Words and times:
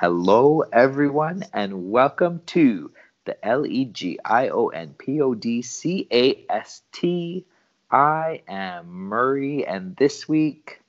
Hello, 0.00 0.60
everyone, 0.60 1.42
and 1.52 1.90
welcome 1.90 2.40
to 2.46 2.92
the 3.24 3.44
L 3.44 3.66
E 3.66 3.84
G 3.86 4.16
I 4.24 4.48
O 4.50 4.68
N 4.68 4.94
P 4.96 5.20
O 5.20 5.34
D 5.34 5.60
C 5.60 6.06
A 6.12 6.46
S 6.48 6.82
T. 6.92 7.44
I 7.90 8.42
am 8.46 8.86
Murray, 8.88 9.66
and 9.66 9.96
this 9.96 10.28
week, 10.28 10.80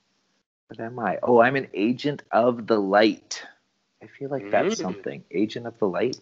what 0.67 0.79
am 0.79 0.99
I? 0.99 1.17
Oh, 1.23 1.41
I'm 1.41 1.55
an 1.55 1.69
agent 1.73 2.21
of 2.31 2.67
the 2.67 2.77
light. 2.77 3.43
I 4.03 4.05
feel 4.05 4.29
like 4.29 4.51
that's 4.51 4.75
Mm. 4.75 4.81
something. 4.83 5.23
Agent 5.31 5.65
of 5.65 5.79
the 5.79 5.87
light? 5.87 6.19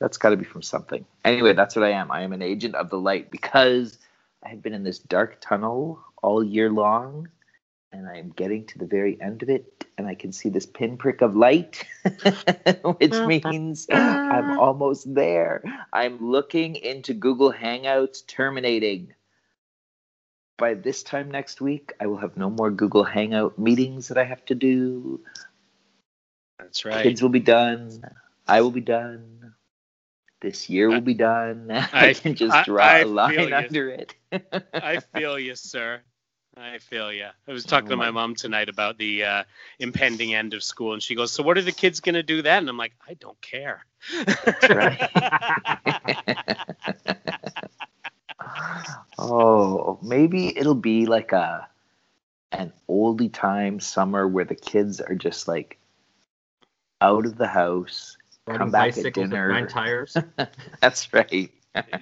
That's 0.00 0.18
got 0.18 0.30
to 0.30 0.36
be 0.36 0.44
from 0.44 0.62
something. 0.62 1.06
Anyway, 1.24 1.52
that's 1.52 1.76
what 1.76 1.84
I 1.84 1.92
am. 1.92 2.10
I 2.10 2.22
am 2.22 2.32
an 2.32 2.42
agent 2.42 2.74
of 2.74 2.90
the 2.90 2.98
light 2.98 3.30
because 3.30 4.00
I 4.44 4.48
have 4.48 4.62
been 4.62 4.74
in 4.74 4.82
this 4.82 4.98
dark 4.98 5.36
tunnel 5.40 6.00
all 6.22 6.42
year 6.42 6.70
long, 6.70 7.28
and 7.92 8.08
I 8.08 8.18
am 8.18 8.30
getting 8.30 8.66
to 8.66 8.78
the 8.78 8.86
very 8.86 9.20
end 9.20 9.42
of 9.42 9.48
it, 9.48 9.84
and 9.98 10.06
I 10.06 10.14
can 10.14 10.32
see 10.32 10.48
this 10.48 10.66
pinprick 10.66 11.22
of 11.22 11.36
light, 11.36 11.84
which 12.02 13.12
uh-huh. 13.12 13.26
means 13.26 13.86
I'm 13.90 14.50
uh-huh. 14.50 14.60
almost 14.60 15.12
there. 15.12 15.62
I'm 15.92 16.30
looking 16.30 16.76
into 16.76 17.14
Google 17.14 17.52
Hangouts 17.52 18.26
terminating. 18.26 19.14
By 20.56 20.74
this 20.74 21.02
time 21.02 21.30
next 21.30 21.60
week, 21.60 21.92
I 22.00 22.06
will 22.06 22.18
have 22.18 22.36
no 22.36 22.50
more 22.50 22.70
Google 22.70 23.04
Hangout 23.04 23.58
meetings 23.58 24.08
that 24.08 24.18
I 24.18 24.24
have 24.24 24.44
to 24.46 24.54
do. 24.54 25.20
That's 26.58 26.84
right. 26.84 27.02
Kids 27.02 27.22
will 27.22 27.30
be 27.30 27.40
done. 27.40 28.02
I 28.46 28.60
will 28.60 28.70
be 28.70 28.82
done. 28.82 29.54
This 30.40 30.70
year 30.70 30.88
will 30.88 31.00
be 31.00 31.14
done. 31.14 31.70
I, 31.70 32.10
I- 32.10 32.14
can 32.14 32.34
just 32.34 32.54
I- 32.54 32.64
draw 32.64 32.84
I 32.84 32.98
a 32.98 33.04
feel 33.04 33.12
line 33.12 33.48
you. 33.48 33.54
under 33.54 33.88
it. 33.88 34.14
I 34.74 35.00
feel 35.00 35.38
you, 35.38 35.54
sir. 35.54 36.02
I 36.56 36.78
feel 36.78 37.12
you. 37.12 37.26
I 37.48 37.52
was 37.52 37.64
talking 37.64 37.90
to 37.90 37.96
my 37.96 38.10
mom 38.10 38.34
tonight 38.34 38.68
about 38.68 38.98
the 38.98 39.24
uh, 39.24 39.44
impending 39.78 40.34
end 40.34 40.54
of 40.54 40.62
school, 40.62 40.92
and 40.92 41.02
she 41.02 41.14
goes, 41.14 41.32
"So 41.32 41.42
what 41.42 41.58
are 41.58 41.62
the 41.62 41.72
kids 41.72 42.00
gonna 42.00 42.22
do 42.22 42.42
then?" 42.42 42.58
And 42.58 42.68
I'm 42.68 42.76
like, 42.76 42.92
"I 43.08 43.14
don't 43.14 43.40
care." 43.40 43.84
oh, 49.18 49.98
maybe 50.02 50.56
it'll 50.56 50.74
be 50.74 51.06
like 51.06 51.32
a 51.32 51.68
an 52.52 52.72
oldie 52.88 53.32
time 53.32 53.80
summer 53.80 54.26
where 54.26 54.44
the 54.44 54.54
kids 54.54 55.00
are 55.00 55.14
just 55.14 55.46
like 55.46 55.78
out 57.00 57.26
of 57.26 57.36
the 57.36 57.46
house. 57.46 58.16
Riding 58.46 58.58
Come 58.58 58.70
back 58.70 58.88
at 58.88 58.94
bicycles 58.96 59.24
with 59.24 59.30
dinner. 59.30 59.48
nine 59.48 59.68
tires. 59.68 60.16
That's 60.80 61.12
right. 61.12 61.50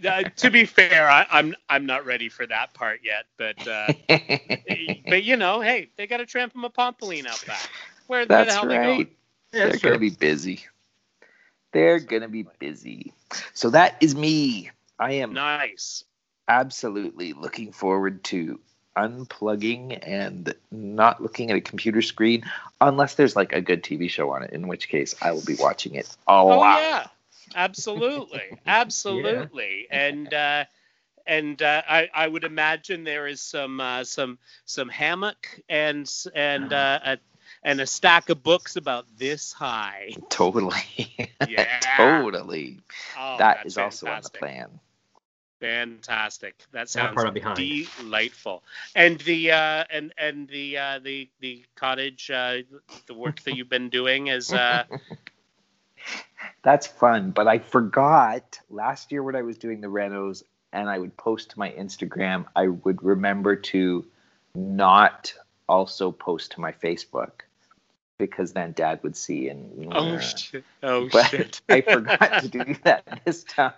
Uh, 0.07 0.25
to 0.37 0.51
be 0.51 0.65
fair, 0.65 1.09
I, 1.09 1.27
I'm 1.31 1.55
I'm 1.69 1.87
not 1.87 2.05
ready 2.07 2.29
for 2.29 2.47
that 2.47 2.75
part 2.75 3.01
yet, 3.05 3.27
but 3.37 3.67
uh, 3.67 3.93
but 5.09 5.23
you 5.23 5.37
know, 5.37 5.61
hey, 5.61 5.91
they 5.97 6.07
got 6.07 6.21
a 6.21 6.27
tramp 6.27 6.55
and 6.55 6.65
a 6.65 6.71
pompoline 6.71 7.27
out 7.27 7.45
back. 7.47 7.71
Where, 8.07 8.27
where 8.27 8.47
the 8.47 8.53
That's 8.53 8.53
hell 8.53 8.67
they 8.67 8.79
going? 8.79 8.99
right. 8.99 9.09
Yeah, 9.53 9.69
They're 9.69 9.71
that's 9.71 9.83
gonna 9.83 9.99
be 9.99 10.11
busy. 10.11 10.65
They're 11.73 12.01
gonna 12.01 12.29
be 12.29 12.45
busy. 12.59 13.13
So 13.55 13.71
that 13.71 13.97
is 14.01 14.15
me. 14.15 14.71
I 14.99 15.13
am 15.15 15.35
Nice. 15.35 16.05
absolutely 16.49 17.33
looking 17.35 17.73
forward 17.73 18.25
to 18.25 18.61
unplugging 18.97 19.99
and 20.03 20.55
not 20.71 21.23
looking 21.23 21.51
at 21.51 21.57
a 21.57 21.61
computer 21.61 22.03
screen 22.03 22.45
unless 22.81 23.15
there's 23.15 23.37
like 23.37 23.53
a 23.53 23.61
good 23.61 23.83
TV 23.85 24.09
show 24.11 24.31
on 24.33 24.43
it, 24.43 24.53
in 24.53 24.67
which 24.69 24.89
case 24.89 25.15
I 25.23 25.33
will 25.33 25.45
be 25.45 25.55
watching 25.55 25.95
it 25.95 26.09
a 26.27 26.43
Oh 26.49 26.59
lot. 26.59 26.81
yeah, 26.81 27.07
absolutely, 27.55 28.59
absolutely, 28.67 29.87
and 29.91 30.33
uh, 30.33 30.65
and 31.27 31.61
uh, 31.63 31.83
I 31.89 32.09
I 32.15 32.27
would 32.29 32.45
imagine 32.45 33.05
there 33.05 33.27
is 33.27 33.41
some 33.41 33.81
uh, 33.81 34.05
some 34.05 34.39
some 34.65 34.89
hammock 34.89 35.61
and 35.69 36.11
and 36.35 36.73
uh, 36.73 37.01
a 37.05 37.19
and 37.63 37.81
a 37.81 37.87
stack 37.87 38.29
of 38.31 38.43
books 38.43 38.77
about 38.77 39.07
this 39.19 39.53
high. 39.53 40.17
Totally. 40.31 41.29
Yeah. 41.45 41.67
totally. 41.97 42.81
Oh, 43.17 43.43
that's 43.43 43.65
is 43.65 43.79
also 43.79 44.09
on 44.09 44.23
the 44.23 44.31
plan. 44.31 44.81
Fantastic. 45.61 46.65
That 46.73 46.89
That 46.95 47.13
sounds 47.13 47.15
part 47.15 47.27
I'm 47.27 47.35
behind. 47.35 47.73
delightful. 47.99 48.63
And 48.95 49.19
the 49.21 49.53
uh, 49.53 49.85
and 49.91 50.13
and 50.19 50.49
the 50.49 50.77
uh, 50.79 50.99
the 51.01 51.31
the 51.41 51.65
cottage 51.77 52.31
uh, 52.31 52.59
the 53.07 53.15
work 53.15 53.41
that 53.43 53.53
you've 53.55 53.69
been 53.69 53.91
doing 53.91 54.29
is 54.29 54.53
uh, 54.53 54.85
That's 56.63 56.87
fun, 56.87 57.31
but 57.31 57.47
I 57.47 57.59
forgot 57.59 58.59
last 58.69 59.13
year 59.13 59.23
when 59.23 59.37
I 59.37 59.43
was 59.43 59.59
doing 59.59 59.81
the 59.81 59.89
renos 59.89 60.43
and 60.73 60.89
I 60.89 60.99
would 60.99 61.17
post 61.17 61.51
to 61.51 61.59
my 61.59 61.71
Instagram, 61.71 62.45
I 62.57 62.69
would 62.69 63.03
remember 63.03 63.57
to 63.57 64.05
not 64.55 65.33
also 65.69 66.11
post 66.11 66.53
to 66.53 66.61
my 66.61 66.73
Facebook 66.73 67.43
because 68.19 68.53
then 68.53 68.73
dad 68.73 68.99
would 69.03 69.17
see 69.17 69.49
and 69.49 69.93
oh 69.93 70.19
shit 70.19 70.65
oh 70.83 71.09
but 71.13 71.27
shit 71.27 71.61
I 71.69 71.83
forgot 71.83 72.43
to 72.43 72.49
do 72.49 72.75
that 72.83 73.21
this 73.25 73.45
time. 73.45 73.73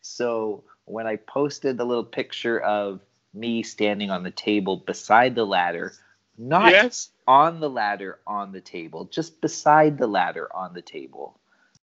So 0.00 0.64
when 0.86 1.06
I 1.06 1.16
posted 1.16 1.76
the 1.76 1.84
little 1.84 2.04
picture 2.04 2.58
of 2.60 3.00
me 3.34 3.62
standing 3.62 4.10
on 4.10 4.22
the 4.22 4.30
table 4.30 4.78
beside 4.78 5.34
the 5.34 5.44
ladder, 5.44 5.92
not 6.38 6.72
yes 6.72 7.10
on 7.26 7.60
the 7.60 7.70
ladder 7.70 8.18
on 8.26 8.52
the 8.52 8.60
table, 8.60 9.04
just 9.06 9.40
beside 9.40 9.98
the 9.98 10.06
ladder 10.06 10.48
on 10.54 10.74
the 10.74 10.82
table. 10.82 11.38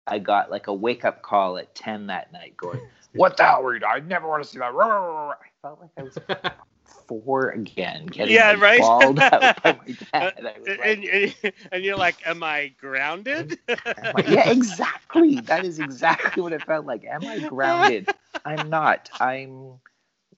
I 0.07 0.19
got 0.19 0.51
like 0.51 0.67
a 0.67 0.73
wake 0.73 1.05
up 1.05 1.21
call 1.21 1.57
at 1.57 1.73
10 1.75 2.07
that 2.07 2.31
night 2.31 2.57
going, 2.57 2.79
What 3.13 3.37
the 3.37 3.43
hell 3.43 3.63
were 3.63 3.73
you 3.73 3.79
doing? 3.79 3.91
I 3.93 3.99
never 3.99 4.27
want 4.27 4.43
to 4.43 4.49
see 4.49 4.59
that. 4.59 4.73
I 4.73 5.33
felt 5.61 5.81
like 5.81 5.91
I 5.97 6.03
was 6.03 6.17
four 7.07 7.49
again, 7.49 8.05
getting 8.07 8.35
Yeah, 8.35 8.47
like, 8.47 8.61
right? 8.61 8.77
bawled 8.77 9.19
out 9.31 9.55
by 9.63 9.73
my 9.73 9.95
dad. 10.13 10.33
I 10.37 10.41
and, 10.65 10.77
like, 10.77 10.99
and, 11.03 11.53
and 11.71 11.83
you're 11.83 11.97
like 11.97 12.17
am 12.25 12.43
I 12.43 12.69
grounded 12.79 13.57
am 13.97 14.15
I- 14.15 14.23
yeah, 14.25 14.47
exactly. 14.47 15.41
That 15.41 15.63
is 15.65 15.79
exactly 15.79 16.41
what 16.41 16.53
it 16.53 16.65
felt 16.65 16.85
like. 16.85 17.05
Am 17.05 17.27
I 17.27 17.39
grounded? 17.39 18.07
I'm 18.45 18.69
not. 18.69 19.09
I'm 19.19 19.79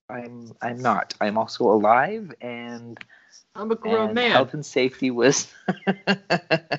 I'm 0.09 0.53
I'm 0.61 0.81
not. 0.81 1.13
I'm 1.21 1.37
also 1.37 1.65
alive 1.65 2.33
and 2.41 2.99
I'm 3.55 3.71
a 3.71 3.75
grown 3.75 4.15
man. 4.15 4.21
health 4.21 4.53
and 4.53 4.65
safety 4.65 5.11
was 5.11 5.47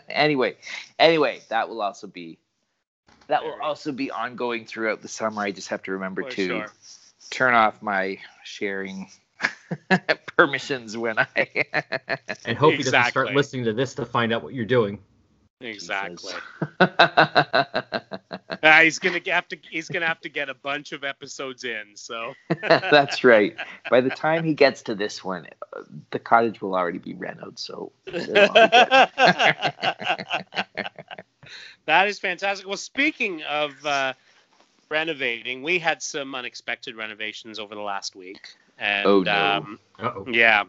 anyway 0.09 0.57
anyway 0.99 1.41
that 1.49 1.69
will 1.69 1.83
also 1.83 2.07
be 2.07 2.39
that 3.29 3.45
will 3.45 3.59
also 3.63 3.93
be 3.93 4.11
ongoing 4.11 4.67
throughout 4.67 5.03
the 5.03 5.09
summer. 5.09 5.43
I 5.43 5.51
just 5.51 5.69
have 5.69 5.83
to 5.85 5.93
remember 5.93 6.23
For 6.23 6.31
to 6.31 6.47
sure. 6.47 6.73
turn 7.31 7.55
off 7.55 7.83
my 7.83 8.19
sharing 8.45 9.09
permissions 10.37 10.97
when 10.97 11.19
i 11.19 11.49
and 12.45 12.57
hope 12.57 12.75
he 12.75 12.83
doesn't 12.83 13.05
start 13.07 13.33
listening 13.35 13.65
to 13.65 13.73
this 13.73 13.95
to 13.95 14.07
find 14.07 14.33
out 14.33 14.43
what 14.43 14.55
you're 14.55 14.65
doing. 14.65 14.99
exactly. 15.61 16.33
Jesus. 16.33 16.43
Ah, 18.67 18.81
he's 18.83 18.99
gonna 18.99 19.21
have 19.27 19.47
to 19.49 19.59
he's 19.71 19.91
gonna 19.91 20.07
have 20.07 20.21
to 20.23 20.31
get 20.31 20.49
a 20.49 20.55
bunch 20.55 20.93
of 20.93 21.05
episodes 21.05 21.65
in 21.65 21.97
so. 21.97 22.33
That's 22.63 23.23
right. 23.23 23.55
By 23.91 24.01
the 24.01 24.09
time 24.11 24.43
he 24.43 24.55
gets 24.55 24.83
to 24.85 24.95
this 24.95 25.23
one 25.23 25.47
uh, 25.77 25.83
the 26.11 26.19
cottage 26.19 26.63
will 26.63 26.75
already 26.75 26.99
be 26.99 27.13
renoed 27.13 27.59
so 27.59 27.93
it'll 28.07 28.49
all 28.49 28.55
be 28.55 28.69
good. 28.69 28.91
That 32.05 32.11
is 32.11 32.19
fantastic. 32.19 32.67
Well, 32.67 32.77
speaking 32.77 33.43
of 33.45 33.73
uh, 33.87 34.13
renovating, 34.91 35.63
we 35.63 35.79
had 35.79 36.03
some 36.03 36.35
unexpected 36.35 36.97
renovations 36.97 37.59
over 37.59 37.75
the 37.75 37.81
last 37.81 38.15
week, 38.15 38.47
and 38.79 39.07
Oh, 39.07 39.23
no. 39.23 39.33
um, 39.33 39.79
Uh-oh. 39.99 40.27
yeah, 40.31 40.65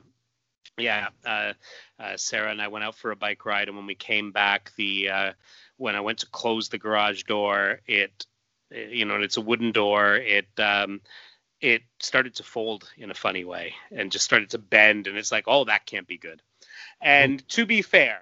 yeah. 0.77 1.09
Uh, 1.25 1.51
uh, 1.99 2.15
Sarah 2.15 2.51
and 2.51 2.61
I 2.61 2.69
went 2.69 2.85
out 2.85 2.95
for 2.95 3.11
a 3.11 3.17
bike 3.17 3.45
ride, 3.45 3.67
and 3.67 3.75
when 3.75 3.85
we 3.85 3.95
came 3.95 4.31
back, 4.31 4.71
the 4.77 5.09
uh, 5.09 5.33
when 5.75 5.97
I 5.97 5.99
went 5.99 6.19
to 6.19 6.27
close 6.27 6.69
the 6.69 6.77
garage 6.77 7.23
door, 7.23 7.81
it, 7.85 8.25
you 8.71 9.03
know, 9.03 9.19
it's 9.19 9.35
a 9.35 9.41
wooden 9.41 9.73
door. 9.73 10.15
It 10.15 10.47
um, 10.57 11.01
it 11.59 11.81
started 11.99 12.35
to 12.35 12.43
fold 12.43 12.89
in 12.97 13.11
a 13.11 13.15
funny 13.15 13.43
way 13.43 13.73
and 13.91 14.09
just 14.09 14.23
started 14.23 14.51
to 14.51 14.57
bend, 14.57 15.07
and 15.07 15.17
it's 15.17 15.33
like, 15.33 15.45
oh, 15.47 15.65
that 15.65 15.85
can't 15.85 16.07
be 16.07 16.17
good. 16.17 16.41
And 17.01 17.45
to 17.49 17.65
be 17.65 17.81
fair, 17.81 18.21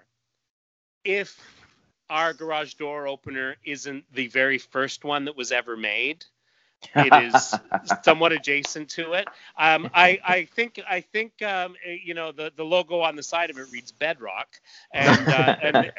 if 1.04 1.40
our 2.14 2.32
garage 2.32 2.76
door 2.76 3.08
opener 3.08 3.56
isn't 3.66 4.06
the 4.14 4.28
very 4.28 4.60
first 4.60 5.04
one 5.04 5.26
that 5.26 5.36
was 5.36 5.52
ever 5.52 5.76
made, 5.76 6.24
it 6.96 7.12
is 7.34 7.56
somewhat 8.04 8.32
adjacent 8.32 8.90
to 8.90 9.14
it. 9.14 9.28
Um, 9.58 9.90
I, 9.96 10.20
I 10.24 10.46
think 10.46 10.80
I 10.88 11.02
think 11.02 11.42
um, 11.42 11.76
you 12.04 12.14
know 12.14 12.32
the, 12.32 12.52
the 12.56 12.64
logo 12.64 13.00
on 13.00 13.16
the 13.16 13.24
side 13.24 13.50
of 13.50 13.58
it 13.58 13.66
reads 13.72 13.92
Bedrock, 13.92 14.60
and 14.94 15.28
uh, 15.28 15.56
and, 15.64 15.92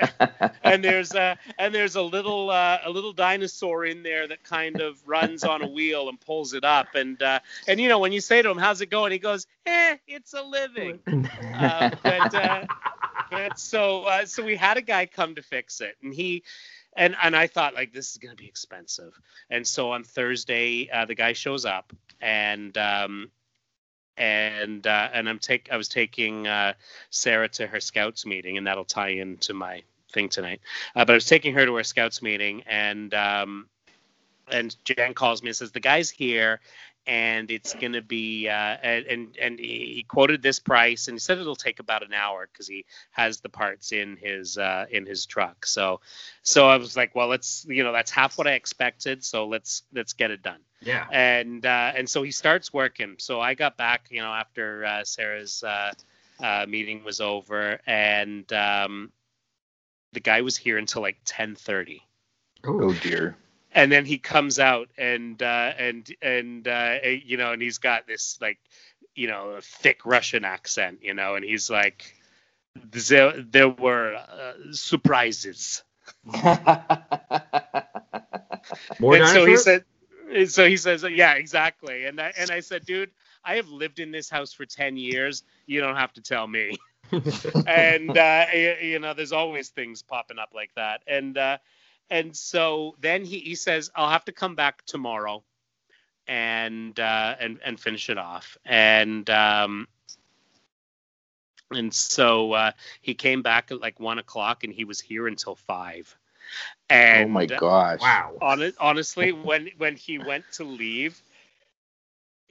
and 0.62 0.84
there's 0.84 1.16
a 1.16 1.37
and 1.58 1.75
there's 1.75 1.96
a 1.96 2.02
little 2.02 2.50
uh, 2.50 2.78
a 2.84 2.90
little 2.90 3.12
dinosaur 3.12 3.84
in 3.84 4.05
there 4.05 4.28
that 4.28 4.44
kind 4.44 4.81
of 4.81 4.96
runs 5.05 5.43
on 5.43 5.62
a 5.62 5.69
wheel 5.69 6.08
and 6.08 6.20
pulls 6.20 6.55
it 6.55 6.62
up, 6.62 6.94
and 6.94 7.20
uh, 7.22 7.40
and 7.66 7.81
you 7.81 7.88
know 7.88 7.99
when 7.99 8.12
you 8.12 8.20
say 8.20 8.40
to 8.40 8.49
him 8.49 8.58
how's 8.58 8.81
it 8.81 8.87
going, 8.87 9.11
he 9.11 9.19
goes, 9.19 9.49
eh, 9.66 9.96
it's 10.06 10.32
a 10.34 10.43
living. 10.43 11.00
Uh, 11.55 11.90
but 12.02 12.34
so 13.56 14.04
uh, 14.04 14.26
so 14.26 14.44
we 14.44 14.56
had 14.56 14.76
a 14.76 14.82
guy 14.82 15.06
come 15.06 15.34
to 15.34 15.42
fix 15.42 15.81
it, 15.81 15.96
and 16.02 16.14
he 16.14 16.42
and 16.96 17.16
and 17.22 17.36
I 17.36 17.46
thought 17.46 17.75
like 17.75 17.92
this 17.92 18.10
is 18.12 18.19
gonna 18.19 18.34
be 18.34 18.46
expensive, 18.46 19.19
and 19.50 19.66
so 19.66 19.92
on 19.92 20.04
Thursday 20.04 20.88
uh, 20.92 21.04
the 21.04 21.14
guy 21.14 21.32
shows 21.32 21.64
up, 21.64 21.92
and 22.20 22.76
um, 22.78 23.31
and 24.16 24.86
uh, 24.86 25.08
and 25.12 25.28
I'm 25.28 25.38
take 25.38 25.69
I 25.70 25.76
was 25.76 25.88
taking 25.88 26.46
uh, 26.46 26.75
Sarah 27.10 27.48
to 27.50 27.66
her 27.66 27.81
scouts 27.81 28.26
meeting, 28.26 28.58
and 28.58 28.66
that'll 28.66 28.84
tie 28.84 29.10
into 29.10 29.54
my 29.54 29.82
thing 30.12 30.28
tonight. 30.28 30.60
Uh, 30.94 31.04
but 31.04 31.12
I 31.12 31.14
was 31.14 31.26
taking 31.26 31.54
her 31.54 31.66
to 31.66 31.75
our 31.76 31.82
scouts 31.82 32.22
meeting, 32.22 32.62
and 32.66 33.12
um, 33.14 33.66
and 34.50 34.75
Jan 34.84 35.14
calls 35.14 35.42
me 35.42 35.48
and 35.48 35.56
says 35.56 35.72
the 35.72 35.80
guy's 35.80 36.10
here, 36.10 36.60
and 37.06 37.50
it's 37.50 37.74
gonna 37.74 38.02
be 38.02 38.48
uh, 38.48 38.52
and 38.52 39.36
and 39.40 39.58
he 39.58 40.04
quoted 40.08 40.42
this 40.42 40.58
price, 40.58 41.08
and 41.08 41.16
he 41.16 41.18
said 41.18 41.38
it'll 41.38 41.56
take 41.56 41.80
about 41.80 42.02
an 42.02 42.12
hour 42.12 42.48
because 42.50 42.66
he 42.66 42.84
has 43.10 43.40
the 43.40 43.48
parts 43.48 43.92
in 43.92 44.16
his 44.16 44.56
uh, 44.58 44.86
in 44.90 45.06
his 45.06 45.26
truck. 45.26 45.66
So 45.66 46.00
so 46.42 46.66
I 46.66 46.76
was 46.76 46.96
like, 46.96 47.14
well, 47.14 47.28
let's 47.28 47.66
you 47.68 47.84
know 47.84 47.92
that's 47.92 48.10
half 48.10 48.38
what 48.38 48.46
I 48.46 48.52
expected, 48.52 49.24
so 49.24 49.46
let's 49.46 49.82
let's 49.92 50.14
get 50.14 50.30
it 50.30 50.42
done 50.42 50.60
Yeah. 50.82 51.06
and 51.10 51.64
uh, 51.64 51.92
and 51.96 52.08
so 52.08 52.22
he 52.22 52.30
starts 52.30 52.72
working. 52.72 53.16
So 53.18 53.40
I 53.40 53.54
got 53.54 53.76
back, 53.76 54.08
you 54.10 54.20
know, 54.20 54.32
after 54.32 54.84
uh, 54.84 55.04
Sarah's 55.04 55.62
uh, 55.62 55.92
uh, 56.42 56.66
meeting 56.68 57.04
was 57.04 57.20
over, 57.20 57.80
and 57.86 58.50
um, 58.52 59.12
the 60.12 60.20
guy 60.20 60.40
was 60.42 60.56
here 60.56 60.78
until 60.78 61.02
like 61.02 61.18
ten 61.24 61.54
thirty. 61.54 62.02
Oh 62.64 62.92
dear. 62.94 63.36
And 63.75 63.91
then 63.91 64.06
he 64.06 64.19
comes 64.19 64.59
out 64.59 64.88
and 64.97 65.43
uh, 65.43 65.73
and 65.76 66.09
and 66.23 66.67
uh, 66.67 66.99
you 67.25 67.37
know, 67.37 67.53
and 67.53 67.61
he's 67.61 67.79
got 67.79 68.06
this 68.06 68.38
like 68.41 68.59
you 69.15 69.26
know 69.26 69.59
thick 69.61 70.06
Russian 70.06 70.44
accent, 70.44 71.00
you 71.03 71.12
know, 71.12 71.35
and 71.35 71.44
he's 71.44 71.69
like, 71.69 72.15
there 72.76 73.32
there 73.43 73.69
were 73.69 74.15
uh, 74.15 74.53
surprises. 74.73 75.82
More 79.00 79.17
and 79.17 79.26
so 79.29 79.47
he 79.47 79.56
said 79.56 79.85
so 80.47 80.69
he 80.69 80.76
says 80.76 81.03
yeah 81.03 81.35
exactly. 81.35 82.05
And 82.05 82.21
I, 82.21 82.32
and 82.38 82.50
I 82.50 82.61
said 82.61 82.87
dude 82.87 83.11
I 83.44 83.56
have 83.56 83.69
lived 83.69 83.99
in 83.99 84.11
this 84.11 84.31
house 84.31 84.53
for 84.53 84.65
10 84.65 84.97
years. 84.97 85.43
You 85.67 85.81
don't 85.81 85.97
have 85.97 86.12
to 86.15 86.23
tell 86.23 86.47
me. 86.47 86.76
And 87.67 88.17
uh, 88.17 88.47
you 88.53 88.99
know 88.99 89.15
there's 89.15 89.31
always 89.32 89.69
things 89.69 90.03
popping 90.03 90.38
up 90.38 90.50
like 90.55 90.71
that. 90.75 91.03
And 91.06 91.38
uh, 91.38 91.59
and 92.10 92.36
so 92.36 92.94
then 93.00 93.24
he, 93.24 93.38
he 93.40 93.54
says 93.54 93.90
I'll 93.94 94.10
have 94.10 94.24
to 94.26 94.32
come 94.32 94.54
back 94.54 94.84
tomorrow 94.86 95.42
and 96.26 96.98
uh, 96.98 97.34
and 97.38 97.58
and 97.64 97.78
finish 97.78 98.08
it 98.10 98.18
off 98.18 98.56
and 98.64 99.28
um, 99.30 99.88
and 101.70 101.92
so 101.92 102.52
uh, 102.52 102.72
he 103.00 103.14
came 103.14 103.42
back 103.42 103.70
at 103.70 103.80
like 103.80 103.98
one 104.00 104.18
o'clock 104.18 104.64
and 104.64 104.72
he 104.72 104.84
was 104.84 105.00
here 105.00 105.26
until 105.26 105.54
five 105.54 106.16
and 106.90 107.30
oh 107.30 107.32
my 107.32 107.46
gosh. 107.46 108.00
wow. 108.00 108.32
Hon- 108.40 108.72
honestly, 108.78 109.32
when 109.32 109.70
when 109.78 109.96
he 109.96 110.18
went 110.18 110.44
to 110.52 110.64
leave, 110.64 111.20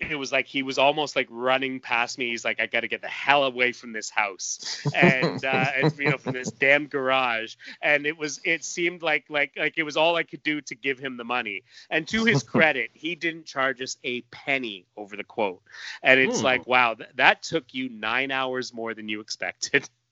it 0.09 0.15
was 0.15 0.31
like 0.31 0.47
he 0.47 0.61
was 0.63 0.77
almost 0.77 1.15
like 1.15 1.27
running 1.29 1.79
past 1.79 2.17
me. 2.17 2.29
He's 2.29 2.43
like, 2.45 2.59
"I 2.59 2.67
got 2.67 2.81
to 2.81 2.87
get 2.87 3.01
the 3.01 3.07
hell 3.07 3.43
away 3.43 3.71
from 3.71 3.91
this 3.93 4.09
house," 4.09 4.59
and 4.91 5.43
uh, 5.43 5.69
and 5.75 5.97
you 5.97 6.09
know 6.09 6.17
from 6.17 6.33
this 6.33 6.51
damn 6.51 6.87
garage. 6.87 7.55
And 7.81 8.05
it 8.05 8.17
was 8.17 8.39
it 8.43 8.63
seemed 8.63 9.01
like 9.01 9.25
like 9.29 9.51
like 9.57 9.77
it 9.77 9.83
was 9.83 9.97
all 9.97 10.15
I 10.15 10.23
could 10.23 10.43
do 10.43 10.61
to 10.61 10.75
give 10.75 10.99
him 10.99 11.17
the 11.17 11.23
money. 11.25 11.63
And 11.89 12.07
to 12.09 12.25
his 12.25 12.43
credit, 12.43 12.91
he 12.93 13.15
didn't 13.15 13.45
charge 13.45 13.81
us 13.81 13.97
a 14.03 14.21
penny 14.31 14.87
over 14.95 15.15
the 15.15 15.23
quote. 15.23 15.61
And 16.03 16.19
it's 16.19 16.43
Hmm. 16.43 16.43
like, 16.43 16.65
wow, 16.67 16.95
th- 16.95 17.09
that 17.15 17.43
took 17.43 17.73
you 17.73 17.89
nine 17.89 18.31
hours 18.31 18.73
more 18.73 18.93
than 18.93 19.09
you 19.09 19.21
expected. 19.21 19.89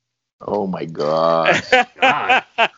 Oh 0.45 0.67
my 0.67 0.85
gosh. 0.85 1.71
God. 1.99 2.43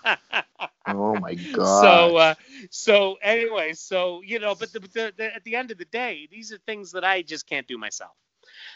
Oh 0.85 1.15
my 1.15 1.33
god. 1.35 1.81
so 1.81 2.17
uh, 2.17 2.35
so 2.69 3.17
anyway 3.21 3.73
so 3.73 4.21
you 4.23 4.39
know 4.39 4.53
but 4.53 4.71
the, 4.73 4.79
the, 4.79 5.13
the, 5.15 5.35
at 5.35 5.43
the 5.43 5.55
end 5.55 5.71
of 5.71 5.77
the 5.77 5.85
day 5.85 6.27
these 6.29 6.51
are 6.51 6.57
things 6.65 6.91
that 6.91 7.03
i 7.03 7.21
just 7.21 7.47
can't 7.47 7.67
do 7.67 7.77
myself 7.77 8.11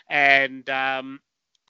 and 0.10 0.70
um 0.70 1.20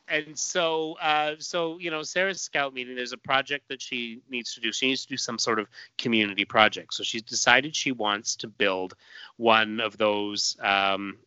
and 0.08 0.38
so 0.38 0.96
uh 1.02 1.34
so 1.40 1.80
you 1.80 1.90
know 1.90 2.04
sarah's 2.04 2.42
scout 2.42 2.74
meeting 2.74 2.96
there's 2.96 3.14
a 3.14 3.18
project 3.18 3.68
that 3.68 3.82
she 3.82 4.22
needs 4.30 4.54
to 4.54 4.62
do 4.62 4.72
she 4.72 4.88
needs 4.88 5.02
to 5.04 5.10
do 5.10 5.18
some 5.18 5.40
sort 5.40 5.60
of 5.60 5.68
community 5.98 6.46
project 6.46 6.94
so 6.94 7.04
she's 7.04 7.24
decided 7.24 7.76
she 7.76 7.92
wants 7.92 8.36
to 8.36 8.48
build 8.48 8.94
one 9.38 9.80
of 9.80 9.98
those 9.98 10.56
um 10.62 11.18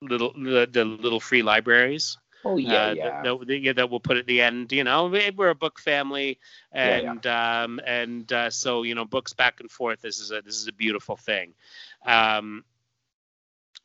little 0.00 0.32
the, 0.32 0.68
the 0.70 0.84
little 0.84 1.20
free 1.20 1.42
libraries 1.42 2.16
oh 2.44 2.56
yeah, 2.56 2.86
uh, 2.86 2.88
yeah. 2.88 3.22
That, 3.22 3.46
that, 3.46 3.72
that 3.76 3.90
we'll 3.90 4.00
put 4.00 4.16
at 4.16 4.26
the 4.26 4.40
end. 4.42 4.72
You 4.72 4.84
know, 4.84 5.06
we- 5.06 5.30
we're 5.30 5.50
a 5.50 5.54
book 5.54 5.78
family, 5.78 6.38
Yeah, 6.82 6.96
yeah. 6.96 7.14
and 7.14 7.26
um, 7.26 7.80
and 7.84 8.30
uh, 8.32 8.50
so 8.50 8.82
you 8.82 8.94
know, 8.94 9.04
books 9.04 9.32
back 9.32 9.60
and 9.60 9.70
forth. 9.70 10.00
This 10.02 10.18
is 10.20 10.30
a 10.30 10.42
this 10.42 10.56
is 10.56 10.68
a 10.68 10.72
beautiful 10.72 11.16
thing. 11.16 11.54
Um, 12.04 12.64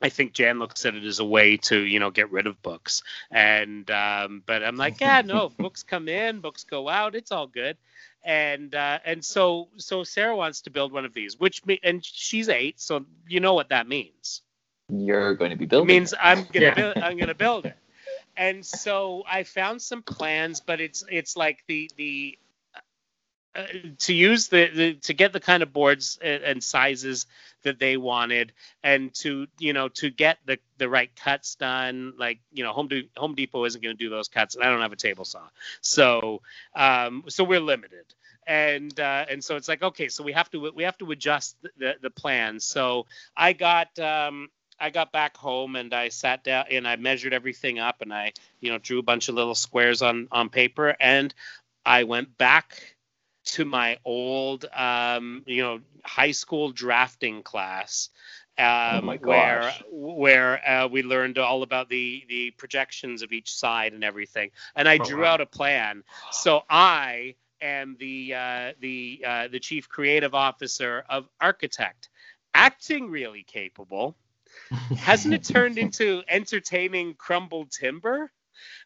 I 0.02 0.08
think 0.10 0.32
Jan 0.34 0.58
looks 0.58 0.84
at 0.84 0.94
it 0.94 1.04
as 1.04 1.18
a 1.20 1.24
way 1.24 1.56
to 1.58 1.78
you 1.78 1.98
know 1.98 2.10
get 2.10 2.30
rid 2.30 2.46
of 2.46 2.60
books, 2.62 3.02
and 3.30 3.88
um, 3.90 4.42
but 4.46 4.62
I'm 4.62 4.76
like, 4.76 5.00
yeah, 5.00 5.22
no, 5.22 5.48
books 5.58 5.82
come 5.82 6.08
in, 6.08 6.40
books 6.40 6.64
go 6.64 6.88
out, 6.88 7.14
it's 7.14 7.32
all 7.32 7.46
good. 7.46 7.76
And 8.22 8.74
uh, 8.74 8.98
and 9.04 9.24
so 9.24 9.68
so 9.76 10.02
Sarah 10.04 10.36
wants 10.36 10.62
to 10.62 10.70
build 10.70 10.92
one 10.92 11.04
of 11.04 11.14
these, 11.14 11.38
which 11.38 11.64
me 11.64 11.78
and 11.82 12.04
she's 12.04 12.48
eight, 12.48 12.80
so 12.80 13.04
you 13.28 13.40
know 13.40 13.54
what 13.54 13.68
that 13.70 13.86
means. 13.88 14.42
You're 14.90 15.34
going 15.34 15.50
to 15.50 15.56
be 15.56 15.66
building. 15.66 15.72
It 15.72 15.86
building. 15.86 15.86
means 15.86 16.14
I'm 16.20 16.44
gonna 16.46 16.70
Yeah. 16.70 16.72
build, 16.72 16.96
I'm 17.00 17.18
gonna 17.18 17.34
build 17.34 17.66
it. 17.66 17.76
And 18.36 18.64
so 18.64 19.22
I 19.28 19.44
found 19.44 19.80
some 19.80 20.02
plans, 20.02 20.60
but 20.60 20.80
it's 20.80 21.04
it's 21.08 21.36
like 21.36 21.64
the 21.66 21.90
the 21.96 22.38
uh, 23.54 23.66
to 23.98 24.12
use 24.12 24.48
the, 24.48 24.68
the 24.74 24.94
to 24.94 25.12
get 25.12 25.32
the 25.32 25.38
kind 25.38 25.62
of 25.62 25.72
boards 25.72 26.18
and, 26.20 26.42
and 26.42 26.64
sizes 26.64 27.26
that 27.62 27.78
they 27.78 27.96
wanted, 27.96 28.52
and 28.82 29.14
to 29.14 29.46
you 29.58 29.72
know 29.72 29.88
to 29.88 30.10
get 30.10 30.38
the 30.44 30.58
the 30.78 30.88
right 30.88 31.14
cuts 31.14 31.54
done. 31.54 32.14
Like 32.18 32.40
you 32.52 32.64
know, 32.64 32.72
Home 32.72 32.88
De- 32.88 33.08
Home 33.16 33.34
Depot 33.34 33.64
isn't 33.64 33.80
going 33.80 33.96
to 33.96 34.04
do 34.04 34.10
those 34.10 34.26
cuts, 34.28 34.56
and 34.56 34.64
I 34.64 34.70
don't 34.70 34.80
have 34.80 34.92
a 34.92 34.96
table 34.96 35.24
saw, 35.24 35.42
so 35.80 36.42
um, 36.74 37.24
so 37.28 37.44
we're 37.44 37.60
limited. 37.60 38.06
And 38.46 38.98
uh, 38.98 39.24
and 39.30 39.42
so 39.42 39.56
it's 39.56 39.68
like 39.68 39.82
okay, 39.82 40.08
so 40.08 40.24
we 40.24 40.32
have 40.32 40.50
to 40.50 40.72
we 40.74 40.82
have 40.82 40.98
to 40.98 41.10
adjust 41.12 41.56
the 41.62 41.70
the, 41.78 41.94
the 42.02 42.10
plans. 42.10 42.64
So 42.64 43.06
I 43.36 43.52
got 43.52 43.96
um, 44.00 44.48
I 44.80 44.90
got 44.90 45.12
back 45.12 45.36
home 45.36 45.76
and 45.76 45.92
I 45.94 46.08
sat 46.08 46.44
down 46.44 46.66
and 46.70 46.86
I 46.86 46.96
measured 46.96 47.32
everything 47.32 47.78
up 47.78 48.00
and 48.02 48.12
I, 48.12 48.32
you 48.60 48.70
know, 48.70 48.78
drew 48.78 48.98
a 48.98 49.02
bunch 49.02 49.28
of 49.28 49.34
little 49.34 49.54
squares 49.54 50.02
on 50.02 50.28
on 50.32 50.48
paper 50.50 50.94
and 51.00 51.32
I 51.84 52.04
went 52.04 52.36
back 52.38 52.96
to 53.46 53.64
my 53.64 53.98
old, 54.04 54.64
um, 54.74 55.42
you 55.46 55.62
know, 55.62 55.80
high 56.04 56.32
school 56.32 56.70
drafting 56.72 57.42
class. 57.42 58.10
Um, 58.58 59.16
Oh 59.16 59.18
where 59.20 59.76
where 59.90 60.68
uh, 60.68 60.88
we 60.88 61.02
learned 61.02 61.38
all 61.38 61.62
about 61.62 61.88
the 61.88 62.24
the 62.28 62.50
projections 62.52 63.22
of 63.22 63.32
each 63.32 63.52
side 63.54 63.92
and 63.94 64.04
everything, 64.04 64.50
and 64.76 64.88
I 64.88 64.98
Oh, 64.98 65.08
drew 65.08 65.24
wow. 65.24 65.26
out 65.26 65.40
a 65.40 65.46
plan. 65.46 66.04
So 66.30 66.62
I 66.68 67.34
am 67.60 67.96
the 67.98 68.34
uh, 68.34 68.72
the 68.80 69.24
uh, 69.26 69.48
the 69.48 69.60
chief 69.60 69.88
creative 69.88 70.34
officer 70.34 71.04
of 71.08 71.28
Architect, 71.40 72.08
acting 72.54 73.10
really 73.10 73.42
capable 73.42 74.16
hasn't 74.96 75.34
it 75.34 75.44
turned 75.44 75.78
into 75.78 76.22
entertaining 76.28 77.14
crumbled 77.14 77.70
timber? 77.70 78.30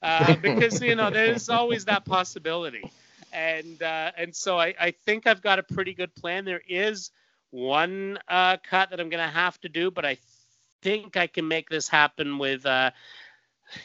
Uh, 0.03 0.37
because 0.43 0.81
you 0.81 0.95
know 0.95 1.11
there's 1.11 1.49
always 1.49 1.85
that 1.87 2.05
possibility, 2.05 2.91
and 3.33 3.83
uh, 3.83 4.11
and 4.17 4.35
so 4.35 4.59
I, 4.59 4.75
I 4.81 4.91
think 4.91 5.27
I've 5.27 5.43
got 5.43 5.59
a 5.59 5.63
pretty 5.63 5.95
good 5.95 6.15
plan. 6.15 6.45
There 6.45 6.63
is 6.69 7.11
one 7.51 8.19
uh, 8.29 8.57
cut 8.69 8.91
that 8.91 9.01
I'm 9.01 9.09
gonna 9.11 9.29
have 9.29 9.61
to 9.61 9.69
do, 9.69 9.91
but 9.91 10.05
I 10.05 10.19
think 10.83 11.17
I 11.17 11.27
can 11.27 11.49
make 11.49 11.69
this 11.69 11.89
happen 11.89 12.39
with. 12.39 12.65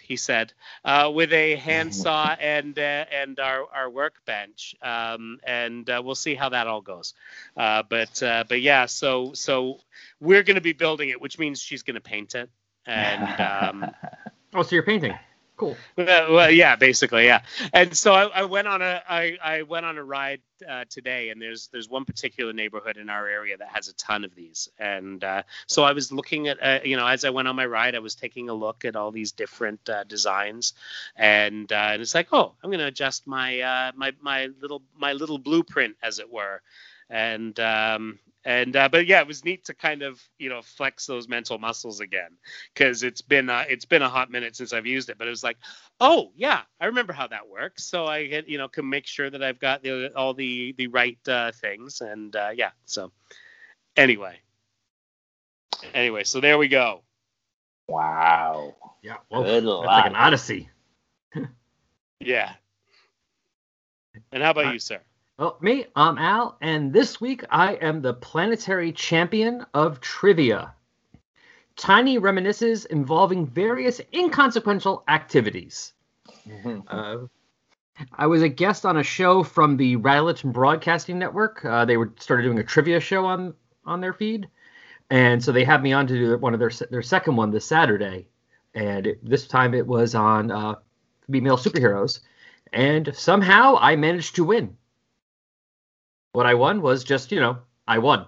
He 0.01 0.15
said, 0.15 0.53
uh, 0.85 1.11
with 1.13 1.33
a 1.33 1.55
handsaw 1.55 2.35
and 2.39 2.77
uh, 2.77 3.05
and 3.11 3.39
our, 3.39 3.65
our 3.73 3.89
workbench, 3.89 4.75
um, 4.81 5.39
and 5.43 5.89
uh, 5.89 6.01
we'll 6.03 6.15
see 6.15 6.35
how 6.35 6.49
that 6.49 6.67
all 6.67 6.81
goes. 6.81 7.13
Uh, 7.55 7.83
but 7.87 8.21
uh, 8.23 8.43
but 8.47 8.61
yeah, 8.61 8.85
so 8.85 9.33
so 9.33 9.79
we're 10.19 10.43
going 10.43 10.55
to 10.55 10.61
be 10.61 10.73
building 10.73 11.09
it, 11.09 11.21
which 11.21 11.39
means 11.39 11.61
she's 11.61 11.83
going 11.83 11.95
to 11.95 12.01
paint 12.01 12.35
it, 12.35 12.49
and 12.85 13.41
um, 13.83 13.91
Oh, 14.55 14.61
so 14.61 14.75
you're 14.75 14.83
painting. 14.83 15.17
Cool. 15.55 15.77
well, 15.97 16.49
yeah, 16.49 16.75
basically, 16.75 17.25
yeah. 17.25 17.43
And 17.73 17.95
so 17.95 18.11
I, 18.13 18.23
I 18.25 18.43
went 18.45 18.67
on 18.67 18.81
a 18.81 19.03
I, 19.07 19.37
I 19.43 19.61
went 19.61 19.85
on 19.85 19.97
a 19.99 20.03
ride 20.03 20.41
uh, 20.67 20.85
today, 20.89 21.29
and 21.29 21.39
there's 21.39 21.67
there's 21.67 21.87
one 21.87 22.05
particular 22.05 22.53
neighborhood 22.53 22.97
in 22.97 23.07
our 23.07 23.27
area 23.27 23.55
that 23.57 23.67
has 23.69 23.87
a 23.87 23.93
ton 23.93 24.23
of 24.23 24.33
these, 24.33 24.69
and 24.79 25.23
uh, 25.23 25.43
so 25.67 25.83
I 25.83 25.93
was 25.93 26.11
looking 26.11 26.47
at 26.47 26.57
uh, 26.61 26.79
you 26.83 26.97
know 26.97 27.05
as 27.05 27.23
I 27.23 27.29
went 27.29 27.47
on 27.47 27.55
my 27.55 27.67
ride, 27.67 27.93
I 27.93 27.99
was 27.99 28.15
taking 28.15 28.49
a 28.49 28.53
look 28.53 28.83
at 28.83 28.95
all 28.95 29.11
these 29.11 29.31
different 29.31 29.87
uh, 29.87 30.05
designs, 30.05 30.73
and 31.15 31.71
uh, 31.71 31.89
and 31.91 32.01
it's 32.01 32.15
like, 32.15 32.29
oh, 32.31 32.55
I'm 32.63 32.71
gonna 32.71 32.87
adjust 32.87 33.27
my 33.27 33.59
uh, 33.59 33.91
my 33.95 34.13
my 34.21 34.49
little 34.59 34.81
my 34.97 35.13
little 35.13 35.37
blueprint, 35.37 35.97
as 36.01 36.17
it 36.17 36.31
were, 36.31 36.63
and 37.11 37.59
um, 37.59 38.17
and 38.45 38.75
uh, 38.75 38.89
but 38.89 39.07
yeah, 39.07 39.21
it 39.21 39.27
was 39.27 39.45
neat 39.45 39.65
to 39.65 39.73
kind 39.73 40.01
of 40.01 40.21
you 40.37 40.49
know 40.49 40.61
flex 40.61 41.05
those 41.05 41.27
mental 41.27 41.57
muscles 41.57 41.99
again 41.99 42.31
because 42.73 43.03
it's 43.03 43.21
been 43.21 43.49
uh, 43.49 43.63
it's 43.69 43.85
been 43.85 44.01
a 44.01 44.09
hot 44.09 44.31
minute 44.31 44.55
since 44.55 44.73
I've 44.73 44.85
used 44.85 45.09
it. 45.09 45.17
But 45.17 45.27
it 45.27 45.31
was 45.31 45.43
like, 45.43 45.57
oh 45.99 46.31
yeah, 46.35 46.61
I 46.79 46.85
remember 46.87 47.13
how 47.13 47.27
that 47.27 47.47
works. 47.47 47.85
So 47.85 48.05
I 48.05 48.27
get 48.27 48.49
you 48.49 48.57
know 48.57 48.67
can 48.67 48.89
make 48.89 49.07
sure 49.07 49.29
that 49.29 49.43
I've 49.43 49.59
got 49.59 49.83
the, 49.83 50.13
all 50.15 50.33
the 50.33 50.73
the 50.77 50.87
right 50.87 51.19
uh, 51.27 51.51
things, 51.53 52.01
and 52.01 52.35
uh, 52.35 52.49
yeah. 52.53 52.71
So 52.85 53.11
anyway, 53.95 54.39
anyway, 55.93 56.23
so 56.23 56.39
there 56.39 56.57
we 56.57 56.67
go. 56.67 57.03
wow. 57.87 58.75
Yeah. 59.01 59.17
Well, 59.29 59.43
Good 59.43 59.65
that's 59.65 59.85
like 59.85 60.05
an 60.05 60.15
odyssey. 60.15 60.69
Yeah. 62.19 62.53
And 64.31 64.41
how 64.41 64.51
about 64.51 64.73
you, 64.73 64.79
sir? 64.79 65.01
Well, 65.39 65.57
me, 65.61 65.87
I'm 65.95 66.19
Al, 66.19 66.57
and 66.61 66.93
this 66.93 67.19
week 67.19 67.43
I 67.49 67.73
am 67.73 68.03
the 68.03 68.13
planetary 68.13 68.91
champion 68.91 69.65
of 69.73 69.99
trivia. 69.99 70.75
Tiny 71.75 72.19
reminiscences 72.19 72.85
involving 72.85 73.47
various 73.47 73.99
inconsequential 74.13 75.03
activities. 75.07 75.93
Uh, 76.87 77.17
I 78.13 78.27
was 78.27 78.43
a 78.43 78.47
guest 78.47 78.85
on 78.85 78.97
a 78.97 79.03
show 79.03 79.41
from 79.41 79.75
the 79.75 79.95
Rattleton 79.95 80.51
Broadcasting 80.51 81.17
Network. 81.17 81.65
Uh, 81.65 81.83
they 81.83 81.97
were 81.97 82.13
started 82.19 82.43
doing 82.43 82.59
a 82.59 82.63
trivia 82.63 82.99
show 82.99 83.25
on 83.25 83.55
on 83.85 84.01
their 84.01 84.13
feed, 84.13 84.47
and 85.09 85.43
so 85.43 85.51
they 85.51 85.63
had 85.63 85.81
me 85.81 85.93
on 85.93 86.05
to 86.05 86.13
do 86.13 86.37
one 86.37 86.53
of 86.53 86.59
their 86.59 86.71
their 86.91 87.01
second 87.01 87.37
one 87.37 87.49
this 87.49 87.65
Saturday, 87.65 88.27
and 88.75 89.07
it, 89.07 89.27
this 89.27 89.47
time 89.47 89.73
it 89.73 89.87
was 89.87 90.13
on 90.13 90.51
uh, 90.51 90.75
female 91.31 91.57
superheroes, 91.57 92.19
and 92.71 93.11
somehow 93.15 93.77
I 93.79 93.95
managed 93.95 94.35
to 94.35 94.43
win. 94.43 94.77
What 96.33 96.45
I 96.45 96.55
won 96.55 96.81
was 96.81 97.03
just 97.03 97.31
you 97.31 97.39
know 97.39 97.59
I 97.87 97.99
won, 97.99 98.27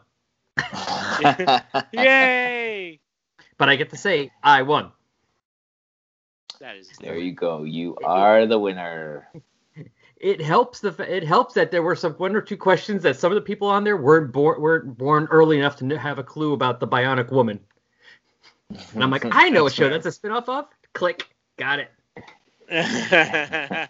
Yay! 1.91 2.99
but 3.57 3.69
I 3.69 3.75
get 3.75 3.89
to 3.89 3.97
say 3.97 4.31
I 4.43 4.61
won. 4.61 4.91
That 6.59 6.77
is 6.77 6.89
there 7.01 7.17
you 7.17 7.33
go. 7.33 7.63
You 7.63 7.97
are 8.03 8.45
the 8.45 8.57
winner. 8.57 9.29
it 10.17 10.41
helps 10.41 10.79
the 10.79 10.95
it 11.07 11.23
helps 11.23 11.53
that 11.55 11.71
there 11.71 11.83
were 11.83 11.95
some 11.95 12.13
one 12.13 12.35
or 12.35 12.41
two 12.41 12.57
questions 12.57 13.03
that 13.03 13.17
some 13.17 13.31
of 13.31 13.35
the 13.35 13.41
people 13.41 13.67
on 13.67 13.83
there 13.83 13.97
weren't 13.97 14.31
born 14.31 14.61
weren't 14.61 14.97
born 14.97 15.27
early 15.29 15.59
enough 15.59 15.75
to 15.77 15.97
have 15.97 16.17
a 16.17 16.23
clue 16.23 16.53
about 16.53 16.79
the 16.79 16.87
Bionic 16.87 17.31
Woman. 17.31 17.59
And 18.93 19.03
I'm 19.03 19.11
like, 19.11 19.25
I 19.29 19.49
know 19.53 19.67
a 19.67 19.71
show 19.71 19.89
that's 19.89 20.05
a 20.05 20.11
spinoff 20.11 20.47
of. 20.47 20.67
Click, 20.93 21.27
got 21.57 21.79
it. 21.79 21.91
Because 22.67 23.89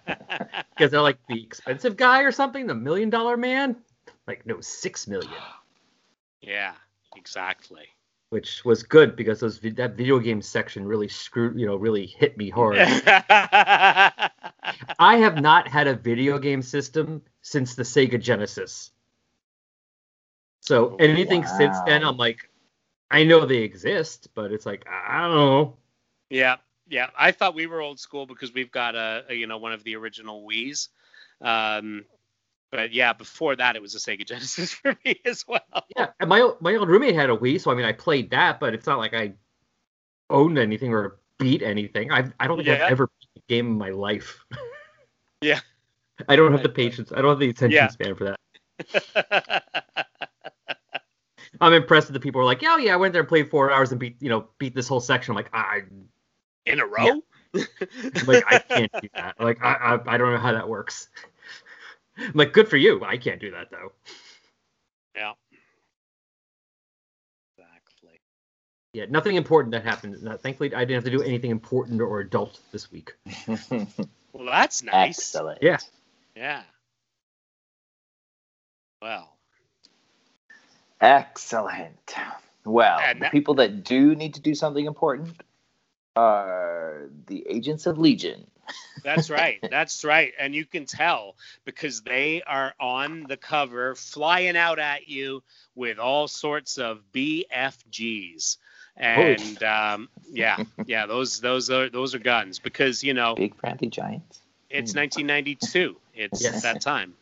they're 0.92 1.02
like 1.02 1.18
the 1.30 1.42
expensive 1.42 1.96
guy 1.96 2.24
or 2.24 2.32
something, 2.32 2.68
the 2.68 2.76
million 2.76 3.10
dollar 3.10 3.38
man. 3.38 3.78
Like 4.28 4.46
no, 4.46 4.62
six 4.62 5.08
million, 5.08 5.32
yeah, 6.42 6.74
exactly. 7.16 7.88
which 8.30 8.66
was 8.66 8.84
good 8.84 9.16
because 9.16 9.40
those 9.40 9.60
that 9.60 9.96
video 9.96 10.20
game 10.20 10.42
section 10.42 10.86
really 10.86 11.08
screwed, 11.08 11.60
you 11.60 11.66
know, 11.66 11.76
really 11.76 12.06
hit 12.06 12.38
me 12.38 12.50
hard. 12.50 12.78
I 15.00 15.18
have 15.18 15.42
not 15.42 15.68
had 15.68 15.88
a 15.88 15.94
video 15.94 16.40
game 16.40 16.62
system 16.62 17.22
since 17.42 17.76
the 17.76 17.84
Sega 17.84 18.20
Genesis. 18.20 18.92
So 20.62 20.96
anything 20.96 21.46
since 21.46 21.78
then, 21.86 22.04
I'm 22.04 22.18
like, 22.18 22.50
I 23.12 23.24
know 23.24 23.46
they 23.46 23.58
exist, 23.58 24.30
but 24.34 24.52
it's 24.52 24.66
like 24.66 24.86
I 24.90 25.22
don't 25.22 25.36
know. 25.36 25.78
yeah, 26.30 26.56
yeah. 26.90 27.10
I 27.18 27.32
thought 27.32 27.54
we 27.54 27.68
were 27.68 27.82
old 27.82 28.00
school 28.00 28.26
because 28.26 28.52
we've 28.54 28.72
got 28.72 28.96
a, 28.96 29.26
a 29.30 29.36
you 29.36 29.46
know 29.46 29.60
one 29.60 29.74
of 29.74 29.84
the 29.84 29.96
original 29.96 30.44
Wii's. 30.44 30.90
Um, 31.40 32.06
but 32.72 32.94
yeah, 32.94 33.14
before 33.14 33.56
that 33.56 33.76
it 33.76 33.82
was 33.82 33.96
a 33.96 34.00
Sega 34.00 34.26
Genesis 34.28 34.74
for 34.74 34.96
me 35.06 35.20
as 35.26 35.46
well. 35.48 35.62
Yeah, 35.96 36.08
and 36.20 36.30
my 36.30 36.52
my 36.62 36.76
old 36.76 36.90
roommate 36.90 37.16
had 37.16 37.30
a 37.30 37.38
Wii, 37.38 37.60
so 37.62 37.72
I 37.72 37.76
mean 37.76 37.86
I 37.86 37.94
played 37.94 38.32
that, 38.32 38.60
but 38.60 38.74
it's 38.74 38.88
not 38.88 38.98
like 38.98 39.14
I 39.14 39.34
owned 40.30 40.58
anything 40.58 40.94
or 40.94 41.20
beat 41.38 41.62
anything. 41.62 42.12
I 42.12 42.32
I 42.40 42.48
don't 42.48 42.58
think 42.58 42.68
Yeah. 42.68 42.86
I've 42.86 42.92
ever 42.92 43.08
beat 43.08 43.44
a 43.44 43.48
game 43.48 43.68
in 43.68 43.78
my 43.78 43.90
life. 43.90 44.44
Yeah. 45.42 45.60
I 46.30 46.36
don't 46.38 46.54
have 46.54 46.64
the 46.64 46.70
patience. 46.70 47.12
I 47.12 47.22
don't 47.22 47.30
have 47.30 47.40
the 47.40 47.50
attention 47.50 47.72
Yeah. 47.76 47.88
span 47.90 48.16
for 48.16 48.24
that. 48.24 49.64
I'm 51.62 51.74
impressed 51.74 52.08
that 52.08 52.14
the 52.14 52.20
people 52.20 52.42
are 52.42 52.46
like, 52.46 52.62
oh 52.66 52.78
yeah, 52.78 52.94
I 52.94 52.98
went 52.98 53.14
there 53.14 53.22
and 53.22 53.30
played 53.30 53.50
four 53.50 53.72
hours 53.72 53.92
and 53.92 54.00
beat 54.00 54.16
you 54.22 54.30
know 54.30 54.48
beat 54.58 54.74
this 54.76 54.88
whole 54.88 55.00
section. 55.02 55.32
I'm 55.32 55.36
like, 55.36 55.50
I 55.54 55.82
In 56.66 56.80
a 56.80 56.86
row. 56.86 57.22
I'm 57.54 58.26
like 58.26 58.44
I 58.48 58.60
can't 58.60 58.92
do 59.02 59.10
that. 59.16 59.36
Like 59.40 59.64
I, 59.64 59.74
I 59.74 60.16
I 60.16 60.18
don't 60.18 60.34
know 60.34 60.40
how 60.40 60.54
that 60.54 60.68
works. 60.68 61.10
I'm 62.18 62.32
like, 62.36 62.54
good 62.54 62.68
for 62.70 62.78
you. 62.78 63.04
I 63.04 63.18
can't 63.18 63.40
do 63.42 63.52
that 63.52 63.70
though. 63.72 63.92
Yeah. 65.16 65.34
Exactly. 67.58 68.20
Yeah, 68.94 69.06
nothing 69.10 69.36
important 69.36 69.72
that 69.74 69.84
happened. 69.84 70.22
Not, 70.24 70.42
thankfully, 70.42 70.74
I 70.74 70.80
didn't 70.80 70.96
have 70.96 71.04
to 71.06 71.12
do 71.18 71.22
anything 71.24 71.52
important 71.52 72.02
or 72.02 72.20
adult 72.20 72.60
this 72.72 72.92
week. 72.92 73.14
Well, 74.38 74.48
that's 74.48 74.84
nice. 74.84 75.18
Excellent. 75.18 75.60
Yeah. 75.64 75.78
Yeah. 76.36 76.64
Well. 79.02 79.38
Excellent. 81.00 82.14
Well, 82.66 83.00
And 83.00 83.20
the 83.20 83.24
that- 83.24 83.32
people 83.32 83.54
that 83.56 83.86
do 83.86 84.14
need 84.14 84.34
to 84.34 84.42
do 84.42 84.54
something 84.54 84.86
important 84.86 85.42
are 86.18 87.10
the 87.28 87.46
agents 87.48 87.86
of 87.86 87.98
Legion. 87.98 88.46
That's 89.04 89.30
right. 89.30 89.60
That's 89.70 90.04
right. 90.04 90.34
And 90.40 90.56
you 90.56 90.66
can 90.66 90.86
tell 90.86 91.36
because 91.66 92.02
they 92.02 92.42
are 92.42 92.74
on 92.80 93.24
the 93.30 93.38
cover 93.38 93.96
flying 93.96 94.58
out 94.58 94.80
at 94.80 95.08
you 95.08 95.44
with 95.76 96.00
all 96.00 96.28
sorts 96.28 96.78
of 96.78 97.02
BFGs. 97.14 98.58
And 98.98 99.62
um, 99.64 100.10
yeah, 100.32 100.58
yeah, 100.86 101.06
those 101.06 101.40
those 101.42 101.70
are 101.70 101.90
those 101.90 102.16
are 102.16 102.20
guns 102.20 102.60
because 102.60 103.04
you 103.04 103.14
know 103.14 103.36
Big 103.36 103.56
friendly 103.56 103.90
giants. 103.90 104.40
it's 104.70 104.94
Hmm. 104.94 105.00
1992. 105.00 105.98
It's 106.14 106.42
Yes. 106.42 106.64
that 106.64 106.82
time. 106.82 107.14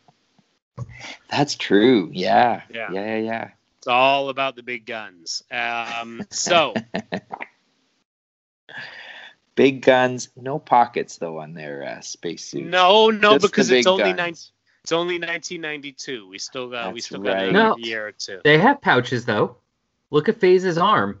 That's 1.28 1.56
true. 1.56 2.10
Yeah. 2.12 2.62
Yeah. 2.72 2.90
Yeah. 2.92 3.16
Yeah. 3.16 3.48
It's 3.78 3.88
all 3.88 4.28
about 4.28 4.56
the 4.56 4.62
big 4.62 4.86
guns. 4.86 5.42
Um, 5.50 6.22
so 6.30 6.74
Big 9.56 9.82
guns, 9.82 10.28
no 10.36 10.58
pockets 10.58 11.18
though 11.18 11.38
on 11.40 11.54
their 11.54 11.84
uh, 11.84 12.00
spacesuit. 12.00 12.64
no, 12.64 13.10
no, 13.10 13.38
Just 13.38 13.52
because 13.52 13.70
it's 13.70 13.86
only 13.86 14.02
guns. 14.04 14.16
nine, 14.16 14.34
it's 14.82 14.92
only 14.92 15.14
1992. 15.14 16.28
We 16.28 16.38
still 16.38 16.68
got 16.70 16.92
we 16.92 16.98
That's 17.00 17.06
still 17.06 17.20
got 17.20 17.34
right. 17.34 17.48
another 17.48 17.78
No. 17.80 17.86
year 17.86 18.06
or 18.08 18.12
two. 18.12 18.40
They 18.44 18.58
have 18.58 18.80
pouches 18.80 19.24
though. 19.24 19.56
Look 20.10 20.28
at 20.28 20.40
Phase's 20.40 20.76
arm. 20.78 21.20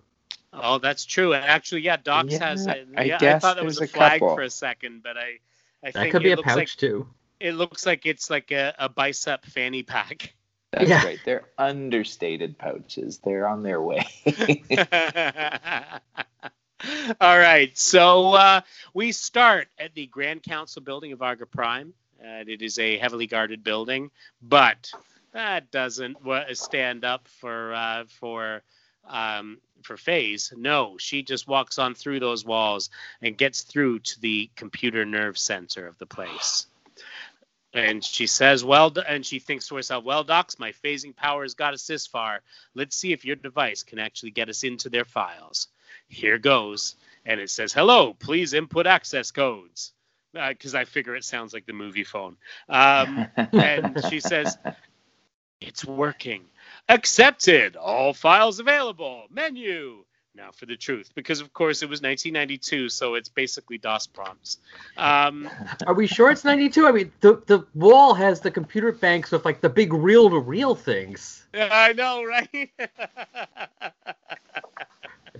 Oh, 0.52 0.78
that's 0.78 1.04
true. 1.04 1.32
And 1.32 1.44
actually, 1.44 1.82
yeah, 1.82 1.96
Dox 1.96 2.32
Yeah, 2.32 2.48
has. 2.48 2.66
A, 2.66 2.84
I 2.96 3.04
yeah, 3.04 3.16
I 3.16 3.18
guess 3.18 3.42
thought 3.42 3.56
that 3.56 3.64
was 3.64 3.80
a 3.80 3.84
a 3.84 3.86
flag 3.88 4.20
couple. 4.20 4.34
for 4.36 4.42
a 4.42 4.50
second, 4.50 5.02
but 5.02 5.16
I, 5.16 5.38
I 5.84 5.90
That 5.90 5.94
think 5.94 6.12
could 6.12 6.22
be 6.22 6.30
it 6.30 6.34
a 6.34 6.36
looks 6.36 6.46
pouch 6.48 6.56
like 6.56 6.68
too. 6.70 7.08
it 7.40 7.52
looks 7.54 7.86
like 7.86 8.06
it's 8.06 8.30
like 8.30 8.50
a, 8.52 8.74
a 8.78 8.88
bicep 8.88 9.44
fanny 9.46 9.82
pack. 9.82 10.32
That's 10.72 10.88
Yeah. 10.90 11.04
right. 11.04 11.18
They're 11.24 11.44
understated 11.58 12.58
pouches. 12.58 13.18
They're 13.18 13.46
on 13.48 13.62
their 13.62 13.80
way. 13.80 14.06
All 17.20 17.38
right, 17.38 17.76
so 17.76 18.34
uh, 18.34 18.60
we 18.92 19.12
start 19.12 19.68
at 19.78 19.94
the 19.94 20.06
Grand 20.06 20.42
Council 20.42 20.82
building 20.82 21.12
of 21.12 21.22
Arga 21.22 21.46
Prime. 21.46 21.92
Uh, 22.20 22.44
it 22.46 22.62
is 22.62 22.78
a 22.78 22.98
heavily 22.98 23.26
guarded 23.26 23.62
building, 23.62 24.10
but 24.42 24.90
that 25.32 25.70
doesn't 25.70 26.16
stand 26.54 27.04
up 27.04 27.28
for 27.28 27.74
uh, 27.74 28.04
for 28.08 28.62
um, 29.08 29.58
for 29.82 29.96
Phase. 29.96 30.52
No, 30.56 30.96
she 30.98 31.22
just 31.22 31.46
walks 31.46 31.78
on 31.78 31.94
through 31.94 32.20
those 32.20 32.44
walls 32.44 32.90
and 33.20 33.36
gets 33.36 33.62
through 33.62 34.00
to 34.00 34.20
the 34.20 34.50
computer 34.56 35.04
nerve 35.04 35.38
center 35.38 35.86
of 35.86 35.98
the 35.98 36.06
place. 36.06 36.66
And 37.72 38.04
she 38.04 38.26
says, 38.26 38.64
"Well," 38.64 38.92
and 39.06 39.26
she 39.26 39.38
thinks 39.38 39.68
to 39.68 39.76
herself, 39.76 40.04
"Well, 40.04 40.24
Dox, 40.24 40.58
my 40.58 40.72
phasing 40.72 41.14
power 41.14 41.42
has 41.42 41.54
got 41.54 41.74
us 41.74 41.86
this 41.86 42.06
far. 42.06 42.40
Let's 42.74 42.96
see 42.96 43.12
if 43.12 43.24
your 43.24 43.36
device 43.36 43.82
can 43.82 43.98
actually 43.98 44.30
get 44.30 44.48
us 44.48 44.62
into 44.62 44.88
their 44.88 45.04
files." 45.04 45.68
Here 46.08 46.38
goes, 46.38 46.96
and 47.24 47.40
it 47.40 47.50
says, 47.50 47.72
"Hello, 47.72 48.14
please 48.14 48.54
input 48.54 48.86
access 48.86 49.30
codes," 49.30 49.92
because 50.32 50.74
I 50.74 50.84
figure 50.84 51.16
it 51.16 51.24
sounds 51.24 51.52
like 51.52 51.66
the 51.66 51.72
movie 51.72 52.04
phone. 52.04 52.36
Um, 52.68 53.26
and 53.52 54.00
she 54.08 54.20
says, 54.20 54.58
"It's 55.60 55.84
working. 55.84 56.44
Accepted. 56.88 57.76
All 57.76 58.12
files 58.12 58.60
available. 58.60 59.24
Menu." 59.30 60.04
Now 60.36 60.50
for 60.50 60.66
the 60.66 60.76
truth, 60.76 61.10
because 61.14 61.40
of 61.40 61.52
course 61.52 61.82
it 61.82 61.88
was 61.88 62.02
1992, 62.02 62.88
so 62.88 63.14
it's 63.14 63.28
basically 63.28 63.78
DOS 63.78 64.08
prompts. 64.08 64.58
Um, 64.96 65.48
Are 65.86 65.94
we 65.94 66.08
sure 66.08 66.28
it's 66.32 66.44
92? 66.44 66.88
I 66.88 66.90
mean, 66.90 67.12
the 67.20 67.40
the 67.46 67.64
wall 67.74 68.14
has 68.14 68.40
the 68.40 68.50
computer 68.50 68.90
banks 68.90 69.30
with 69.30 69.44
like 69.44 69.60
the 69.60 69.68
big 69.68 69.92
reel 69.92 70.28
to 70.30 70.40
reel 70.40 70.74
things. 70.74 71.46
I 71.54 71.92
know, 71.92 72.24
right? 72.24 72.70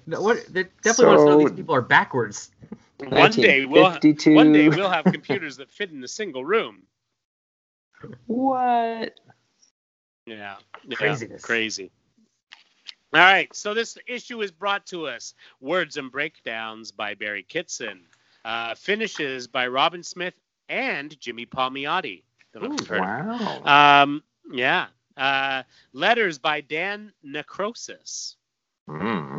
No, 0.07 0.21
what? 0.21 0.47
They 0.53 0.65
definitely 0.83 1.17
want 1.17 1.19
to 1.19 1.25
know 1.31 1.39
these 1.39 1.57
people 1.57 1.75
are 1.75 1.83
backwards. 1.83 2.51
one 2.99 3.31
day 3.31 3.65
we'll 3.65 3.99
one 4.27 4.53
day 4.53 4.69
we'll 4.69 4.91
have 4.91 5.05
computers 5.05 5.57
that 5.57 5.71
fit 5.71 5.91
in 5.91 6.03
a 6.05 6.09
single 6.09 6.45
room. 6.45 6.83
What? 8.27 9.15
Yeah. 10.27 10.57
yeah, 10.87 10.97
Craziness. 10.97 11.43
Crazy. 11.43 11.91
All 13.13 13.21
right. 13.21 13.55
So 13.55 13.75
this 13.75 13.97
issue 14.07 14.43
is 14.43 14.51
brought 14.51 14.87
to 14.87 15.07
us 15.07 15.35
Words 15.61 15.97
and 15.97 16.11
Breakdowns 16.11 16.91
by 16.93 17.15
Barry 17.15 17.43
Kitson. 17.43 18.01
Uh, 18.45 18.75
finishes 18.75 19.47
by 19.47 19.69
Robin 19.69 20.03
Smith 20.03 20.35
and 20.69 21.19
Jimmy 21.21 21.47
Palmiotti. 21.47 22.23
Don't 22.53 22.65
know 22.65 22.75
if 22.75 22.81
you've 22.81 22.89
heard 22.89 23.01
of 23.01 23.41
Wow. 23.65 24.03
Um, 24.03 24.23
yeah. 24.53 24.87
Uh, 25.17 25.63
letters 25.93 26.39
by 26.39 26.61
Dan 26.61 27.13
Nakrosis. 27.25 28.35
Mm. 28.89 29.34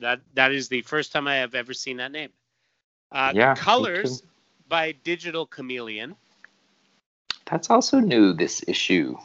That 0.00 0.20
that 0.34 0.52
is 0.52 0.68
the 0.68 0.82
first 0.82 1.12
time 1.12 1.26
I 1.26 1.36
have 1.36 1.54
ever 1.54 1.72
seen 1.74 1.96
that 1.98 2.12
name. 2.12 2.32
Uh, 3.10 3.32
Yeah, 3.32 3.54
colors 3.54 4.22
by 4.68 4.92
Digital 4.92 5.46
Chameleon. 5.46 6.16
That's 7.46 7.70
also 7.70 8.00
new 8.00 8.32
this 8.32 8.62
issue. 8.66 9.16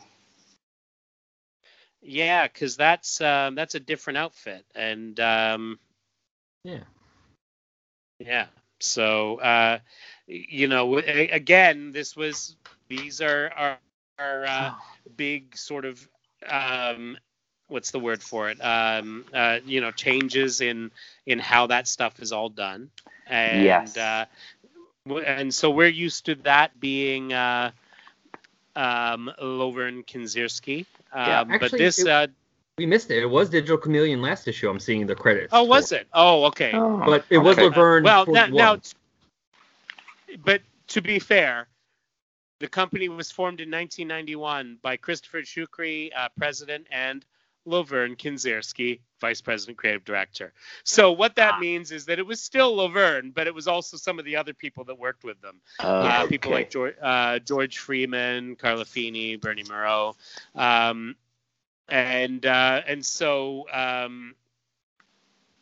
Yeah, 2.02 2.48
because 2.48 2.78
that's 2.78 3.22
um, 3.22 3.56
that's 3.56 3.76
a 3.76 3.80
different 3.80 4.18
outfit, 4.18 4.66
and 4.76 5.20
um, 5.20 5.80
Yeah. 6.64 6.84
yeah. 8.20 8.48
So 8.80 9.38
uh, 9.40 9.80
you 10.28 10.68
know, 10.68 10.98
again, 10.98 11.92
this 11.92 12.16
was 12.16 12.56
these 12.88 13.22
are 13.22 13.50
are, 13.56 13.78
are 14.20 14.46
uh, 14.46 14.72
big 15.16 15.56
sort 15.58 15.86
of 15.86 16.08
um, 16.48 17.18
what's 17.72 17.92
the 17.92 18.00
word 18.00 18.22
for 18.22 18.50
it? 18.50 18.60
Um, 18.64 19.26
uh, 19.34 19.60
you 19.66 19.82
know, 19.82 19.92
changes 19.92 20.62
in 20.62 20.92
in 21.26 21.40
how 21.40 21.68
that 21.68 21.88
stuff 21.88 22.20
is 22.22 22.32
all 22.32 22.50
done, 22.50 22.92
and 23.28 23.64
Yes. 23.64 23.98
uh, 23.98 24.26
and 25.26 25.54
so 25.54 25.72
we're 25.72 25.88
used 25.88 26.26
to 26.28 26.36
that 26.36 26.80
being 26.80 27.34
uh, 27.34 27.72
um, 28.76 29.32
Lovern 29.42 30.04
Kindzierski. 30.04 30.86
Um, 31.14 31.28
Yeah. 31.28 31.44
but 31.44 31.56
Actually, 31.64 31.78
this, 31.80 32.00
it- 32.00 32.08
uh, 32.08 32.28
We 32.78 32.86
missed 32.86 33.10
it. 33.12 33.24
It 33.24 33.26
was 33.30 33.50
Digital 33.50 33.78
Chameleon 33.78 34.22
last 34.22 34.48
issue. 34.48 34.70
I'm 34.70 34.80
seeing 34.80 35.06
the 35.08 35.16
credits. 35.16 35.52
oh, 35.54 35.64
was 35.64 35.90
for. 35.90 35.96
it? 35.96 36.08
Oh, 36.14 36.46
okay. 36.46 36.72
Oh, 36.74 37.02
But 37.06 37.26
it 37.30 37.38
was 37.38 37.58
okay. 37.58 37.70
Lovern. 37.70 38.04
well, 38.04 38.26
for 38.26 38.32
now, 38.34 38.46
one. 38.48 38.54
now, 38.56 38.78
but 40.46 40.62
to 40.88 41.02
be 41.02 41.20
fair, 41.20 41.68
the 42.60 42.68
company 42.68 43.10
was 43.10 43.32
formed 43.32 43.60
in 43.60 43.70
1991 43.72 44.78
by 44.82 44.96
Christopher 44.98 45.42
Chuckry, 45.42 46.12
uh, 46.16 46.30
president, 46.38 46.86
and 46.92 47.26
Lovern 47.66 48.16
Kindzierski, 48.16 49.02
vice 49.20 49.42
president, 49.42 49.78
creative 49.78 50.04
director. 50.04 50.54
So 50.84 51.12
what 51.12 51.36
that 51.36 51.56
Ah. 51.56 51.60
means 51.60 51.92
is 51.92 52.06
that 52.06 52.18
it 52.20 52.26
was 52.26 52.42
still 52.42 52.76
Laverne, 52.76 53.32
but 53.32 53.46
it 53.48 53.54
was 53.54 53.68
also 53.68 53.98
some 53.98 54.18
of 54.20 54.26
the 54.26 54.36
other 54.36 54.54
people 54.54 54.84
that 54.86 54.98
worked 54.98 55.24
with 55.24 55.40
them. 55.42 55.62
Oh, 55.80 56.00
uh, 56.02 56.28
people 56.28 56.52
okay. 56.52 56.60
like 56.62 56.70
George, 56.72 56.96
uh, 57.02 57.40
George 57.40 57.78
Freeman, 57.78 58.56
Carla 58.56 58.86
Feeney, 58.86 59.36
Bernie 59.36 59.64
Mireault, 59.64 60.16
um, 60.56 61.16
and 61.88 62.46
uh, 62.46 62.82
and 62.88 63.06
so 63.06 63.68
um, 63.72 64.36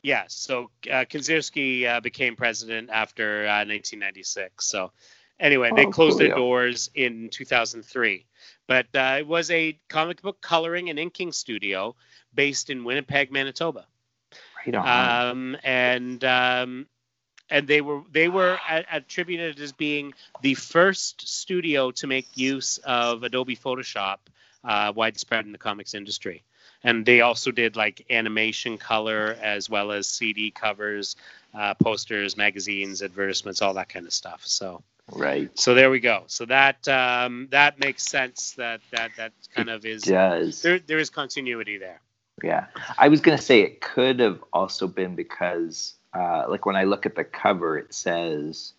yeah, 0.02 0.24
so 0.28 0.70
uh, 0.90 1.04
Kinzierski 1.06 1.86
uh, 1.86 2.00
became 2.00 2.36
president 2.38 2.90
after 2.92 3.42
uh, 3.46 3.66
1996. 3.66 4.66
So 4.66 4.94
anyway, 5.40 5.72
they 5.76 5.86
Oh, 5.86 5.92
closed 5.92 6.18
their 6.20 6.30
coolio. 6.30 6.36
doors 6.36 6.90
in 6.96 7.30
2003, 7.30 8.26
but 8.70 8.86
uh, 8.94 9.16
it 9.18 9.28
was 9.28 9.50
a 9.50 9.76
comic 9.88 10.22
book 10.22 10.40
coloring 10.42 10.92
and 10.92 11.00
inking 11.00 11.32
studio 11.32 11.96
based 12.36 12.70
in 12.70 12.84
Winnipeg, 12.84 13.32
Manitoba 13.32 13.88
Right 14.64 14.76
on. 14.76 15.32
um, 15.32 15.58
and 15.64 16.24
um, 16.24 16.86
and 17.50 17.68
they 17.68 17.82
were 17.82 18.02
they 18.12 18.30
were 18.30 18.60
attributed 18.92 19.60
as 19.60 19.72
being 19.72 20.14
the 20.42 20.54
first 20.54 21.28
studio 21.28 21.90
to 21.92 22.06
make 22.06 22.28
use 22.38 22.78
of 22.84 23.24
Adobe 23.24 23.56
Photoshop 23.56 24.18
uh, 24.64 24.94
widespread 24.96 25.46
in 25.46 25.52
the 25.52 25.58
comics 25.58 25.96
industry. 25.96 26.44
And 26.84 27.06
they 27.06 27.22
also 27.22 27.50
did 27.50 27.76
like 27.76 28.06
animation 28.12 28.78
color 28.78 29.36
as 29.42 29.68
well 29.68 29.92
as 29.92 30.08
CD 30.08 30.52
covers, 30.52 31.16
uh, 31.56 31.74
posters, 31.74 32.38
magazines, 32.38 33.02
advertisements, 33.02 33.64
all 33.64 33.74
that 33.74 33.90
kind 33.90 34.06
of 34.06 34.14
stuff. 34.14 34.44
So 34.46 34.84
right. 35.14 35.50
so 35.58 35.74
there 35.74 35.90
we 35.90 36.00
go. 36.00 36.24
So 36.28 36.46
that 36.46 36.88
um, 36.88 37.48
that 37.52 37.80
makes 37.80 38.04
sense. 38.04 38.54
That 38.54 38.82
that 38.92 39.12
that 39.18 39.34
kind 39.56 39.70
of 39.70 39.86
is 39.86 40.04
Does. 40.04 40.62
there 40.62 40.80
there 40.80 40.98
is 41.00 41.10
continuity 41.10 41.78
there. 41.78 42.02
Yeah. 42.44 42.68
I 42.98 43.08
was 43.10 43.22
going 43.22 43.38
to 43.38 43.44
say 43.44 43.62
it 43.62 43.82
could 43.82 44.20
have 44.22 44.44
also 44.54 44.88
been 44.88 45.16
because, 45.16 45.96
uh, 46.14 46.46
like, 46.48 46.66
when 46.66 46.76
I 46.78 46.86
look 46.86 47.06
at 47.06 47.16
the 47.16 47.24
cover, 47.26 47.78
it 47.78 47.94
says 47.94 48.74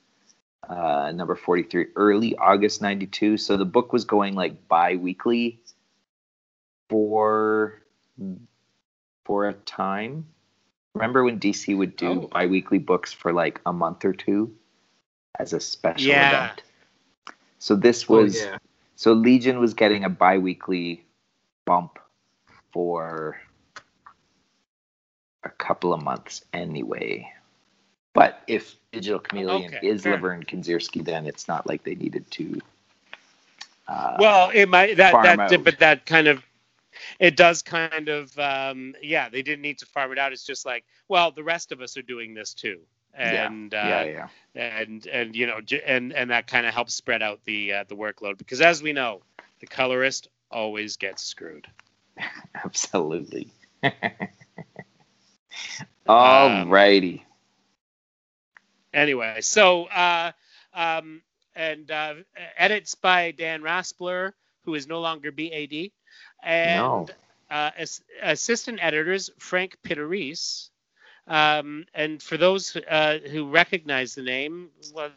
uh, 0.68 1.12
number 1.14 1.34
43, 1.34 1.88
early 1.96 2.36
August 2.36 2.80
92. 2.80 3.36
So 3.36 3.56
the 3.58 3.64
book 3.66 3.92
was 3.92 4.04
going 4.04 4.34
like 4.34 4.66
bi 4.68 4.96
weekly 4.96 5.60
for, 6.88 7.82
for 9.24 9.48
a 9.48 9.52
time. 9.52 10.26
Remember 10.94 11.22
when 11.22 11.38
DC 11.38 11.76
would 11.76 11.96
do 11.96 12.22
Oh. 12.22 12.28
bi 12.28 12.46
weekly 12.46 12.78
books 12.78 13.12
for 13.12 13.32
like 13.32 13.60
a 13.66 13.72
month 13.72 14.04
or 14.04 14.12
two 14.12 14.54
as 15.38 15.52
a 15.52 15.60
special 15.60 16.20
Yeah. 16.20 16.22
event? 16.22 16.62
So 17.58 17.76
this 17.76 18.08
Oh, 18.10 18.24
was. 18.24 18.48
yeah. 18.48 18.58
So 18.96 19.12
Legion 19.14 19.60
was 19.60 19.74
getting 19.74 20.04
a 20.04 20.10
bi-weekly 20.10 21.04
bump 21.66 21.98
for 22.72 23.40
a 25.44 25.50
couple 25.50 25.94
of 25.94 26.02
months 26.02 26.44
anyway. 26.52 27.32
But 28.14 28.42
if 28.48 28.76
Digital 28.92 29.20
Chameleon 29.20 29.74
Okay, 29.74 29.82
is 29.82 30.04
fair 30.04 30.22
Lovern 30.22 30.44
Kindzierski, 30.44 31.04
then 31.04 31.26
it's 31.26 31.48
not 31.48 31.66
like 31.66 31.84
they 31.84 31.94
needed 31.94 32.30
to. 32.32 32.60
Uh, 33.88 34.18
well 34.18 34.50
it 34.54 34.68
might 34.68 34.96
that 34.98 35.22
that 35.22 35.40
out. 35.40 35.64
but 35.64 35.78
that 35.80 36.06
kind 36.06 36.28
of 36.28 36.42
it 37.20 37.36
does 37.36 37.62
kind 37.62 38.08
of 38.08 38.36
um 38.38 38.94
yeah 39.02 39.28
they 39.28 39.42
didn't 39.42 39.62
need 39.62 39.78
to 39.78 39.86
farm 39.86 40.12
it 40.12 40.18
out 40.18 40.32
it's 40.32 40.46
just 40.46 40.66
like 40.66 40.84
well 41.08 41.32
the 41.32 41.44
rest 41.44 41.72
of 41.72 41.80
us 41.80 41.96
are 41.96 42.02
doing 42.02 42.34
this 42.34 42.54
too 42.54 42.80
Yeah, 42.80 42.99
and 43.14 43.72
yeah, 43.74 43.74
uh, 43.74 44.04
yeah, 44.04 44.28
and 44.54 45.06
and 45.06 45.34
you 45.34 45.46
know 45.46 45.60
and 45.86 46.12
and 46.12 46.30
that 46.30 46.46
kind 46.46 46.66
of 46.66 46.74
helps 46.74 46.94
spread 46.94 47.22
out 47.22 47.40
the 47.44 47.72
uh, 47.72 47.84
the 47.88 47.96
workload 47.96 48.38
because 48.38 48.60
as 48.60 48.82
we 48.82 48.92
know 48.92 49.22
the 49.60 49.66
colorist 49.66 50.28
always 50.50 50.96
gets 50.96 51.22
screwed 51.22 51.66
absolutely. 52.64 53.52
All 56.06 56.50
righty. 56.50 57.24
anyway 58.92 59.40
so 59.40 59.84
uh 59.86 60.32
um 60.74 61.22
and 61.54 61.90
uh 61.90 62.14
edits 62.56 62.94
by 62.94 63.30
dan 63.32 63.62
raspler 63.62 64.32
who 64.64 64.74
is 64.74 64.86
no 64.86 65.00
longer 65.00 65.30
bad 65.32 65.90
and 66.42 66.64
No. 66.64 67.06
uh, 67.50 67.70
as, 67.76 68.02
assistant 68.22 68.78
editors 68.82 69.30
Frank 69.38 69.76
Pittarese. 69.82 70.69
Um, 71.26 71.86
and 71.94 72.22
for 72.22 72.36
those 72.36 72.76
uh, 72.76 73.18
who 73.30 73.48
recognize 73.50 74.14
the 74.14 74.22
name, 74.22 74.70
well, 74.92 75.10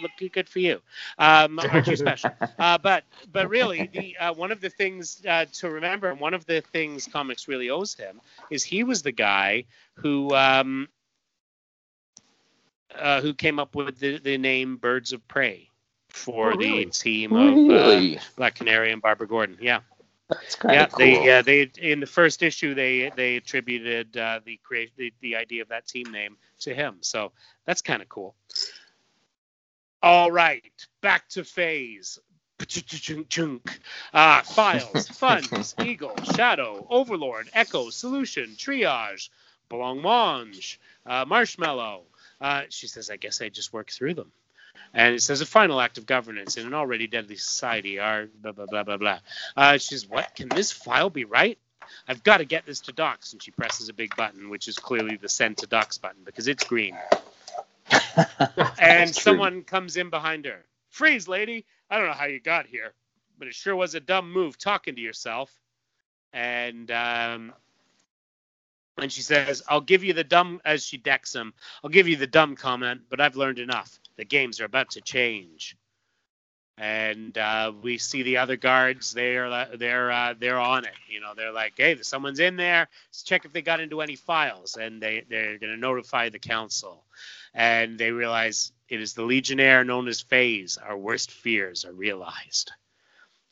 look 0.00 0.12
good 0.32 0.48
for 0.48 0.58
you. 0.60 0.80
Um, 1.18 1.58
aren't 1.58 1.88
you 1.88 1.96
special? 1.96 2.32
uh, 2.58 2.78
but 2.78 3.04
but 3.30 3.48
really, 3.48 3.86
the 3.86 4.16
uh, 4.18 4.34
one 4.34 4.50
of 4.52 4.60
the 4.60 4.70
things 4.70 5.22
uh, 5.28 5.46
to 5.54 5.70
remember, 5.70 6.08
and 6.10 6.20
one 6.20 6.34
of 6.34 6.46
the 6.46 6.60
things 6.60 7.06
comics 7.06 7.48
really 7.48 7.70
owes 7.70 7.94
him, 7.94 8.20
is 8.50 8.64
he 8.64 8.84
was 8.84 9.02
the 9.02 9.12
guy 9.12 9.64
who 9.96 10.34
um, 10.34 10.88
uh, 12.94 13.20
who 13.22 13.34
came 13.34 13.58
up 13.58 13.74
with 13.74 13.94
the, 13.94 14.18
the 14.18 14.36
name 14.38 14.76
Birds 14.76 15.12
of 15.12 15.26
Prey 15.28 15.68
for 16.08 16.54
Oh, 16.54 16.56
really? 16.56 16.84
the 16.84 16.90
team 16.90 17.36
of 17.36 17.68
uh, 17.68 18.02
Really? 18.02 18.20
Black 18.36 18.54
Canary 18.56 18.92
and 18.92 19.02
Barbara 19.02 19.26
Gordon. 19.28 19.58
Yeah 19.60 19.80
That's 20.30 20.54
kind 20.54 20.74
yeah, 20.74 20.84
of 20.84 20.92
cool. 20.92 20.98
they 20.98 21.26
yeah, 21.26 21.42
they 21.42 21.70
in 21.78 22.00
the 22.00 22.06
first 22.06 22.42
issue 22.42 22.74
they 22.74 23.10
they 23.14 23.36
attributed 23.36 24.16
uh, 24.16 24.40
the 24.44 24.58
create 24.62 24.92
the, 24.96 25.12
the 25.20 25.36
idea 25.36 25.62
of 25.62 25.68
that 25.68 25.86
team 25.86 26.10
name 26.10 26.36
to 26.60 26.74
him. 26.74 26.98
So 27.00 27.32
that's 27.66 27.82
kind 27.82 28.00
of 28.02 28.08
cool. 28.08 28.34
All 30.02 30.30
right, 30.30 30.62
back 31.02 31.28
to 31.30 31.44
phase. 31.44 32.18
Uh, 34.12 34.42
files, 34.42 35.08
funds, 35.12 35.74
eagle, 35.82 36.14
shadow, 36.34 36.86
overlord, 36.90 37.48
echo, 37.54 37.88
solution, 37.88 38.50
triage, 38.56 39.30
blancmange, 39.70 40.76
uh, 41.06 41.24
marshmallow. 41.26 42.02
Uh, 42.38 42.62
she 42.68 42.86
says, 42.86 43.08
I 43.08 43.16
guess 43.16 43.40
I 43.40 43.48
just 43.48 43.72
work 43.72 43.90
through 43.90 44.14
them. 44.14 44.30
And 44.92 45.14
it 45.14 45.22
says 45.22 45.40
a 45.40 45.46
final 45.46 45.80
act 45.80 45.98
of 45.98 46.06
governance 46.06 46.56
in 46.56 46.66
an 46.66 46.74
already 46.74 47.06
deadly 47.06 47.36
society 47.36 47.98
are 47.98 48.26
blah 48.42 48.52
blah 48.52 48.66
blah 48.66 48.82
blah 48.82 48.96
blah. 48.96 49.18
Uh, 49.56 49.78
she 49.78 49.94
says, 49.94 50.08
"What 50.08 50.34
can 50.34 50.48
this 50.48 50.72
file 50.72 51.10
be 51.10 51.24
right? 51.24 51.58
I've 52.08 52.22
got 52.24 52.38
to 52.38 52.44
get 52.44 52.66
this 52.66 52.80
to 52.82 52.92
Dox." 52.92 53.32
And 53.32 53.42
she 53.42 53.52
presses 53.52 53.88
a 53.88 53.92
big 53.92 54.16
button, 54.16 54.50
which 54.50 54.66
is 54.66 54.76
clearly 54.76 55.16
the 55.16 55.28
send 55.28 55.58
to 55.58 55.66
Dox 55.66 55.98
button 55.98 56.22
because 56.24 56.48
it's 56.48 56.64
green. 56.64 56.96
And 58.78 59.12
true. 59.12 59.22
someone 59.22 59.62
comes 59.62 59.96
in 59.96 60.10
behind 60.10 60.44
her. 60.44 60.64
Freeze, 60.88 61.28
lady! 61.28 61.64
I 61.88 61.98
don't 61.98 62.06
know 62.06 62.12
how 62.12 62.26
you 62.26 62.40
got 62.40 62.66
here, 62.66 62.94
but 63.38 63.48
it 63.48 63.54
sure 63.54 63.76
was 63.76 63.94
a 63.94 64.00
dumb 64.00 64.32
move 64.32 64.58
talking 64.58 64.94
to 64.94 65.00
yourself. 65.00 65.50
And 66.32 66.90
um, 66.90 67.52
and 68.98 69.12
she 69.12 69.22
says, 69.22 69.62
"I'll 69.68 69.80
give 69.80 70.04
you 70.04 70.12
the 70.12 70.24
dumb." 70.24 70.60
As 70.64 70.84
she 70.84 70.96
decks 70.96 71.34
him, 71.34 71.54
"I'll 71.82 71.90
give 71.90 72.08
you 72.08 72.16
the 72.16 72.26
dumb 72.26 72.56
comment, 72.56 73.02
but 73.08 73.20
I've 73.20 73.36
learned 73.36 73.58
enough. 73.58 73.98
The 74.20 74.26
games 74.26 74.60
are 74.60 74.66
about 74.66 74.90
to 74.90 75.00
change." 75.00 75.78
And 76.76 77.36
uh, 77.38 77.72
we 77.82 77.96
see 77.96 78.22
the 78.22 78.36
other 78.36 78.56
guards. 78.56 79.12
They're 79.12 79.66
they're 79.76 80.12
uh, 80.12 80.34
they're 80.38 80.58
on 80.58 80.84
it. 80.84 80.92
You 81.08 81.20
know, 81.20 81.32
they're 81.34 81.52
like, 81.52 81.72
"Hey, 81.78 81.96
someone's 82.02 82.38
in 82.38 82.56
there. 82.56 82.86
Let's 83.08 83.22
check 83.22 83.46
if 83.46 83.54
they 83.54 83.62
got 83.62 83.80
into 83.80 84.02
any 84.02 84.16
files." 84.16 84.76
And 84.76 85.00
they 85.00 85.24
they're 85.30 85.58
going 85.58 85.72
to 85.72 85.78
notify 85.78 86.28
the 86.28 86.38
council. 86.38 87.02
And 87.54 87.98
they 87.98 88.12
realize 88.12 88.72
it 88.90 89.00
is 89.00 89.14
the 89.14 89.22
Legionnaire 89.22 89.84
known 89.84 90.06
as 90.06 90.20
Phase. 90.20 90.76
Our 90.76 90.98
worst 90.98 91.30
fears 91.30 91.86
are 91.86 91.92
realized. 91.92 92.72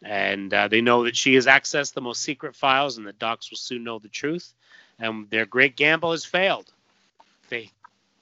And 0.02 0.52
uh, 0.52 0.68
they 0.68 0.82
know 0.82 1.04
that 1.04 1.16
she 1.16 1.34
has 1.36 1.46
accessed 1.46 1.94
the 1.94 2.02
most 2.02 2.20
secret 2.20 2.54
files, 2.54 2.98
and 2.98 3.06
the 3.06 3.14
Dox 3.14 3.50
will 3.50 3.56
soon 3.56 3.84
know 3.84 3.98
the 3.98 4.08
truth. 4.08 4.52
And 4.98 5.30
their 5.30 5.46
great 5.46 5.76
gamble 5.76 6.10
has 6.10 6.26
failed. 6.26 6.70
They, 7.48 7.70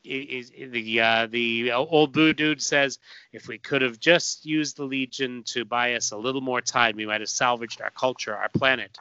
i- 0.09 0.63
i- 0.63 0.67
the 0.69 1.01
uh, 1.01 1.27
the 1.27 1.73
old 1.73 2.13
boo 2.13 2.33
dude 2.33 2.63
says, 2.63 2.99
if 3.33 3.49
we 3.49 3.59
could 3.59 3.83
have 3.83 3.99
just 4.01 4.47
used 4.47 4.77
the 4.77 4.85
Legion 4.85 5.43
to 5.45 5.65
buy 5.65 5.95
us 5.95 6.13
a 6.13 6.17
little 6.17 6.41
more 6.41 6.61
time, 6.61 6.97
we 6.97 7.07
might 7.07 7.21
have 7.21 7.31
salvaged 7.31 7.81
our 7.81 7.91
culture, 7.91 8.35
our 8.37 8.49
planet. 8.49 8.99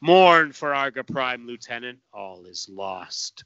Mourn 0.00 0.52
for 0.52 0.74
Arga 0.74 1.04
Prime, 1.04 1.46
Lieutenant. 1.46 1.98
All 2.12 2.44
is 2.46 2.68
lost. 2.68 3.44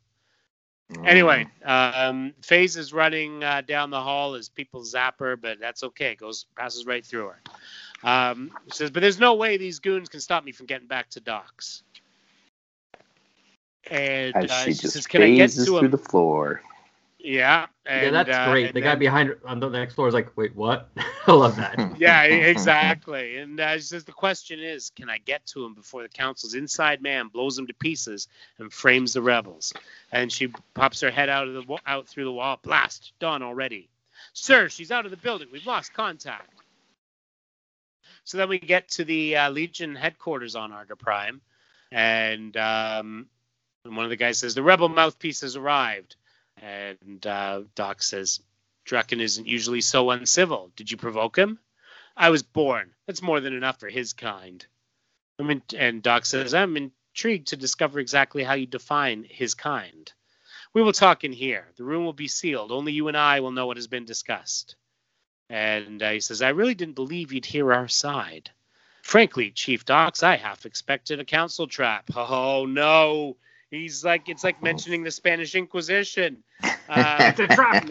Anyway, 1.05 1.47
um, 1.64 2.33
Phase 2.42 2.77
is 2.77 2.92
running 2.92 3.44
uh, 3.44 3.61
down 3.61 3.90
the 3.90 4.01
hall 4.01 4.35
as 4.35 4.49
people 4.49 4.85
zap 4.85 5.18
her, 5.21 5.37
but 5.37 5.61
that's 5.61 5.83
okay. 5.85 6.14
Goes 6.14 6.47
passes 6.57 6.87
right 6.87 7.05
through 7.05 7.29
her. 7.29 7.40
Um, 8.03 8.51
says, 8.68 8.90
but 8.90 9.01
there's 9.01 9.18
no 9.21 9.35
way 9.35 9.57
these 9.57 9.79
goons 9.81 10.09
can 10.09 10.21
stop 10.21 10.44
me 10.44 10.53
from 10.53 10.66
getting 10.66 10.87
back 10.88 11.11
to 11.11 11.21
Dox. 11.21 11.83
And 13.90 14.35
uh, 14.51 14.64
she 14.64 14.73
she 14.73 14.75
just 14.75 14.92
says, 14.94 15.07
"Can 15.07 15.23
I 15.23 15.29
get 15.31 15.51
to 15.53 15.61
through 15.64 15.79
him?" 15.79 15.90
the 15.90 15.99
floor. 15.99 16.62
Yeah, 17.30 17.66
and, 17.84 18.04
yeah, 18.06 18.10
that's 18.22 18.36
uh, 18.38 18.50
great. 18.50 18.66
and 18.68 18.74
The 18.74 18.80
guy 18.80 18.88
then- 18.90 18.98
behind 19.00 19.34
on 19.44 19.60
the 19.60 19.68
next 19.68 19.92
floor 19.94 20.08
is 20.08 20.14
like, 20.14 20.34
wait, 20.34 20.56
what? 20.56 20.88
I 21.26 21.32
love 21.32 21.56
that. 21.56 21.96
yeah, 21.98 22.26
e- 22.26 22.40
exactly. 22.50 23.36
And 23.36 23.60
uh, 23.60 23.74
she 23.74 23.82
says 23.82 24.04
the 24.04 24.12
question 24.12 24.60
is, 24.60 24.88
can 24.96 25.10
I 25.10 25.18
get 25.18 25.44
to 25.48 25.62
him 25.62 25.74
before 25.74 26.02
the 26.02 26.08
council's 26.08 26.54
inside 26.54 27.02
man 27.02 27.28
blows 27.28 27.58
him 27.58 27.66
to 27.66 27.74
pieces 27.74 28.28
and 28.58 28.72
frames 28.72 29.12
the 29.12 29.20
rebels? 29.20 29.74
And 30.10 30.32
she 30.32 30.46
pops 30.72 31.02
her 31.02 31.10
head 31.10 31.28
out 31.28 31.48
of 31.48 31.52
the 31.54 31.62
wa- 31.62 31.80
out 31.86 32.08
through 32.08 32.24
the 32.24 32.32
wall. 32.32 32.58
Blast! 32.62 33.12
Done 33.20 33.42
already. 33.42 33.90
Sir, 34.32 34.70
she's 34.70 34.90
out 34.90 35.04
of 35.04 35.10
the 35.10 35.16
building. 35.18 35.48
We've 35.52 35.66
lost 35.66 35.92
contact. 35.92 36.50
So 38.24 38.38
then 38.38 38.48
we 38.48 38.58
get 38.58 38.88
to 38.90 39.04
the 39.04 39.36
uh, 39.36 39.50
Legion 39.50 39.94
headquarters 39.94 40.54
on 40.56 40.72
Arga 40.72 40.96
Prime, 40.96 41.40
and 41.92 42.56
um, 42.56 43.26
and 43.84 43.96
one 43.96 44.04
of 44.04 44.10
the 44.10 44.16
guys 44.16 44.38
says 44.38 44.54
the 44.54 44.62
rebel 44.62 44.88
mouthpiece 44.88 45.40
has 45.42 45.56
arrived, 45.56 46.16
and 46.62 47.27
uh, 47.27 47.62
Doc 47.75 48.03
says 48.03 48.40
Drucken 48.85 49.21
isn't 49.21 49.47
usually 49.47 49.81
so 49.81 50.11
uncivil. 50.11 50.73
Did 50.77 50.90
you 50.90 50.97
provoke 50.97 51.37
him? 51.37 51.59
I 52.16 52.31
was 52.31 52.42
born. 52.42 52.94
That's 53.07 53.23
more 53.23 53.40
than 53.40 53.55
enough 53.55 53.79
for 53.79 53.88
his 53.88 54.12
kind. 54.12 54.64
I 55.38 55.44
mean, 55.44 55.62
and 55.77 56.03
Doc 56.03 56.27
says, 56.27 56.53
I'm 56.55 56.77
intrigued 56.77 57.49
to 57.49 57.57
discover 57.57 58.01
exactly 58.01 58.42
how 58.42 58.55
you 58.55 58.66
define 58.66 59.25
his 59.29 59.55
kind. 59.55 60.12
We 60.75 60.83
will 60.83 60.92
talk 60.92 61.25
in 61.25 61.33
here. 61.33 61.68
The 61.77 61.85
room 61.85 62.05
will 62.05 62.12
be 62.12 62.29
sealed. 62.29 62.73
Only 62.73 62.92
you 62.92 63.09
and 63.09 63.16
I 63.16 63.40
will 63.40 63.53
know 63.53 63.66
what 63.66 63.77
has 63.77 63.87
been 63.87 64.05
discussed. 64.05 64.77
And 65.49 66.03
uh, 66.03 66.11
he 66.11 66.21
says, 66.21 66.42
I 66.42 66.51
really 66.51 66.75
didn't 66.75 66.94
believe 66.94 67.33
you'd 67.33 67.47
hear 67.47 67.73
our 67.73 67.88
side. 67.88 68.51
Frankly, 69.03 69.51
Chief 69.51 69.85
Dox, 69.85 70.23
I 70.23 70.37
half 70.37 70.66
expected 70.66 71.21
a 71.21 71.25
council 71.25 71.66
trap. 71.66 72.11
Oh, 72.14 72.66
no. 72.66 73.37
He's 73.70 74.04
like, 74.04 74.28
it's 74.28 74.44
like 74.44 74.62
mentioning 74.62 75.02
the 75.02 75.11
Spanish 75.11 75.54
Inquisition. 75.54 76.42
Uh, 76.88 77.18
It's 77.28 77.40
a 77.40 77.46
trap. 77.46 77.85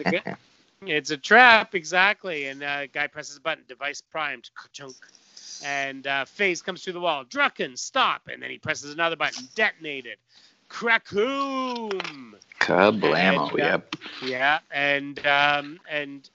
It's 0.82 1.10
a 1.10 1.16
trap, 1.16 1.74
exactly. 1.74 2.46
And 2.46 2.62
uh, 2.62 2.86
guy 2.88 3.06
presses 3.06 3.36
a 3.36 3.40
button, 3.40 3.64
device 3.68 4.00
primed, 4.00 4.50
chunk. 4.72 4.96
And 5.64 6.06
uh, 6.06 6.24
phase 6.24 6.62
comes 6.62 6.82
through 6.82 6.94
the 6.94 7.00
wall. 7.00 7.24
Drucken, 7.24 7.76
stop. 7.76 8.22
And 8.32 8.42
then 8.42 8.50
he 8.50 8.58
presses 8.58 8.92
another 8.92 9.16
button, 9.16 9.48
detonated. 9.54 10.18
Crackoom! 10.68 12.34
Kablamo. 12.60 13.52
And, 13.52 13.60
uh, 13.60 13.78
Yep. 13.78 13.96
Yeah, 14.20 14.58
and 14.70 15.24
um, 15.26 15.78
and 15.88 16.28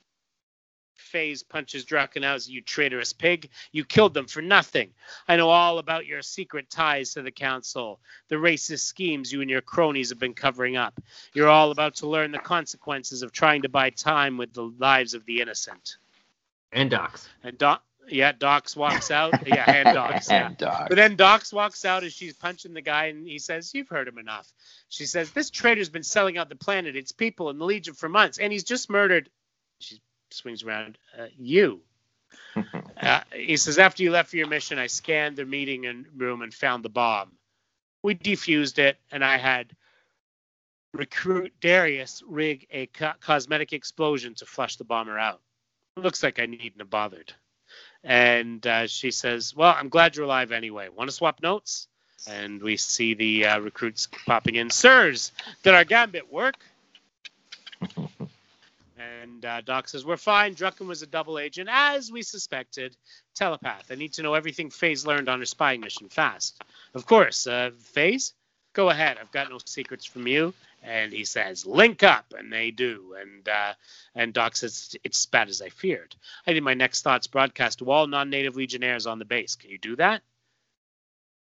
Phase 1.13 1.43
punches 1.43 1.85
as 1.93 2.49
you 2.49 2.61
traitorous 2.63 3.13
pig. 3.13 3.51
You 3.71 3.85
killed 3.85 4.15
them 4.15 4.25
for 4.25 4.41
nothing. 4.41 4.89
I 5.27 5.35
know 5.35 5.49
all 5.49 5.77
about 5.77 6.07
your 6.07 6.23
secret 6.23 6.71
ties 6.71 7.13
to 7.13 7.21
the 7.21 7.29
council, 7.29 7.99
the 8.29 8.35
racist 8.37 8.79
schemes 8.79 9.31
you 9.31 9.41
and 9.41 9.49
your 9.49 9.61
cronies 9.61 10.09
have 10.09 10.17
been 10.17 10.33
covering 10.33 10.75
up. 10.75 10.99
You're 11.35 11.49
all 11.49 11.69
about 11.69 11.97
to 11.97 12.07
learn 12.07 12.31
the 12.31 12.39
consequences 12.39 13.21
of 13.21 13.31
trying 13.31 13.61
to 13.61 13.69
buy 13.69 13.91
time 13.91 14.37
with 14.37 14.53
the 14.53 14.73
lives 14.79 15.13
of 15.13 15.23
the 15.27 15.39
innocent. 15.39 15.97
And 16.71 16.89
Dox. 16.89 17.29
And 17.43 17.59
Doc, 17.59 17.83
yeah, 18.09 18.31
Dox 18.31 18.75
walks 18.75 19.11
out. 19.11 19.35
Yeah, 19.47 19.69
and 19.69 19.93
Dox. 19.93 20.31
Yeah. 20.31 20.47
And 20.47 20.57
dog. 20.57 20.89
But 20.89 20.95
then 20.95 21.15
Dox 21.15 21.53
walks 21.53 21.85
out 21.85 22.03
as 22.03 22.11
she's 22.11 22.33
punching 22.33 22.73
the 22.73 22.81
guy, 22.81 23.05
and 23.05 23.27
he 23.27 23.37
says, 23.37 23.71
"You've 23.75 23.89
heard 23.89 24.07
him 24.07 24.17
enough." 24.17 24.51
She 24.89 25.05
says, 25.05 25.29
"This 25.29 25.51
traitor's 25.51 25.89
been 25.89 26.01
selling 26.01 26.39
out 26.39 26.49
the 26.49 26.55
planet, 26.55 26.95
its 26.95 27.11
people, 27.11 27.49
and 27.51 27.61
the 27.61 27.65
Legion 27.65 27.93
for 27.93 28.09
months, 28.09 28.39
and 28.39 28.51
he's 28.51 28.63
just 28.63 28.89
murdered." 28.89 29.29
She 29.77 30.01
swings 30.33 30.63
around. 30.63 30.97
Uh, 31.17 31.27
you. 31.37 31.81
Uh, 33.01 33.21
he 33.33 33.57
says, 33.57 33.79
"After 33.79 34.01
you 34.01 34.11
left 34.11 34.29
for 34.29 34.37
your 34.37 34.47
mission, 34.47 34.79
I 34.79 34.87
scanned 34.87 35.35
the 35.35 35.45
meeting 35.45 35.87
and 35.87 36.05
room 36.15 36.41
and 36.41 36.53
found 36.53 36.85
the 36.85 36.89
bomb. 36.89 37.33
We 38.01 38.15
defused 38.15 38.77
it, 38.77 38.97
and 39.11 39.25
I 39.25 39.37
had." 39.37 39.75
Recruit 40.93 41.51
Darius 41.59 42.23
rig 42.25 42.67
a 42.71 42.85
co- 42.85 43.13
cosmetic 43.19 43.73
explosion 43.73 44.35
to 44.35 44.45
flush 44.45 44.77
the 44.77 44.83
bomber 44.83 45.17
out. 45.17 45.41
Looks 45.97 46.23
like 46.23 46.39
I 46.39 46.45
needn't 46.45 46.79
have 46.79 46.89
bothered. 46.89 47.33
And 48.03 48.65
uh, 48.65 48.87
she 48.87 49.11
says, 49.11 49.55
Well, 49.55 49.73
I'm 49.77 49.89
glad 49.89 50.15
you're 50.15 50.25
alive 50.25 50.51
anyway. 50.51 50.89
Want 50.89 51.09
to 51.09 51.15
swap 51.15 51.41
notes? 51.41 51.87
And 52.27 52.61
we 52.61 52.77
see 52.77 53.13
the 53.13 53.45
uh, 53.45 53.59
recruits 53.59 54.07
popping 54.25 54.55
in. 54.55 54.69
Sirs, 54.69 55.31
did 55.63 55.73
our 55.73 55.83
gambit 55.83 56.31
work? 56.31 56.55
and 59.23 59.45
uh, 59.45 59.61
Doc 59.61 59.87
says, 59.87 60.05
We're 60.05 60.17
fine. 60.17 60.55
Drucken 60.55 60.87
was 60.87 61.01
a 61.01 61.07
double 61.07 61.39
agent, 61.39 61.69
as 61.71 62.11
we 62.11 62.21
suspected. 62.21 62.95
Telepath. 63.35 63.91
I 63.91 63.95
need 63.95 64.13
to 64.13 64.23
know 64.23 64.33
everything 64.33 64.69
Phase 64.69 65.05
learned 65.05 65.29
on 65.29 65.39
her 65.39 65.45
spying 65.45 65.81
mission 65.81 66.09
fast. 66.09 66.61
Of 66.93 67.05
course, 67.05 67.47
uh, 67.47 67.71
Phase, 67.79 68.33
go 68.73 68.89
ahead. 68.89 69.17
I've 69.19 69.31
got 69.31 69.49
no 69.49 69.59
secrets 69.65 70.05
from 70.05 70.27
you. 70.27 70.53
And 70.85 71.13
he 71.13 71.23
says, 71.23 71.65
"Link 71.65 72.03
up," 72.03 72.33
and 72.37 72.51
they 72.51 72.69
do. 72.69 73.15
And 73.17 73.47
uh, 73.47 73.73
and 74.15 74.33
Doc 74.33 74.57
says, 74.57 74.95
"It's 75.05 75.21
as 75.21 75.25
bad 75.27 75.47
as 75.47 75.61
I 75.61 75.69
feared." 75.69 76.13
I 76.45 76.51
did 76.51 76.61
my 76.61 76.73
next 76.73 77.03
thoughts 77.03 77.27
broadcast 77.27 77.79
to 77.79 77.89
all 77.89 78.05
non-native 78.05 78.57
Legionnaires 78.57 79.07
on 79.07 79.17
the 79.17 79.23
base. 79.25 79.55
Can 79.55 79.69
you 79.69 79.77
do 79.77 79.95
that? 79.95 80.23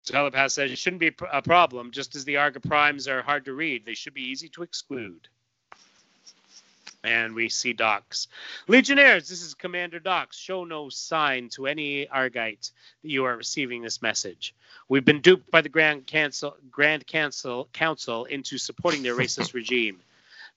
Telepath 0.06 0.52
says 0.52 0.72
it 0.72 0.78
shouldn't 0.78 1.00
be 1.00 1.08
a 1.08 1.38
a 1.38 1.42
problem. 1.42 1.90
Just 1.90 2.16
as 2.16 2.26
the 2.26 2.38
Arga 2.38 2.60
Primes 2.60 3.08
are 3.08 3.24
hard 3.24 3.46
to 3.46 3.54
read, 3.54 3.86
they 3.86 3.96
should 3.96 4.14
be 4.14 4.30
easy 4.30 4.50
to 4.50 4.62
exclude. 4.62 5.28
And 7.04 7.36
we 7.36 7.50
see 7.50 7.74
Dox. 7.74 8.30
Legionnaires, 8.68 9.28
this 9.28 9.42
is 9.42 9.56
Commander 9.56 10.00
Dox. 10.00 10.38
Show 10.38 10.64
no 10.64 10.88
sign 10.88 11.50
to 11.50 11.68
any 11.68 12.06
Argite 12.06 12.72
that 13.02 13.10
you 13.10 13.26
are 13.26 13.36
receiving 13.36 13.82
this 13.82 14.02
message. 14.02 14.56
We've 14.88 15.04
been 15.04 15.20
duped 15.20 15.52
by 15.52 15.62
the 15.62 15.70
Grand 15.70 16.08
Council, 16.08 16.56
Grand 16.72 17.06
Council, 17.06 17.68
Council 17.74 18.24
into 18.26 18.58
supporting 18.58 19.04
their 19.04 19.16
racist 19.16 19.54
regime. 19.54 20.00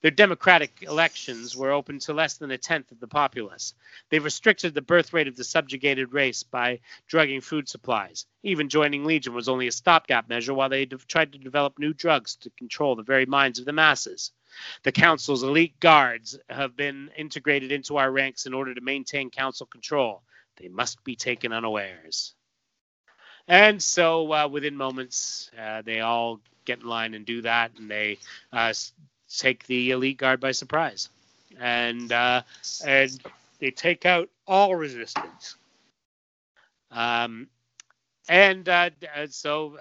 Their 0.01 0.11
democratic 0.11 0.83
elections 0.83 1.57
were 1.57 1.71
open 1.71 1.97
to 1.99 2.13
less 2.13 2.35
than 2.37 2.51
a 2.51 2.57
tenth 2.57 2.91
of 2.91 2.99
the 2.99 3.07
populace. 3.07 3.73
They've 4.09 4.23
restricted 4.23 4.73
the 4.73 4.81
birth 4.81 5.11
rate 5.11 5.27
of 5.27 5.35
the 5.35 5.43
subjugated 5.43 6.13
race 6.13 6.43
by 6.43 6.79
drugging 7.07 7.41
food 7.41 7.67
supplies. 7.67 8.27
Even 8.43 8.69
joining 8.69 9.05
Legion 9.05 9.33
was 9.33 9.49
only 9.49 9.67
a 9.67 9.71
stopgap 9.71 10.29
measure 10.29 10.53
while 10.53 10.69
they 10.69 10.85
de- 10.85 10.97
tried 10.97 11.33
to 11.33 11.39
develop 11.39 11.79
new 11.79 11.93
drugs 11.93 12.35
to 12.37 12.51
control 12.51 12.95
the 12.95 13.01
very 13.01 13.25
minds 13.25 13.57
of 13.57 13.65
the 13.65 13.73
masses. 13.73 14.31
The 14.83 14.91
Council's 14.91 15.43
elite 15.43 15.79
guards 15.79 16.37
have 16.49 16.75
been 16.75 17.09
integrated 17.17 17.71
into 17.71 17.97
our 17.97 18.11
ranks 18.11 18.45
in 18.45 18.53
order 18.53 18.73
to 18.73 18.81
maintain 18.81 19.29
Council 19.29 19.65
control. 19.65 20.23
They 20.57 20.67
must 20.67 21.03
be 21.03 21.15
taken 21.15 21.53
unawares. 21.53 22.33
And 23.47 23.81
so, 23.81 24.33
uh, 24.33 24.47
within 24.47 24.75
moments, 24.75 25.51
uh, 25.57 25.81
they 25.81 26.01
all 26.01 26.41
get 26.65 26.81
in 26.81 26.87
line 26.87 27.13
and 27.13 27.25
do 27.25 27.41
that, 27.43 27.71
and 27.77 27.89
they 27.89 28.17
uh, 28.51 28.73
take 29.37 29.65
the 29.67 29.91
elite 29.91 30.17
guard 30.17 30.39
by 30.41 30.51
surprise, 30.51 31.09
and 31.59 32.11
uh, 32.11 32.41
and 32.85 33.21
they 33.59 33.71
take 33.71 34.05
out 34.05 34.29
all 34.45 34.75
resistance. 34.75 35.55
Um, 36.91 37.47
and 38.27 38.67
uh, 38.67 38.89
uh, 39.15 39.27
so, 39.29 39.77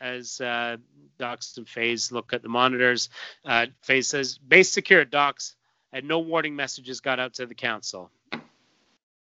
as 0.00 0.40
uh, 0.40 0.76
Dox 1.18 1.56
and 1.56 1.68
Phase 1.68 2.12
look 2.12 2.32
at 2.32 2.42
the 2.42 2.48
monitors, 2.48 3.08
uh, 3.44 3.66
Phase 3.82 4.08
says, 4.08 4.38
"Base 4.38 4.70
secured, 4.70 5.10
Dox, 5.10 5.56
and 5.92 6.08
no 6.08 6.20
warning 6.20 6.56
messages 6.56 7.00
got 7.00 7.20
out 7.20 7.34
to 7.34 7.46
the 7.46 7.54
council." 7.54 8.10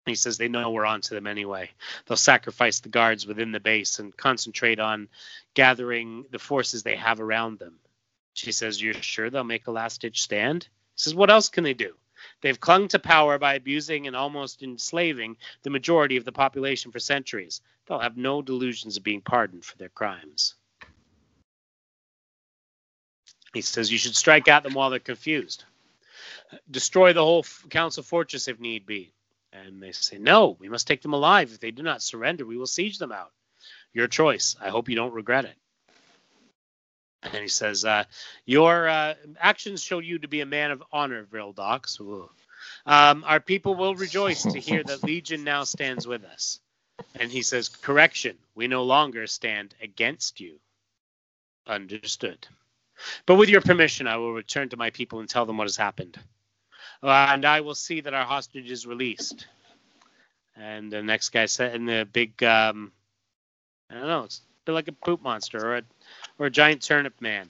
He 0.05 0.15
says 0.15 0.37
they 0.37 0.47
know 0.47 0.69
we're 0.69 0.85
onto 0.85 1.15
them 1.15 1.25
anyway. 1.25 1.71
They'll 2.05 2.17
sacrifice 2.17 2.79
the 2.79 2.89
guards 2.89 3.25
within 3.25 3.51
the 3.51 3.59
base 3.59 3.97
and 3.97 4.15
concentrate 4.15 4.79
on 4.79 5.09
gathering 5.55 6.25
the 6.29 6.37
forces 6.37 6.83
they 6.83 6.95
have 6.95 7.19
around 7.19 7.57
them. 7.57 7.79
She 8.33 8.51
says, 8.51 8.81
You're 8.81 8.93
sure 8.93 9.29
they'll 9.29 9.43
make 9.43 9.65
a 9.65 9.71
last 9.71 10.01
ditch 10.01 10.21
stand? 10.21 10.63
He 10.63 10.69
says, 11.01 11.15
What 11.15 11.31
else 11.31 11.49
can 11.49 11.63
they 11.63 11.73
do? 11.73 11.95
They've 12.41 12.59
clung 12.59 12.87
to 12.89 12.99
power 12.99 13.37
by 13.37 13.55
abusing 13.55 14.07
and 14.07 14.15
almost 14.15 14.63
enslaving 14.63 15.37
the 15.63 15.69
majority 15.69 16.17
of 16.17 16.25
the 16.25 16.31
population 16.31 16.91
for 16.91 16.99
centuries. 16.99 17.61
They'll 17.85 17.99
have 17.99 18.17
no 18.17 18.41
delusions 18.41 18.97
of 18.97 19.03
being 19.03 19.21
pardoned 19.21 19.65
for 19.65 19.77
their 19.77 19.89
crimes. 19.89 20.55
He 23.53 23.61
says, 23.61 23.91
You 23.91 23.97
should 23.97 24.15
strike 24.15 24.47
at 24.47 24.63
them 24.63 24.73
while 24.73 24.89
they're 24.89 24.99
confused. 24.99 25.63
Destroy 26.69 27.13
the 27.13 27.23
whole 27.23 27.45
council 27.69 28.03
fortress 28.03 28.47
if 28.47 28.59
need 28.59 28.85
be. 28.85 29.13
And 29.53 29.81
they 29.81 29.93
say, 29.93 30.17
No, 30.17 30.57
we 30.59 30.69
must 30.69 30.87
take 30.87 31.01
them 31.01 31.13
alive. 31.13 31.51
If 31.51 31.59
they 31.59 31.71
do 31.71 31.83
not 31.83 32.01
surrender, 32.01 32.45
we 32.45 32.57
will 32.57 32.67
siege 32.67 32.97
them 32.97 33.11
out. 33.11 33.31
Your 33.93 34.07
choice. 34.07 34.55
I 34.61 34.69
hope 34.69 34.89
you 34.89 34.95
don't 34.95 35.13
regret 35.13 35.45
it. 35.45 35.55
And 37.25 37.41
he 37.41 37.47
says, 37.47 37.85
uh, 37.85 38.03
Your 38.45 38.87
uh, 38.87 39.15
actions 39.39 39.81
show 39.81 39.99
you 39.99 40.19
to 40.19 40.27
be 40.27 40.41
a 40.41 40.45
man 40.45 40.71
of 40.71 40.83
honor, 40.91 41.23
Vril 41.23 41.53
Dox. 41.53 41.99
Um, 42.85 43.23
our 43.25 43.39
people 43.39 43.75
will 43.75 43.95
rejoice 43.95 44.43
to 44.43 44.59
hear 44.59 44.83
that 44.83 45.03
Legion 45.03 45.43
now 45.43 45.63
stands 45.63 46.07
with 46.07 46.23
us. 46.23 46.59
And 47.15 47.31
he 47.31 47.41
says, 47.41 47.69
Correction, 47.69 48.37
we 48.55 48.67
no 48.67 48.83
longer 48.83 49.27
stand 49.27 49.75
against 49.81 50.39
you. 50.39 50.59
Understood. 51.67 52.47
But 53.25 53.35
with 53.35 53.49
your 53.49 53.61
permission, 53.61 54.07
I 54.07 54.17
will 54.17 54.33
return 54.33 54.69
to 54.69 54.77
my 54.77 54.91
people 54.91 55.19
and 55.19 55.27
tell 55.27 55.45
them 55.45 55.57
what 55.57 55.65
has 55.65 55.77
happened. 55.77 56.17
Uh, 57.03 57.27
and 57.29 57.43
I 57.45 57.61
will 57.61 57.75
see 57.75 58.01
that 58.01 58.13
our 58.13 58.25
hostage 58.25 58.71
is 58.71 58.85
released. 58.85 59.47
And 60.55 60.91
the 60.91 61.03
next 61.03 61.29
guy 61.29 61.47
said, 61.47 61.75
and 61.75 61.89
the 61.89 62.07
big, 62.11 62.41
um, 62.43 62.91
I 63.89 63.95
don't 63.95 64.07
know, 64.07 64.27
like 64.73 64.87
a 64.87 64.91
poop 64.91 65.21
monster 65.21 65.65
or 65.65 65.77
a, 65.77 65.81
or 66.39 66.45
a 66.47 66.51
giant 66.51 66.81
turnip 66.81 67.19
man. 67.21 67.49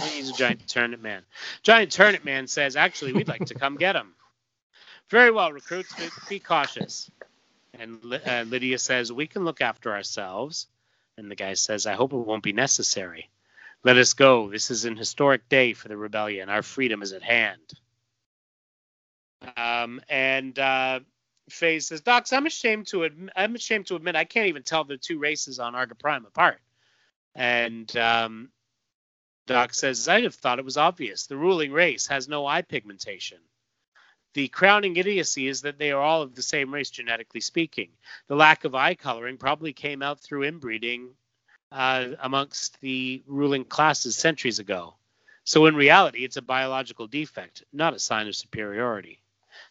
He's 0.00 0.30
a 0.30 0.34
giant 0.34 0.66
turnip 0.68 1.00
man. 1.00 1.22
Giant 1.62 1.92
turnip 1.92 2.24
man 2.24 2.46
says, 2.46 2.76
actually, 2.76 3.12
we'd 3.12 3.28
like 3.28 3.46
to 3.46 3.54
come 3.54 3.76
get 3.76 3.96
him. 3.96 4.14
Very 5.10 5.30
well, 5.30 5.52
recruits, 5.52 5.94
be 6.28 6.38
cautious. 6.38 7.10
And 7.78 8.00
uh, 8.26 8.44
Lydia 8.46 8.78
says, 8.78 9.12
we 9.12 9.26
can 9.26 9.44
look 9.44 9.60
after 9.60 9.92
ourselves. 9.92 10.66
And 11.18 11.30
the 11.30 11.36
guy 11.36 11.54
says, 11.54 11.86
I 11.86 11.92
hope 11.92 12.12
it 12.12 12.16
won't 12.16 12.42
be 12.42 12.52
necessary. 12.52 13.28
Let 13.84 13.98
us 13.98 14.14
go. 14.14 14.48
This 14.50 14.70
is 14.70 14.84
an 14.84 14.96
historic 14.96 15.48
day 15.48 15.74
for 15.74 15.88
the 15.88 15.96
rebellion. 15.96 16.48
Our 16.48 16.62
freedom 16.62 17.02
is 17.02 17.12
at 17.12 17.22
hand. 17.22 17.60
Um, 19.56 20.00
and 20.08 20.58
uh, 20.58 21.00
Faye 21.50 21.80
says, 21.80 22.00
Dox, 22.00 22.32
I'm 22.32 22.46
ashamed 22.46 22.86
to 22.88 23.04
admit, 23.04 23.32
I'm 23.36 23.54
ashamed 23.54 23.86
to 23.86 23.96
admit 23.96 24.16
I 24.16 24.24
can't 24.24 24.48
even 24.48 24.62
tell 24.62 24.84
the 24.84 24.96
two 24.96 25.18
races 25.18 25.58
on 25.58 25.74
Arga 25.74 25.94
Prime 25.94 26.24
apart. 26.24 26.60
And 27.34 27.94
um, 27.96 28.50
Doc 29.46 29.74
says, 29.74 30.08
I'd 30.08 30.24
have 30.24 30.34
thought 30.34 30.58
it 30.58 30.64
was 30.64 30.76
obvious. 30.76 31.26
The 31.26 31.36
ruling 31.36 31.72
race 31.72 32.06
has 32.06 32.28
no 32.28 32.46
eye 32.46 32.62
pigmentation. 32.62 33.38
The 34.34 34.48
crowning 34.48 34.96
idiocy 34.96 35.46
is 35.48 35.62
that 35.62 35.78
they 35.78 35.90
are 35.90 36.00
all 36.00 36.22
of 36.22 36.34
the 36.34 36.42
same 36.42 36.72
race, 36.72 36.90
genetically 36.90 37.40
speaking. 37.40 37.90
The 38.28 38.36
lack 38.36 38.64
of 38.64 38.74
eye 38.74 38.94
coloring 38.94 39.36
probably 39.36 39.72
came 39.72 40.02
out 40.02 40.20
through 40.20 40.44
inbreeding 40.44 41.10
uh, 41.70 42.08
amongst 42.20 42.80
the 42.80 43.22
ruling 43.26 43.64
classes 43.64 44.16
centuries 44.16 44.58
ago. 44.58 44.94
So 45.44 45.66
in 45.66 45.74
reality, 45.74 46.24
it's 46.24 46.36
a 46.36 46.42
biological 46.42 47.08
defect, 47.08 47.64
not 47.72 47.94
a 47.94 47.98
sign 47.98 48.28
of 48.28 48.36
superiority. 48.36 49.21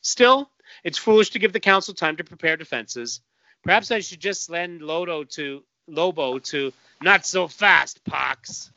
Still, 0.01 0.49
it's 0.83 0.97
foolish 0.97 1.31
to 1.31 1.39
give 1.39 1.53
the 1.53 1.59
council 1.59 1.93
time 1.93 2.17
to 2.17 2.23
prepare 2.23 2.57
defenses. 2.57 3.21
Perhaps 3.63 3.91
I 3.91 3.99
should 3.99 4.19
just 4.19 4.49
lend 4.49 4.81
Lodo 4.81 5.29
to 5.31 5.63
Lobo 5.87 6.39
to 6.39 6.73
not 7.01 7.25
so 7.25 7.47
fast, 7.47 8.03
Pox. 8.03 8.71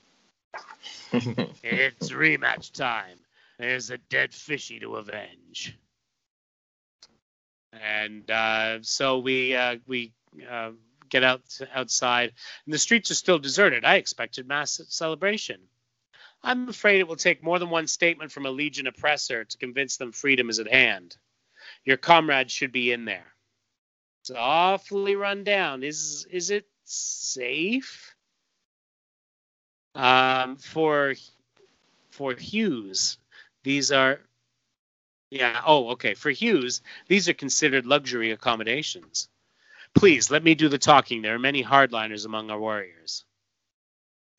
it's 1.12 2.10
rematch 2.10 2.72
time. 2.72 3.18
There's 3.58 3.90
a 3.90 3.98
dead 3.98 4.34
fishy 4.34 4.80
to 4.80 4.96
avenge. 4.96 5.78
And 7.72 8.30
uh, 8.30 8.82
so 8.82 9.18
we 9.18 9.54
uh, 9.54 9.76
we 9.86 10.12
uh, 10.48 10.72
get 11.08 11.24
out 11.24 11.42
outside, 11.74 12.32
and 12.66 12.74
the 12.74 12.78
streets 12.78 13.10
are 13.10 13.16
still 13.16 13.38
deserted. 13.38 13.84
I 13.84 13.96
expected 13.96 14.46
mass 14.46 14.80
celebration. 14.88 15.60
I'm 16.44 16.68
afraid 16.68 17.00
it 17.00 17.08
will 17.08 17.16
take 17.16 17.42
more 17.42 17.58
than 17.58 17.70
one 17.70 17.86
statement 17.86 18.30
from 18.30 18.44
a 18.44 18.50
legion 18.50 18.86
oppressor 18.86 19.44
to 19.44 19.58
convince 19.58 19.96
them 19.96 20.12
freedom 20.12 20.50
is 20.50 20.58
at 20.58 20.70
hand. 20.70 21.16
Your 21.84 21.96
comrades 21.96 22.52
should 22.52 22.70
be 22.70 22.92
in 22.92 23.06
there. 23.06 23.34
It's 24.20 24.30
awfully 24.30 25.16
run 25.16 25.44
down. 25.44 25.82
Is 25.82 26.26
is 26.30 26.50
it 26.50 26.66
safe? 26.84 28.14
Um, 29.94 30.56
for 30.56 31.14
for 32.10 32.34
Hughes, 32.34 33.18
these 33.62 33.90
are 33.90 34.20
yeah. 35.30 35.62
Oh, 35.66 35.90
okay. 35.90 36.12
For 36.14 36.30
Hughes, 36.30 36.82
these 37.08 37.28
are 37.28 37.34
considered 37.34 37.86
luxury 37.86 38.32
accommodations. 38.32 39.28
Please 39.94 40.30
let 40.30 40.44
me 40.44 40.54
do 40.54 40.68
the 40.68 40.78
talking. 40.78 41.22
There 41.22 41.34
are 41.34 41.38
many 41.38 41.64
hardliners 41.64 42.26
among 42.26 42.50
our 42.50 42.58
warriors. 42.58 43.24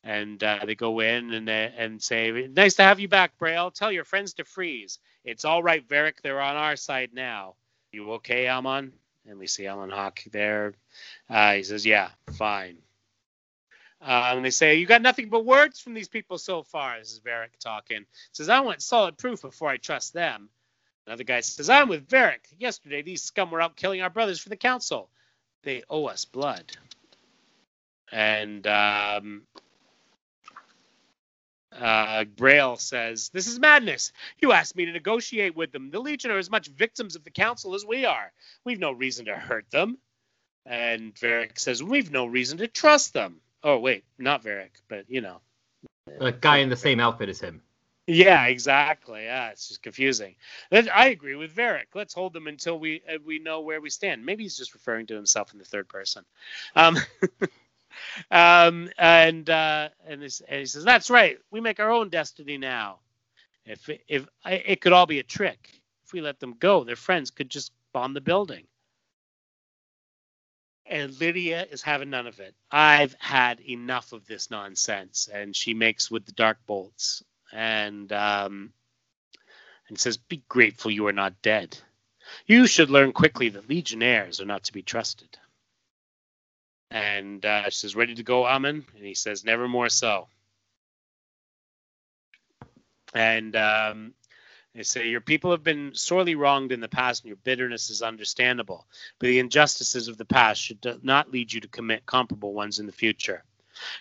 And 0.06 0.42
uh, 0.44 0.60
they 0.66 0.76
go 0.76 1.00
in 1.00 1.34
and 1.34 1.48
they, 1.48 1.74
and 1.78 2.02
say, 2.02 2.48
"Nice 2.52 2.76
to 2.76 2.84
have 2.84 3.00
you 3.00 3.08
back, 3.08 3.38
Braille. 3.38 3.72
Tell 3.72 3.92
your 3.92 4.04
friends 4.04 4.34
to 4.36 4.46
freeze. 4.46 5.00
It's 5.24 5.46
all 5.46 5.62
right, 5.64 5.86
Varric. 5.88 6.22
They're 6.22 6.40
on 6.42 6.56
our 6.56 6.76
side 6.76 7.10
now. 7.14 7.56
You 7.92 8.12
okay, 8.14 8.48
Almon?" 8.48 8.94
And 9.28 9.38
we 9.40 9.48
see 9.48 9.66
Alan 9.68 9.90
Hawk 9.90 10.20
there. 10.32 10.74
Uh, 11.30 11.54
he 11.54 11.64
says, 11.64 11.86
"Yeah, 11.86 12.10
fine." 12.38 12.78
Uh, 14.02 14.34
and 14.36 14.46
they 14.46 14.50
say, 14.50 14.76
You 14.76 14.86
got 14.86 15.02
nothing 15.02 15.30
but 15.30 15.46
words 15.46 15.80
from 15.80 15.94
these 15.94 16.08
people 16.08 16.38
so 16.38 16.62
far. 16.62 17.00
This 17.00 17.12
is 17.12 17.20
Varric 17.20 17.58
talking. 17.60 18.00
He 18.00 18.06
Says, 18.32 18.50
I 18.50 18.60
want 18.60 18.82
solid 18.82 19.18
proof 19.18 19.42
before 19.42 19.70
I 19.70 19.78
trust 19.78 20.14
them. 20.14 20.50
Another 21.08 21.24
guy 21.24 21.40
says, 21.40 21.70
I'm 21.70 21.88
with 21.88 22.08
Varric. 22.08 22.46
Yesterday, 22.58 23.02
these 23.02 23.24
scum 23.24 23.50
were 23.50 23.62
out 23.62 23.76
killing 23.76 24.02
our 24.02 24.10
brothers 24.10 24.40
for 24.40 24.50
the 24.50 24.56
council 24.56 25.10
they 25.64 25.82
owe 25.90 26.06
us 26.06 26.24
blood. 26.26 26.64
And 28.12 28.66
um, 28.66 29.42
uh, 31.80 32.24
Braille 32.24 32.76
says, 32.76 33.30
This 33.30 33.46
is 33.46 33.58
madness. 33.58 34.12
You 34.40 34.52
asked 34.52 34.76
me 34.76 34.86
to 34.86 34.92
negotiate 34.92 35.56
with 35.56 35.72
them. 35.72 35.90
The 35.90 36.00
Legion 36.00 36.30
are 36.30 36.38
as 36.38 36.50
much 36.50 36.68
victims 36.68 37.16
of 37.16 37.24
the 37.24 37.30
Council 37.30 37.74
as 37.74 37.84
we 37.84 38.04
are. 38.04 38.32
We've 38.64 38.78
no 38.78 38.92
reason 38.92 39.26
to 39.26 39.34
hurt 39.34 39.70
them. 39.70 39.98
And 40.64 41.14
Varric 41.14 41.58
says, 41.58 41.82
We've 41.82 42.10
no 42.10 42.26
reason 42.26 42.58
to 42.58 42.68
trust 42.68 43.12
them. 43.12 43.40
Oh, 43.62 43.78
wait, 43.78 44.04
not 44.18 44.42
Varric, 44.42 44.70
but 44.88 45.04
you 45.08 45.20
know. 45.20 45.40
A 46.20 46.32
guy 46.32 46.58
in 46.58 46.68
the 46.68 46.76
same 46.76 47.00
outfit 47.00 47.28
as 47.28 47.40
him. 47.40 47.62
Yeah, 48.06 48.46
exactly. 48.46 49.24
Yeah, 49.24 49.50
it's 49.50 49.68
just 49.68 49.82
confusing. 49.82 50.36
I 50.70 51.08
agree 51.08 51.34
with 51.34 51.56
Varric. 51.56 51.86
Let's 51.94 52.14
hold 52.14 52.32
them 52.32 52.46
until 52.46 52.78
we 52.78 53.02
uh, 53.12 53.18
we 53.24 53.40
know 53.40 53.62
where 53.62 53.80
we 53.80 53.90
stand. 53.90 54.24
Maybe 54.24 54.44
he's 54.44 54.56
just 54.56 54.74
referring 54.74 55.06
to 55.06 55.14
himself 55.14 55.52
in 55.52 55.58
the 55.58 55.64
third 55.64 55.88
person. 55.88 56.24
Um, 56.76 56.96
um, 58.30 58.90
and 58.98 59.48
uh, 59.48 59.88
and, 60.06 60.22
this, 60.22 60.42
and, 60.46 60.60
he 60.60 60.66
says 60.66 60.84
that's 60.84 61.10
right. 61.10 61.38
We 61.50 61.60
make 61.60 61.80
our 61.80 61.90
own 61.90 62.08
destiny 62.08 62.58
now. 62.58 62.98
If 63.64 63.88
if 64.08 64.26
it 64.44 64.80
could 64.80 64.92
all 64.92 65.06
be 65.06 65.18
a 65.18 65.24
trick, 65.24 65.80
if 66.04 66.12
we 66.12 66.20
let 66.20 66.40
them 66.40 66.54
go, 66.58 66.84
their 66.84 66.96
friends 66.96 67.30
could 67.30 67.50
just 67.50 67.72
bomb 67.92 68.14
the 68.14 68.20
building. 68.20 68.66
And 70.88 71.18
Lydia 71.20 71.66
is 71.68 71.82
having 71.82 72.10
none 72.10 72.28
of 72.28 72.38
it. 72.38 72.54
I've 72.70 73.16
had 73.18 73.60
enough 73.60 74.12
of 74.12 74.24
this 74.26 74.52
nonsense. 74.52 75.28
And 75.32 75.54
she 75.56 75.74
makes 75.74 76.12
with 76.12 76.26
the 76.26 76.32
dark 76.32 76.58
bolts 76.64 77.24
and 77.52 78.12
um, 78.12 78.72
and 79.88 79.98
says, 79.98 80.16
"Be 80.16 80.42
grateful 80.48 80.90
you 80.90 81.06
are 81.08 81.12
not 81.12 81.42
dead. 81.42 81.76
You 82.46 82.66
should 82.66 82.90
learn 82.90 83.12
quickly 83.12 83.48
that 83.50 83.68
legionnaires 83.68 84.40
are 84.40 84.46
not 84.46 84.64
to 84.64 84.72
be 84.72 84.82
trusted." 84.82 85.38
And 86.90 87.44
uh, 87.44 87.64
she 87.64 87.78
says, 87.78 87.96
"Ready 87.96 88.14
to 88.14 88.22
go, 88.22 88.46
Amen?" 88.46 88.84
And 88.94 89.04
he 89.04 89.14
says, 89.14 89.44
"Never 89.44 89.68
more 89.68 89.88
so." 89.88 90.28
And 93.14 93.56
um, 93.56 94.14
they 94.76 94.82
say, 94.82 95.08
Your 95.08 95.22
people 95.22 95.52
have 95.52 95.64
been 95.64 95.94
sorely 95.94 96.34
wronged 96.34 96.70
in 96.70 96.80
the 96.80 96.88
past, 96.88 97.22
and 97.22 97.28
your 97.28 97.38
bitterness 97.38 97.88
is 97.88 98.02
understandable. 98.02 98.86
But 99.18 99.28
the 99.28 99.38
injustices 99.38 100.08
of 100.08 100.18
the 100.18 100.26
past 100.26 100.60
should 100.60 101.02
not 101.02 101.30
lead 101.30 101.52
you 101.52 101.60
to 101.62 101.68
commit 101.68 102.04
comparable 102.04 102.52
ones 102.52 102.78
in 102.78 102.84
the 102.86 102.92
future. 102.92 103.42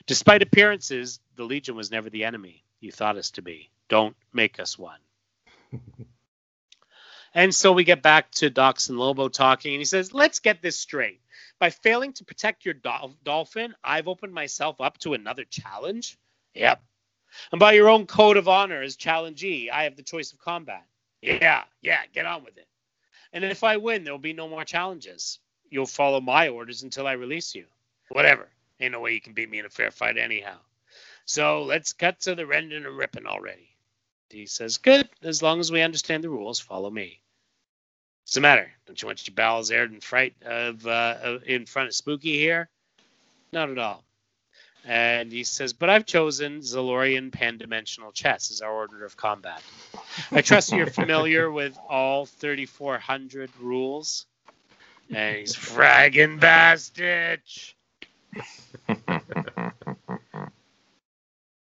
Despite 0.06 0.42
appearances, 0.42 1.22
the 1.38 1.46
Legion 1.46 1.76
was 1.76 1.92
never 1.92 2.10
the 2.10 2.26
enemy 2.26 2.64
you 2.82 2.92
thought 2.92 3.18
us 3.18 3.32
to 3.32 3.42
be. 3.42 3.70
Don't 3.88 4.16
make 4.34 4.60
us 4.60 4.78
one. 4.78 5.00
and 7.34 7.56
so 7.56 7.72
we 7.72 7.86
get 7.86 8.02
back 8.02 8.32
to 8.32 8.50
Dox 8.50 8.90
and 8.90 9.00
Lobo 9.00 9.30
talking, 9.30 9.74
and 9.74 9.82
he 9.82 9.86
says, 9.86 10.14
Let's 10.14 10.40
get 10.40 10.62
this 10.62 10.78
straight. 10.78 11.22
By 11.60 11.70
failing 11.70 12.14
to 12.14 12.26
protect 12.26 12.66
your 12.66 12.74
dol- 12.74 13.16
dolphin, 13.24 13.76
I've 13.84 14.08
opened 14.08 14.34
myself 14.34 14.82
up 14.82 14.98
to 15.00 15.14
another 15.14 15.46
challenge? 15.46 16.18
Yep. 16.54 16.82
And 17.52 17.60
by 17.60 17.74
your 17.74 17.90
own 17.90 18.06
code 18.06 18.38
of 18.38 18.48
honor 18.48 18.82
as 18.82 18.98
challengee, 18.98 19.70
I 19.72 19.84
have 19.84 19.96
the 19.96 20.04
choice 20.04 20.34
of 20.34 20.40
combat. 20.40 20.86
Yeah, 21.22 21.64
yeah, 21.82 22.02
get 22.14 22.26
on 22.26 22.44
with 22.44 22.58
it. 22.58 22.68
And 23.34 23.44
if 23.44 23.64
I 23.64 23.78
win, 23.78 24.04
there 24.04 24.14
will 24.14 24.20
be 24.20 24.34
no 24.34 24.48
more 24.48 24.64
challenges. 24.64 25.40
You'll 25.70 25.86
follow 25.86 26.22
my 26.22 26.50
orders 26.50 26.84
until 26.84 27.08
I 27.08 27.14
release 27.14 27.56
you. 27.56 27.66
Whatever. 28.10 28.50
Ain't 28.80 28.92
no 28.92 29.00
way 29.00 29.14
you 29.14 29.22
can 29.22 29.34
beat 29.34 29.50
me 29.50 29.60
in 29.60 29.66
a 29.66 29.70
fair 29.70 29.92
fight 29.92 30.18
anyhow. 30.18 30.58
So 31.26 31.64
let's 31.64 31.94
cut 31.94 32.20
to 32.22 32.36
the 32.36 32.46
rending 32.46 32.86
and 32.86 32.98
ripping 32.98 33.26
already. 33.26 33.70
He 34.30 34.46
says, 34.46 34.78
Good, 34.78 35.10
as 35.24 35.42
long 35.42 35.60
as 35.60 35.72
we 35.72 35.82
understand 35.82 36.24
the 36.24 36.30
rules, 36.30 36.60
follow 36.60 36.90
me. 36.90 37.22
What's 38.26 38.34
the 38.34 38.42
matter? 38.42 38.72
Don't 38.88 39.00
you 39.00 39.06
want 39.06 39.28
your 39.28 39.36
bowels 39.36 39.70
aired 39.70 39.94
in 39.94 40.00
fright 40.02 40.34
of 40.44 40.88
uh, 40.88 41.38
in 41.46 41.68
front 41.68 41.90
of 41.90 41.96
Spooky 41.96 42.40
here? 42.40 42.70
Not 43.54 43.70
at 43.70 43.78
all. 43.78 44.04
And 44.84 45.32
he 45.32 45.44
says, 45.44 45.74
But 45.74 45.92
I've 45.92 46.08
chosen 46.08 46.62
Zalorian 46.62 47.32
pan-dimensional 47.32 48.12
chess 48.14 48.50
as 48.50 48.62
our 48.62 48.72
order 48.72 49.06
of 49.06 49.16
combat. 49.16 49.62
I 50.32 50.42
trust 50.42 50.72
you're 50.72 50.88
familiar 50.92 51.52
with 51.52 51.78
all 51.88 52.26
3,400 52.26 53.52
rules. 53.60 54.26
And 55.14 55.38
he's 55.38 55.56
fragging 55.56 56.40
bastard. 56.40 57.42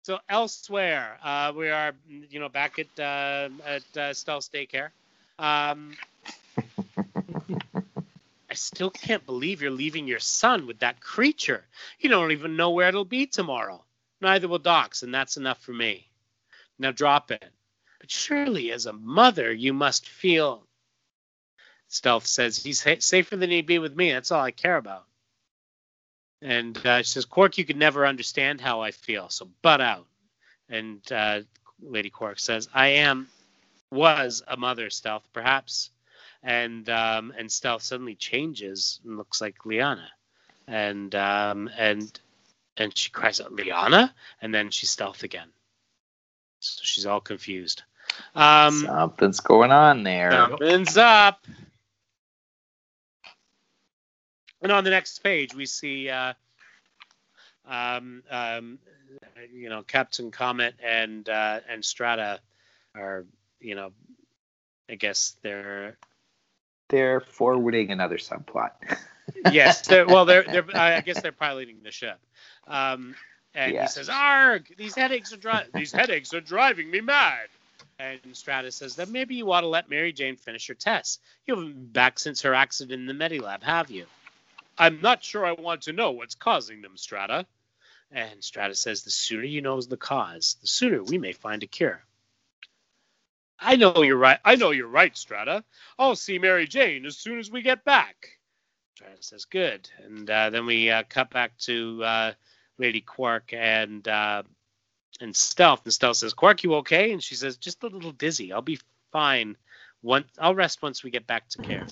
So 0.04 0.18
elsewhere, 0.28 1.20
uh, 1.24 1.54
we 1.56 1.70
are, 1.70 1.92
you 2.32 2.40
know, 2.40 2.50
back 2.50 2.80
at 2.80 2.88
uh, 3.00 3.50
at 3.64 3.84
uh, 3.96 4.12
Stealth 4.12 4.52
Daycare. 4.52 4.90
Um, 5.38 5.96
still 8.56 8.90
can't 8.90 9.26
believe 9.26 9.62
you're 9.62 9.72
leaving 9.72 10.08
your 10.08 10.20
son 10.20 10.66
with 10.66 10.80
that 10.80 11.02
creature. 11.02 11.66
You 12.00 12.10
don't 12.10 12.32
even 12.32 12.56
know 12.56 12.72
where 12.72 12.88
it'll 12.90 13.06
be 13.06 13.28
tomorrow. 13.28 13.84
Neither 14.22 14.48
will 14.48 14.60
Dox, 14.60 15.04
and 15.04 15.14
that's 15.14 15.38
enough 15.38 15.62
for 15.62 15.74
me. 15.74 16.10
Now 16.78 16.92
drop 16.92 17.32
it. 17.32 17.52
But 18.00 18.10
surely, 18.10 18.72
as 18.72 18.86
a 18.86 18.94
mother, 18.94 19.52
you 19.52 19.74
must 19.74 20.08
feel. 20.08 20.66
Stealth 21.90 22.26
says, 22.26 22.64
He's 22.64 22.82
safer 23.00 23.36
than 23.36 23.50
he'd 23.50 23.66
be 23.66 23.80
with 23.80 23.96
me. 23.96 24.12
That's 24.12 24.32
all 24.32 24.44
I 24.44 24.52
care 24.52 24.78
about. 24.78 25.06
And 26.42 26.78
uh, 26.86 27.00
she 27.00 27.12
says, 27.12 27.26
Quark, 27.26 27.58
you 27.58 27.66
could 27.66 27.78
never 27.78 28.06
understand 28.06 28.62
how 28.62 28.82
I 28.82 28.92
feel, 28.92 29.30
so 29.30 29.50
butt 29.62 29.82
out. 29.82 30.08
And 30.70 31.02
uh, 31.12 31.42
Lady 31.82 32.10
Quark 32.10 32.40
says, 32.40 32.70
I 32.74 32.88
am, 32.88 33.28
was 33.92 34.42
a 34.48 34.56
mother, 34.56 34.90
Stealth, 34.90 35.28
perhaps. 35.34 35.90
And 36.42 36.90
um, 36.90 37.34
and 37.38 37.52
Stealth 37.52 37.84
suddenly 37.84 38.16
changes 38.16 39.00
and 39.06 39.18
looks 39.18 39.42
like 39.42 39.66
Liana. 39.66 40.10
And 40.68 41.14
um, 41.16 41.70
and 41.78 42.20
and 42.78 42.98
she 42.98 43.10
cries 43.10 43.42
out, 43.42 43.54
Liana? 43.54 44.14
And 44.42 44.54
then 44.54 44.70
she's 44.70 44.90
Stealth 44.90 45.24
again. 45.24 45.50
So 46.60 46.82
she's 46.84 47.06
all 47.06 47.22
confused. 47.22 47.84
Um, 48.36 48.86
Something's 48.86 49.40
going 49.40 49.72
on 49.72 50.04
there. 50.04 50.32
Something's 50.32 50.98
up. 50.98 51.46
And 54.62 54.72
on 54.72 54.84
the 54.84 54.90
next 54.90 55.20
page, 55.20 55.56
we 55.56 55.66
see, 55.66 56.10
uh, 56.10 56.34
um, 57.66 58.24
um, 58.30 58.80
you 59.54 59.70
know, 59.70 59.84
Captain 59.84 60.32
Comet 60.32 60.76
and 60.84 61.28
uh, 61.30 61.62
and 61.70 61.84
Strata 61.84 62.40
are, 62.94 63.26
you 63.62 63.76
know, 63.76 63.92
I 64.90 64.96
guess 64.96 65.38
they're 65.42 65.96
they're 66.90 67.22
forwarding 67.22 67.92
another 67.92 68.18
subplot. 68.18 68.72
yes, 69.52 69.88
they're, 69.88 70.06
well, 70.06 70.26
they're 70.26 70.44
they're 70.44 70.66
I 70.76 71.02
guess 71.02 71.22
they're 71.22 71.32
piloting 71.32 71.78
the 71.84 71.92
ship. 71.92 72.20
Um, 72.68 73.16
and 73.56 73.76
he 73.76 73.88
says, 73.88 74.10
"Arg! 74.10 74.74
These 74.78 74.96
headaches 74.96 75.34
are 75.34 75.38
dri- 75.38 75.70
these 75.74 75.92
headaches 75.92 76.34
are 76.34 76.42
driving 76.42 76.90
me 76.92 77.02
mad." 77.02 77.48
And 77.98 78.20
Strata 78.34 78.72
says 78.72 78.96
that 78.96 79.10
maybe 79.10 79.36
you 79.36 79.52
ought 79.52 79.62
to 79.62 79.68
let 79.68 79.90
Mary 79.90 80.14
Jane 80.14 80.38
finish 80.38 80.68
her 80.68 80.74
tests. 80.74 81.20
You 81.46 81.56
haven't 81.56 81.74
been 81.74 81.86
back 81.88 82.18
since 82.18 82.42
her 82.44 82.54
accident 82.54 83.02
in 83.02 83.08
the 83.08 83.14
Medilab, 83.14 83.62
have 83.64 83.92
you? 83.92 84.06
I'm 84.78 85.02
not 85.02 85.22
sure 85.22 85.46
I 85.46 85.52
want 85.52 85.82
to 85.84 85.94
know 85.94 86.12
what's 86.12 86.36
causing 86.36 86.82
them, 86.82 86.96
Strata. 86.96 87.46
And 88.12 88.42
Strata 88.42 88.76
says, 88.76 89.04
The 89.04 89.12
sooner 89.12 89.44
you 89.44 89.62
know 89.62 89.82
the 89.82 89.98
cause, 89.98 90.56
the 90.62 90.68
sooner 90.68 91.04
we 91.04 91.18
may 91.18 91.34
find 91.34 91.62
a 91.62 91.68
cure. 91.68 92.02
I 93.62 93.76
know 93.76 94.02
you're 94.04 94.18
right. 94.18 94.40
I 94.46 94.56
know 94.56 94.72
you're 94.72 94.88
right, 94.88 95.16
Strata. 95.16 95.64
I'll 95.98 96.16
see 96.16 96.40
Mary 96.40 96.68
Jane 96.68 97.06
as 97.06 97.18
soon 97.18 97.40
as 97.40 97.52
we 97.52 97.62
get 97.62 97.84
back. 97.84 98.40
Strata 98.96 99.22
says, 99.22 99.46
Good. 99.46 99.90
And 100.04 100.30
uh, 100.30 100.50
then 100.50 100.66
we 100.66 100.90
uh, 100.90 101.04
cut 101.10 101.30
back 101.30 101.58
to 101.60 102.04
uh, 102.04 102.32
Lady 102.78 103.02
Quark 103.02 103.54
and 103.54 104.08
uh, 104.08 104.44
and 105.22 105.36
Stealth. 105.36 105.82
And 105.84 105.94
Stealth 105.94 106.18
says, 106.18 106.34
Quark, 106.34 106.64
you 106.64 106.76
okay? 106.76 107.12
And 107.12 107.22
she 107.22 107.36
says, 107.36 107.58
Just 107.58 107.84
a 107.84 107.88
little 107.88 108.12
dizzy. 108.12 108.54
I'll 108.54 108.62
be 108.62 108.80
fine. 109.12 109.58
Once 110.02 110.28
I'll 110.40 110.56
rest 110.56 110.82
once 110.82 111.04
we 111.04 111.12
get 111.12 111.28
back 111.28 111.50
to 111.50 111.62
Cairn. 111.62 111.88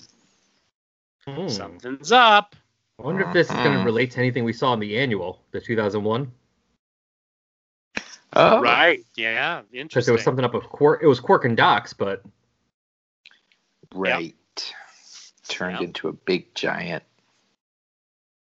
Hmm. 1.26 1.48
Something's 1.48 2.12
up. 2.12 2.56
I 2.98 3.04
wonder 3.04 3.22
if 3.22 3.32
this 3.32 3.48
is 3.48 3.56
going 3.56 3.78
to 3.78 3.84
relate 3.84 4.10
to 4.12 4.18
anything 4.18 4.44
we 4.44 4.52
saw 4.52 4.72
in 4.72 4.80
the 4.80 4.98
annual, 4.98 5.40
the 5.52 5.60
2001. 5.60 6.32
Oh, 8.38 8.60
right. 8.60 9.04
Yeah, 9.16 9.62
interesting. 9.72 9.88
Because 9.88 10.06
there 10.06 10.14
was 10.14 10.22
something 10.22 10.44
up 10.44 10.54
with 10.54 10.64
Quark. 10.64 11.02
It 11.02 11.08
was 11.08 11.18
Quark 11.18 11.44
and 11.44 11.56
Dox, 11.56 11.92
but 11.92 12.22
right 13.92 14.36
yep. 14.56 14.64
turned 15.48 15.80
yep. 15.80 15.88
into 15.88 16.08
a 16.08 16.12
big 16.12 16.54
giant. 16.54 17.02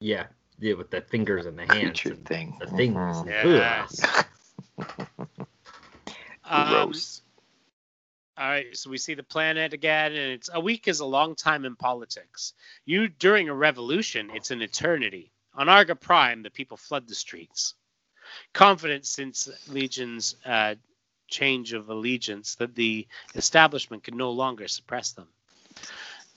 Yeah, 0.00 0.26
yeah, 0.58 0.74
with 0.74 0.90
the 0.90 1.02
fingers 1.02 1.44
and 1.44 1.58
the 1.58 1.66
hands. 1.66 2.00
Creature 2.00 2.16
thing. 2.24 2.56
The 2.58 2.66
things. 2.68 2.96
Mm-hmm. 2.96 3.28
Yes. 3.28 4.24
Gross. 4.76 6.42
Um, 6.44 6.92
all 8.38 8.48
right, 8.48 8.74
so 8.74 8.88
we 8.88 8.96
see 8.96 9.12
the 9.12 9.22
planet 9.22 9.74
again, 9.74 10.12
and 10.12 10.32
it's 10.32 10.48
a 10.52 10.58
week 10.58 10.88
is 10.88 11.00
a 11.00 11.06
long 11.06 11.34
time 11.34 11.66
in 11.66 11.76
politics. 11.76 12.54
You 12.86 13.08
during 13.08 13.50
a 13.50 13.54
revolution, 13.54 14.30
it's 14.32 14.50
an 14.50 14.62
eternity. 14.62 15.32
On 15.54 15.68
Arga 15.68 15.94
Prime, 15.94 16.42
the 16.42 16.50
people 16.50 16.78
flood 16.78 17.06
the 17.06 17.14
streets, 17.14 17.74
confident 18.52 19.06
since 19.06 19.48
Legion's 19.68 20.36
uh, 20.44 20.74
change 21.28 21.72
of 21.72 21.88
allegiance 21.88 22.56
that 22.56 22.74
the 22.74 23.06
establishment 23.34 24.04
can 24.04 24.16
no 24.16 24.30
longer 24.30 24.68
suppress 24.68 25.12
them. 25.12 25.26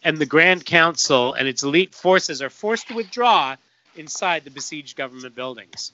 And 0.04 0.18
the 0.18 0.26
Grand 0.26 0.66
Council 0.66 1.34
and 1.34 1.48
its 1.48 1.64
elite 1.64 1.94
forces 1.94 2.42
are 2.42 2.50
forced 2.50 2.88
to 2.88 2.96
withdraw 2.96 3.56
inside 3.96 4.44
the 4.44 4.52
besieged 4.52 4.96
government 4.96 5.36
buildings. 5.36 5.92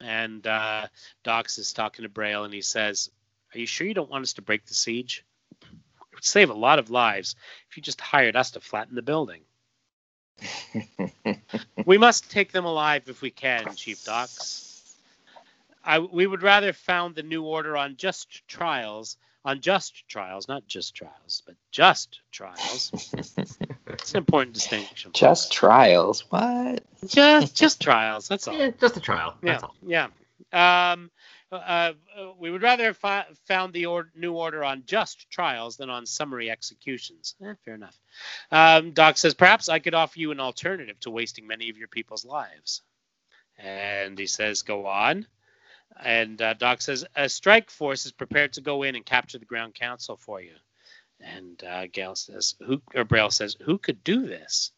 And 0.00 0.46
uh, 0.46 0.86
Dox 1.24 1.58
is 1.58 1.72
talking 1.72 2.04
to 2.04 2.08
Braille, 2.08 2.44
and 2.44 2.54
he 2.54 2.62
says, 2.62 3.10
are 3.54 3.58
you 3.58 3.66
sure 3.66 3.86
you 3.86 3.94
don't 3.94 4.10
want 4.10 4.22
us 4.22 4.34
to 4.34 4.42
break 4.42 4.66
the 4.66 4.74
siege? 4.74 5.24
It 5.62 5.68
would 6.14 6.24
save 6.24 6.50
a 6.50 6.54
lot 6.54 6.78
of 6.78 6.90
lives 6.90 7.34
if 7.70 7.76
you 7.76 7.82
just 7.82 8.00
hired 8.00 8.36
us 8.36 8.52
to 8.52 8.60
flatten 8.60 8.94
the 8.94 9.02
building. 9.02 9.40
We 11.84 11.98
must 11.98 12.30
take 12.30 12.52
them 12.52 12.64
alive 12.64 13.04
if 13.08 13.22
we 13.22 13.30
can, 13.30 13.74
Chief 13.74 14.04
Dox. 14.04 14.94
I, 15.84 16.00
we 16.00 16.26
would 16.26 16.42
rather 16.42 16.72
found 16.72 17.14
the 17.14 17.22
new 17.22 17.44
order 17.44 17.76
on 17.76 17.96
just 17.96 18.46
trials, 18.46 19.16
on 19.44 19.60
just 19.60 20.06
trials, 20.08 20.48
not 20.48 20.66
just 20.66 20.94
trials, 20.94 21.42
but 21.46 21.54
just 21.70 22.20
trials. 22.30 22.90
it's 23.14 24.12
an 24.12 24.18
important 24.18 24.54
distinction. 24.54 25.12
Just 25.14 25.50
trials? 25.50 26.30
What? 26.30 26.82
Just 27.06 27.56
just 27.56 27.80
trials. 27.80 28.28
That's 28.28 28.46
all. 28.48 28.58
Yeah, 28.58 28.70
just 28.78 28.96
a 28.96 29.00
trial. 29.00 29.34
That's 29.40 29.62
yeah, 29.82 30.06
all. 30.06 30.10
yeah. 30.52 30.92
Um, 30.92 31.10
uh, 31.56 31.92
we 32.38 32.50
would 32.50 32.62
rather 32.62 32.84
have 32.84 32.96
fi- 32.96 33.26
found 33.46 33.72
the 33.72 33.86
or- 33.86 34.10
new 34.14 34.34
order 34.34 34.64
on 34.64 34.82
just 34.86 35.30
trials 35.30 35.76
than 35.76 35.90
on 35.90 36.06
summary 36.06 36.50
executions. 36.50 37.34
Eh, 37.42 37.54
fair 37.64 37.74
enough. 37.74 37.98
Um, 38.50 38.92
Dox 38.92 39.20
says, 39.20 39.34
perhaps 39.34 39.68
I 39.68 39.78
could 39.78 39.94
offer 39.94 40.18
you 40.18 40.30
an 40.30 40.40
alternative 40.40 41.00
to 41.00 41.10
wasting 41.10 41.46
many 41.46 41.70
of 41.70 41.78
your 41.78 41.88
people's 41.88 42.24
lives. 42.24 42.82
And 43.58 44.18
he 44.18 44.26
says, 44.26 44.62
go 44.62 44.86
on. 44.86 45.26
And 46.00 46.40
uh, 46.40 46.54
Dox 46.54 46.84
says, 46.84 47.04
a 47.16 47.28
strike 47.28 47.70
force 47.70 48.06
is 48.06 48.12
prepared 48.12 48.52
to 48.54 48.60
go 48.60 48.82
in 48.82 48.94
and 48.94 49.04
capture 49.04 49.38
the 49.38 49.44
Grand 49.44 49.74
Council 49.74 50.16
for 50.16 50.40
you. 50.40 50.54
And 51.20 51.62
uh, 51.64 51.86
Gail 51.88 52.14
says, 52.14 52.54
who, 52.60 52.80
or 52.94 53.04
Braille 53.04 53.30
says, 53.30 53.56
who 53.60 53.78
could 53.78 54.04
do 54.04 54.26
this? 54.26 54.70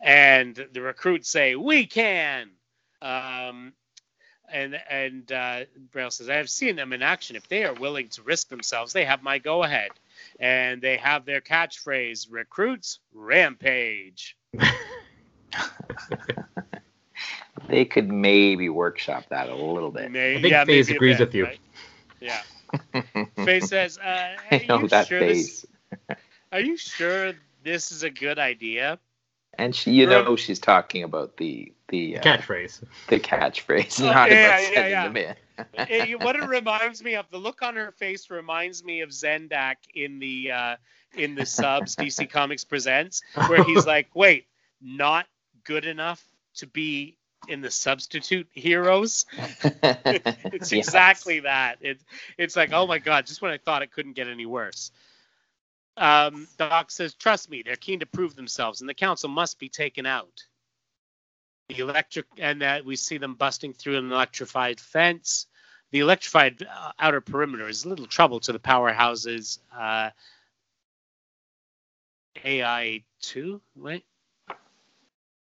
And 0.00 0.66
the 0.72 0.80
recruits 0.82 1.30
say, 1.30 1.54
we 1.54 1.86
can. 1.86 2.50
Um, 3.00 3.74
and 4.50 4.80
and 4.88 5.30
uh, 5.32 5.60
Braille 5.92 6.10
says, 6.10 6.28
I 6.28 6.36
have 6.36 6.50
seen 6.50 6.76
them 6.76 6.92
in 6.92 7.02
action. 7.02 7.36
If 7.36 7.48
they 7.48 7.64
are 7.64 7.74
willing 7.74 8.08
to 8.10 8.22
risk 8.22 8.48
themselves, 8.48 8.92
they 8.92 9.04
have 9.04 9.22
my 9.22 9.38
go 9.38 9.62
ahead. 9.62 9.90
And 10.38 10.80
they 10.80 10.96
have 10.96 11.24
their 11.24 11.40
catchphrase 11.40 12.28
recruits 12.30 12.98
rampage. 13.12 14.36
they 17.68 17.84
could 17.84 18.10
maybe 18.10 18.68
workshop 18.68 19.24
that 19.30 19.48
a 19.48 19.54
little 19.54 19.90
bit. 19.90 20.10
Maybe, 20.10 20.38
I 20.38 20.42
think 20.42 20.52
yeah, 20.52 20.64
Phase 20.64 20.90
agrees 20.90 21.18
bit, 21.18 21.28
with 21.28 21.34
you. 21.34 21.44
Right? 21.44 21.60
Yeah. 22.20 22.42
Phase 23.44 23.68
says, 23.68 23.98
uh, 23.98 24.36
I 24.50 24.64
know 24.68 24.86
that 24.86 25.06
sure 25.08 25.20
This, 25.20 25.66
are 26.52 26.60
you 26.60 26.76
sure 26.76 27.32
this 27.62 27.92
is 27.92 28.02
a 28.02 28.10
good 28.10 28.38
idea? 28.38 28.98
And 29.58 29.74
she, 29.74 29.92
you 29.92 30.06
know, 30.06 30.36
she's 30.36 30.58
talking 30.58 31.02
about 31.02 31.36
the 31.36 31.72
the 31.88 32.18
uh, 32.18 32.22
catchphrase. 32.22 32.82
The 33.08 33.20
catchphrase, 33.20 34.00
oh, 34.02 34.12
not 34.12 34.30
yeah, 34.30 34.46
about 34.46 34.62
yeah, 34.62 34.74
sending 34.74 34.90
yeah. 34.90 35.04
them 35.04 35.16
in. 35.16 35.36
it, 35.88 36.22
what 36.22 36.36
it 36.36 36.44
reminds 36.48 37.02
me 37.02 37.14
of, 37.14 37.26
the 37.30 37.38
look 37.38 37.62
on 37.62 37.76
her 37.76 37.92
face 37.92 38.30
reminds 38.30 38.84
me 38.84 39.00
of 39.00 39.10
Zendak 39.10 39.76
in 39.94 40.18
the 40.18 40.50
uh, 40.50 40.76
in 41.16 41.34
the 41.34 41.46
subs 41.46 41.96
DC 41.96 42.28
Comics 42.30 42.64
Presents, 42.64 43.22
where 43.48 43.62
he's 43.64 43.86
like, 43.86 44.08
"Wait, 44.14 44.46
not 44.80 45.26
good 45.64 45.84
enough 45.84 46.24
to 46.56 46.66
be 46.66 47.16
in 47.48 47.60
the 47.60 47.70
substitute 47.70 48.48
heroes." 48.52 49.26
it's 49.82 50.72
yes. 50.72 50.86
exactly 50.86 51.40
that. 51.40 51.78
It's 51.80 52.04
it's 52.38 52.56
like, 52.56 52.72
oh 52.72 52.86
my 52.86 52.98
god, 52.98 53.26
just 53.26 53.42
when 53.42 53.52
I 53.52 53.58
thought 53.58 53.82
it 53.82 53.92
couldn't 53.92 54.14
get 54.14 54.28
any 54.28 54.46
worse. 54.46 54.90
Um, 55.96 56.48
Dox 56.58 56.94
says, 56.94 57.14
"Trust 57.14 57.50
me, 57.50 57.62
they're 57.62 57.76
keen 57.76 58.00
to 58.00 58.06
prove 58.06 58.34
themselves, 58.34 58.80
and 58.80 58.88
the 58.88 58.94
council 58.94 59.28
must 59.28 59.58
be 59.58 59.68
taken 59.68 60.06
out." 60.06 60.44
The 61.68 61.78
electric, 61.78 62.26
and 62.38 62.62
that 62.62 62.84
we 62.84 62.96
see 62.96 63.18
them 63.18 63.34
busting 63.34 63.74
through 63.74 63.98
an 63.98 64.10
electrified 64.10 64.80
fence. 64.80 65.46
The 65.92 66.00
electrified 66.00 66.62
uh, 66.62 66.92
outer 66.98 67.20
perimeter 67.20 67.68
is 67.68 67.84
a 67.84 67.88
little 67.88 68.06
trouble 68.06 68.40
to 68.40 68.52
the 68.52 68.58
powerhouses. 68.58 69.58
Uh, 69.74 70.10
AI 72.44 73.04
two, 73.20 73.60
right? 73.76 74.04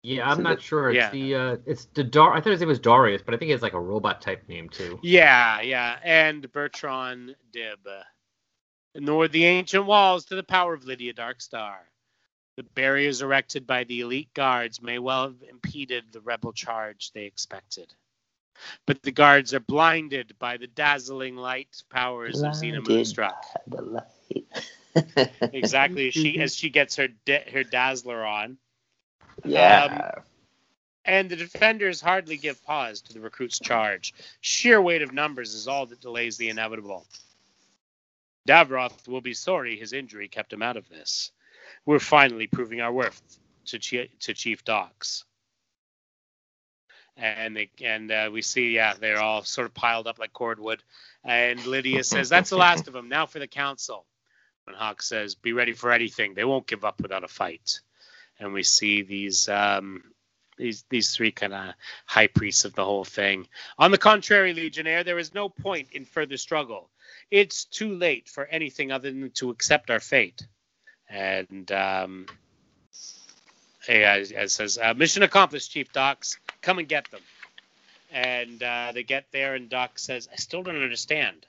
Yeah, 0.02 0.28
I'm 0.28 0.42
not 0.42 0.60
sure. 0.60 0.90
It's 0.90 0.96
yeah. 0.96 1.10
the 1.10 1.34
uh, 1.34 1.56
it's 1.64 1.84
the 1.94 2.02
Dar. 2.02 2.34
I 2.34 2.40
thought 2.40 2.50
his 2.50 2.60
name 2.60 2.68
was 2.68 2.80
Darius, 2.80 3.22
but 3.22 3.34
I 3.34 3.36
think 3.36 3.52
it's 3.52 3.62
like 3.62 3.72
a 3.72 3.80
robot 3.80 4.20
type 4.20 4.48
name 4.48 4.68
too. 4.68 4.98
Yeah, 5.02 5.60
yeah, 5.60 5.98
and 6.02 6.50
Bertrand 6.50 7.36
Dib. 7.52 7.78
Nor 8.94 9.28
the 9.28 9.44
ancient 9.44 9.86
walls 9.86 10.26
to 10.26 10.34
the 10.36 10.42
power 10.42 10.74
of 10.74 10.84
Lydia 10.84 11.14
Darkstar. 11.14 11.78
The 12.56 12.62
barriers 12.62 13.22
erected 13.22 13.66
by 13.66 13.84
the 13.84 14.00
elite 14.00 14.34
guards 14.34 14.82
may 14.82 14.98
well 14.98 15.24
have 15.24 15.42
impeded 15.48 16.12
the 16.12 16.20
rebel 16.20 16.52
charge 16.52 17.10
they 17.12 17.24
expected. 17.24 17.94
But 18.86 19.02
the 19.02 19.10
guards 19.12 19.54
are 19.54 19.60
blinded 19.60 20.38
by 20.38 20.58
the 20.58 20.66
dazzling 20.66 21.36
light 21.36 21.82
powers 21.90 22.42
of 22.42 22.52
Xena 22.52 22.84
Blinded 22.84 22.88
Moonstruck. 22.88 23.44
by 23.66 23.76
the 23.76 23.82
light. 23.82 24.46
Exactly, 25.52 26.10
she 26.10 26.38
as 26.40 26.54
she 26.54 26.68
gets 26.68 26.96
her 26.96 27.08
da- 27.24 27.50
her 27.50 27.64
dazzler 27.64 28.24
on, 28.24 28.58
yeah. 29.44 29.84
Um, 29.84 30.22
and 31.04 31.30
the 31.30 31.36
defenders 31.36 32.00
hardly 32.00 32.36
give 32.36 32.62
pause 32.64 33.00
to 33.02 33.12
the 33.12 33.20
recruits' 33.20 33.58
charge. 33.58 34.14
Sheer 34.40 34.80
weight 34.80 35.02
of 35.02 35.12
numbers 35.12 35.54
is 35.54 35.66
all 35.66 35.86
that 35.86 36.00
delays 36.00 36.36
the 36.36 36.48
inevitable. 36.48 37.06
Davroth 38.46 39.06
will 39.08 39.20
be 39.20 39.34
sorry 39.34 39.76
his 39.76 39.92
injury 39.92 40.28
kept 40.28 40.52
him 40.52 40.62
out 40.62 40.76
of 40.76 40.88
this. 40.88 41.30
We're 41.86 41.98
finally 41.98 42.46
proving 42.46 42.80
our 42.80 42.92
worth 42.92 43.20
to, 43.66 43.78
Chi- 43.78 44.08
to 44.20 44.34
Chief 44.34 44.64
Dox. 44.64 45.24
And 47.16 47.56
they, 47.56 47.70
and 47.82 48.10
uh, 48.10 48.30
we 48.32 48.42
see, 48.42 48.70
yeah, 48.70 48.94
they're 48.94 49.20
all 49.20 49.42
sort 49.44 49.66
of 49.66 49.74
piled 49.74 50.06
up 50.06 50.18
like 50.18 50.32
cordwood. 50.32 50.82
And 51.24 51.64
Lydia 51.66 52.04
says, 52.04 52.28
"That's 52.30 52.50
the 52.50 52.56
last 52.56 52.88
of 52.88 52.94
them. 52.94 53.08
Now 53.08 53.26
for 53.26 53.38
the 53.38 53.46
council." 53.46 54.06
And 54.66 54.74
Hawk 54.74 55.02
says, 55.02 55.34
"Be 55.34 55.52
ready 55.52 55.72
for 55.72 55.92
anything. 55.92 56.34
They 56.34 56.44
won't 56.44 56.66
give 56.66 56.84
up 56.84 57.00
without 57.02 57.22
a 57.24 57.28
fight." 57.28 57.80
And 58.40 58.54
we 58.54 58.62
see 58.62 59.02
these 59.02 59.48
um, 59.48 60.02
these 60.56 60.84
these 60.88 61.14
three 61.14 61.32
kind 61.32 61.52
of 61.52 61.74
high 62.06 62.28
priests 62.28 62.64
of 62.64 62.74
the 62.74 62.84
whole 62.84 63.04
thing. 63.04 63.46
On 63.78 63.90
the 63.90 63.98
contrary, 63.98 64.54
Legionnaire, 64.54 65.04
there 65.04 65.18
is 65.18 65.34
no 65.34 65.48
point 65.50 65.88
in 65.92 66.04
further 66.06 66.38
struggle. 66.38 66.90
It's 67.30 67.64
too 67.64 67.94
late 67.94 68.28
for 68.28 68.44
anything 68.46 68.92
other 68.92 69.10
than 69.10 69.30
to 69.32 69.50
accept 69.50 69.90
our 69.90 70.00
fate. 70.00 70.46
And 71.08 71.70
um, 71.72 72.26
yeah, 73.88 74.16
it 74.16 74.50
says, 74.50 74.78
uh, 74.78 74.94
"Mission 74.94 75.22
accomplished, 75.22 75.72
Chief 75.72 75.92
Dox. 75.92 76.38
Come 76.60 76.78
and 76.78 76.88
get 76.88 77.10
them." 77.10 77.22
And 78.10 78.62
uh, 78.62 78.92
they 78.94 79.02
get 79.02 79.26
there, 79.32 79.54
and 79.54 79.68
Dox 79.68 80.02
says, 80.02 80.28
"I 80.32 80.36
still 80.36 80.62
don't 80.62 80.82
understand. 80.82 81.46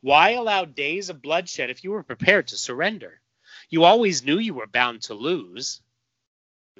Why 0.00 0.30
allow 0.32 0.64
days 0.64 1.10
of 1.10 1.22
bloodshed 1.22 1.70
if 1.70 1.84
you 1.84 1.90
were 1.90 2.02
prepared 2.02 2.48
to 2.48 2.56
surrender? 2.56 3.20
You 3.68 3.84
always 3.84 4.24
knew 4.24 4.38
you 4.38 4.54
were 4.54 4.66
bound 4.66 5.02
to 5.02 5.14
lose." 5.14 5.80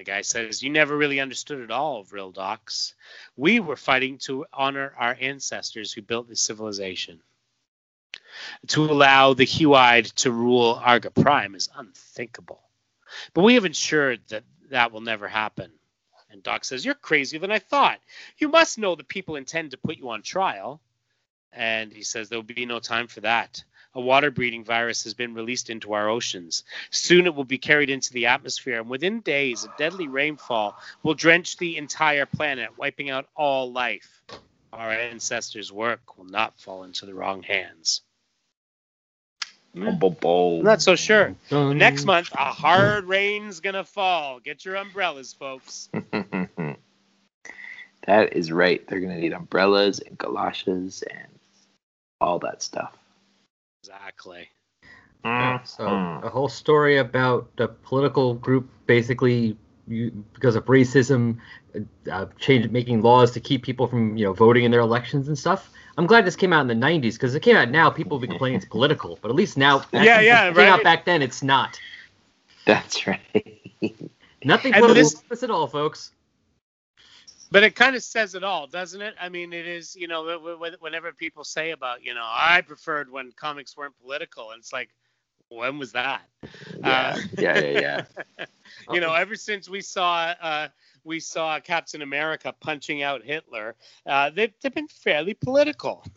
The 0.01 0.05
guy 0.05 0.22
says, 0.22 0.62
You 0.62 0.70
never 0.70 0.97
really 0.97 1.20
understood 1.20 1.61
at 1.61 1.70
all, 1.70 2.05
Vril 2.05 2.31
Dox. 2.33 2.95
We 3.37 3.61
were 3.61 3.76
fighting 3.76 4.16
to 4.20 4.47
honor 4.51 4.95
our 4.97 5.14
ancestors 5.20 5.93
who 5.93 6.01
built 6.01 6.26
this 6.26 6.41
civilization. 6.41 7.20
To 8.68 8.85
allow 8.85 9.35
the 9.35 9.47
Huide 9.47 10.12
to 10.16 10.31
rule 10.31 10.81
Arga 10.83 11.11
Prime 11.11 11.55
is 11.55 11.68
unthinkable. 11.74 12.62
But 13.35 13.43
we 13.43 13.55
have 13.55 13.64
ensured 13.64 14.20
that 14.28 14.45
that 14.70 14.93
will 14.93 15.01
never 15.01 15.28
happen. 15.28 15.72
And 16.31 16.43
Dox 16.43 16.68
says, 16.68 16.85
You're 16.85 16.95
crazier 16.95 17.41
than 17.41 17.51
I 17.51 17.59
thought. 17.59 18.01
You 18.39 18.49
must 18.49 18.78
know 18.78 18.95
that 18.95 19.09
people 19.09 19.37
intend 19.37 19.72
to 19.72 19.78
put 19.78 19.99
you 19.99 20.11
on 20.11 20.22
trial. 20.22 20.81
And 21.53 21.93
he 21.93 22.03
says, 22.03 22.28
There 22.28 22.39
will 22.39 22.45
be 22.45 22.66
no 22.66 22.78
time 22.78 23.09
for 23.09 23.20
that. 23.22 23.64
A 23.95 24.01
water 24.01 24.31
breeding 24.31 24.62
virus 24.62 25.03
has 25.03 25.14
been 25.14 25.35
released 25.35 25.68
into 25.68 25.95
our 25.95 26.09
oceans. 26.09 26.62
Soon 26.91 27.26
it 27.26 27.35
will 27.35 27.45
be 27.45 27.59
carried 27.59 27.91
into 27.91 28.12
the 28.12 28.26
atmosphere, 28.26 28.81
and 28.81 28.89
within 28.89 29.20
days, 29.20 29.64
a 29.64 29.74
deadly 29.76 30.07
rainfall 30.07 30.78
will 31.03 31.14
drench 31.14 31.57
the 31.57 31.76
entire 31.76 32.24
planet, 32.24 32.78
wiping 32.78 33.11
out 33.11 33.28
all 33.35 33.72
life. 33.72 34.22
Our 34.72 34.93
ancestors' 34.93 35.72
work 35.72 36.16
will 36.16 36.26
not 36.26 36.61
fall 36.61 36.85
into 36.85 37.05
the 37.05 37.14
wrong 37.14 37.43
hands. 37.43 38.03
Boom, 39.75 39.99
boom, 39.99 40.16
boom. 40.21 40.64
Not 40.64 40.83
so 40.83 40.97
sure. 40.97 41.35
Dun. 41.49 41.79
Next 41.79 42.05
month, 42.05 42.31
a 42.33 42.53
hard 42.53 43.05
rain's 43.05 43.61
gonna 43.61 43.85
fall. 43.85 44.41
Get 44.41 44.64
your 44.64 44.77
umbrellas, 44.77 45.33
folks. 45.33 45.89
that 48.07 48.33
is 48.33 48.51
right. 48.51 48.87
They're 48.89 49.01
gonna 49.01 49.21
need 49.21 49.33
umbrellas 49.33 50.01
and 50.01 50.18
galoshes 50.18 51.05
and 51.11 51.29
all 52.21 52.39
that 52.41 52.62
stuff. 52.62 52.97
Exactly. 53.83 54.49
Yeah, 55.25 55.62
so 55.62 55.87
Mm. 55.87 56.25
a 56.25 56.29
whole 56.29 56.49
story 56.49 56.99
about 56.99 57.55
the 57.57 57.68
political 57.68 58.35
group 58.35 58.68
basically 58.87 59.57
you, 59.91 60.11
because 60.34 60.57
of 60.57 60.64
racism, 60.66 61.38
uh, 62.11 62.26
change 62.38 62.70
making 62.70 63.03
laws 63.03 63.30
to 63.32 63.41
keep 63.41 63.62
people 63.62 63.86
from 63.86 64.16
you 64.16 64.24
know 64.24 64.32
voting 64.32 64.64
in 64.64 64.70
their 64.70 64.80
elections 64.80 65.28
and 65.28 65.38
stuff. 65.38 65.70
I'm 65.99 66.07
glad 66.07 66.24
this 66.24 66.36
came 66.36 66.53
out 66.53 66.62
in 66.62 66.66
the 66.68 66.86
90s 66.86 67.14
because 67.14 67.34
it 67.34 67.41
came 67.41 67.57
out 67.57 67.70
now. 67.70 67.91
People 67.91 68.16
will 68.16 68.22
be 68.22 68.28
complaining 68.28 68.57
it's 68.57 68.64
political, 68.66 69.18
but 69.20 69.30
at 69.30 69.34
least 69.34 69.57
now, 69.59 69.84
Yeah, 69.93 70.20
yeah, 70.20 70.49
it 70.49 70.55
came 70.55 70.66
out 70.72 70.82
back 70.82 71.05
then. 71.05 71.20
It's 71.20 71.43
not. 71.43 71.78
That's 72.64 73.07
right. 73.07 73.20
Nothing 74.45 74.72
And 74.72 74.80
political 74.82 74.95
this- 74.95 75.22
this 75.28 75.43
at 75.43 75.51
all, 75.51 75.66
folks. 75.66 76.12
But 77.53 77.64
it 77.64 77.74
kind 77.74 77.97
of 77.97 78.03
says 78.05 78.36
it 78.36 78.45
all, 78.45 78.68
doesn't 78.68 79.01
it? 79.03 79.14
I 79.20 79.28
mean, 79.28 79.53
it 79.53 79.66
is, 79.66 79.97
you 79.97 80.07
know, 80.07 80.24
wh- 80.38 80.57
wh- 80.57 80.80
whenever 80.80 81.12
people 81.12 81.43
say 81.43 81.72
about, 81.72 82.05
you 82.05 82.14
know, 82.14 82.24
I 82.24 82.61
preferred 82.61 83.11
when 83.11 83.32
comics 83.32 83.76
weren't 83.76 83.99
political, 84.01 84.53
and 84.53 84.61
it's 84.61 84.72
like, 84.72 84.91
when 85.51 85.78
was 85.78 85.92
that? 85.92 86.22
yeah, 86.78 87.14
Uh, 87.16 87.18
yeah, 87.38 87.59
yeah, 87.59 88.05
yeah. 88.38 88.46
you 88.92 89.01
know, 89.01 89.12
ever 89.12 89.34
since 89.36 89.68
we 89.68 89.80
saw 89.80 90.34
uh, 90.40 90.68
we 91.05 91.20
saw 91.20 91.59
Captain 91.61 92.03
America 92.03 92.55
punching 92.61 93.03
out 93.03 93.22
Hitler, 93.24 93.74
uh, 94.07 94.30
they've, 94.30 94.53
they've 94.62 94.74
been 94.74 94.88
fairly 94.88 95.34
political. 95.34 96.05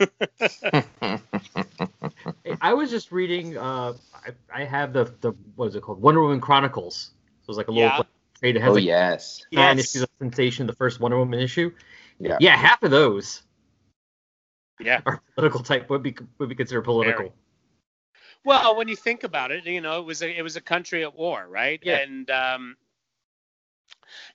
I 2.62 2.74
was 2.74 2.90
just 2.90 3.12
reading. 3.12 3.58
Uh, 3.58 3.94
I, 4.14 4.62
I 4.62 4.64
have 4.64 4.94
the 4.94 5.14
the 5.22 5.34
what 5.56 5.68
is 5.68 5.76
it 5.76 5.82
called? 5.82 6.02
Wonder 6.02 6.22
Woman 6.22 6.40
Chronicles. 6.42 7.12
So 7.44 7.50
it's 7.52 7.58
like 7.58 7.68
a 7.68 7.72
little 7.72 7.90
Yeah. 7.90 8.02
trade. 8.40 8.56
It 8.56 8.62
has 8.62 8.72
oh 8.72 8.74
like 8.74 8.84
yes. 8.84 9.46
nine 9.52 9.78
Yes. 9.78 9.88
issues 9.90 10.04
of 10.04 10.10
Sensation, 10.20 10.68
the 10.68 10.74
first 10.74 11.00
Wonder 11.00 11.18
Woman 11.18 11.40
issue. 11.40 11.72
Yeah. 12.20 12.38
Yeah, 12.40 12.56
half 12.56 12.84
of 12.84 12.92
those 12.92 13.42
yeah. 14.80 15.02
are 15.06 15.22
political 15.36 15.62
type 15.62 15.90
would 15.90 16.04
be 16.04 16.16
would 16.38 16.50
be 16.50 16.56
considered 16.56 16.84
political. 16.84 17.26
Very. 17.26 17.32
Well, 18.46 18.76
when 18.76 18.88
you 18.88 18.96
think 18.96 19.24
about 19.24 19.52
it, 19.52 19.66
you 19.66 19.82
know, 19.82 20.00
it 20.00 20.06
was 20.06 20.22
a 20.22 20.38
it 20.38 20.42
was 20.42 20.56
a 20.56 20.62
country 20.62 21.04
at 21.04 21.16
war, 21.16 21.46
right? 21.48 21.80
Yeah. 21.84 21.98
And 22.00 22.30
um, 22.30 22.78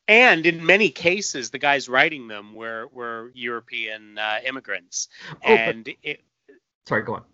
and 0.06 0.46
in 0.46 0.64
many 0.64 0.90
cases, 0.90 1.50
the 1.50 1.58
guys 1.58 1.88
writing 1.88 2.28
them 2.28 2.54
were 2.54 2.86
were 2.92 3.30
European 3.34 4.18
uh, 4.18 4.38
immigrants, 4.46 5.08
Oh, 5.30 5.34
but- 5.42 5.50
and 5.50 5.88
it, 6.02 6.20
Sorry, 6.86 7.02
go 7.02 7.14
on. 7.16 7.24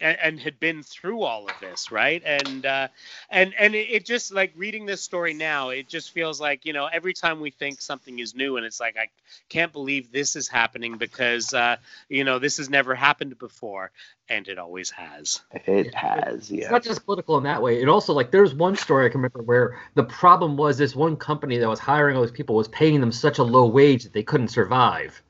And, 0.00 0.18
and 0.22 0.40
had 0.40 0.58
been 0.60 0.82
through 0.82 1.22
all 1.22 1.46
of 1.46 1.52
this, 1.60 1.90
right? 1.90 2.22
And 2.24 2.66
uh, 2.66 2.88
and 3.30 3.54
and 3.58 3.74
it, 3.74 3.88
it 3.90 4.04
just 4.04 4.32
like 4.32 4.52
reading 4.56 4.86
this 4.86 5.00
story 5.02 5.34
now, 5.34 5.70
it 5.70 5.88
just 5.88 6.12
feels 6.12 6.40
like 6.40 6.64
you 6.64 6.72
know 6.72 6.86
every 6.86 7.12
time 7.14 7.40
we 7.40 7.50
think 7.50 7.80
something 7.80 8.18
is 8.18 8.34
new, 8.34 8.56
and 8.56 8.66
it's 8.66 8.80
like 8.80 8.96
I 8.96 9.08
can't 9.48 9.72
believe 9.72 10.12
this 10.12 10.36
is 10.36 10.48
happening 10.48 10.98
because 10.98 11.52
uh, 11.54 11.76
you 12.08 12.24
know 12.24 12.38
this 12.38 12.58
has 12.58 12.68
never 12.70 12.94
happened 12.94 13.38
before, 13.38 13.90
and 14.28 14.46
it 14.48 14.58
always 14.58 14.90
has. 14.90 15.40
It 15.52 15.94
has, 15.94 16.50
It's 16.50 16.50
yeah. 16.50 16.70
not 16.70 16.82
just 16.82 17.04
political 17.04 17.38
in 17.38 17.44
that 17.44 17.62
way. 17.62 17.80
It 17.80 17.88
also 17.88 18.12
like 18.12 18.30
there's 18.30 18.54
one 18.54 18.76
story 18.76 19.06
I 19.06 19.08
can 19.08 19.20
remember 19.20 19.42
where 19.42 19.80
the 19.94 20.04
problem 20.04 20.56
was 20.56 20.78
this 20.78 20.94
one 20.94 21.16
company 21.16 21.58
that 21.58 21.68
was 21.68 21.78
hiring 21.78 22.16
all 22.16 22.22
these 22.22 22.30
people 22.32 22.54
was 22.56 22.68
paying 22.68 23.00
them 23.00 23.12
such 23.12 23.38
a 23.38 23.42
low 23.44 23.66
wage 23.66 24.04
that 24.04 24.12
they 24.12 24.22
couldn't 24.22 24.48
survive, 24.48 25.22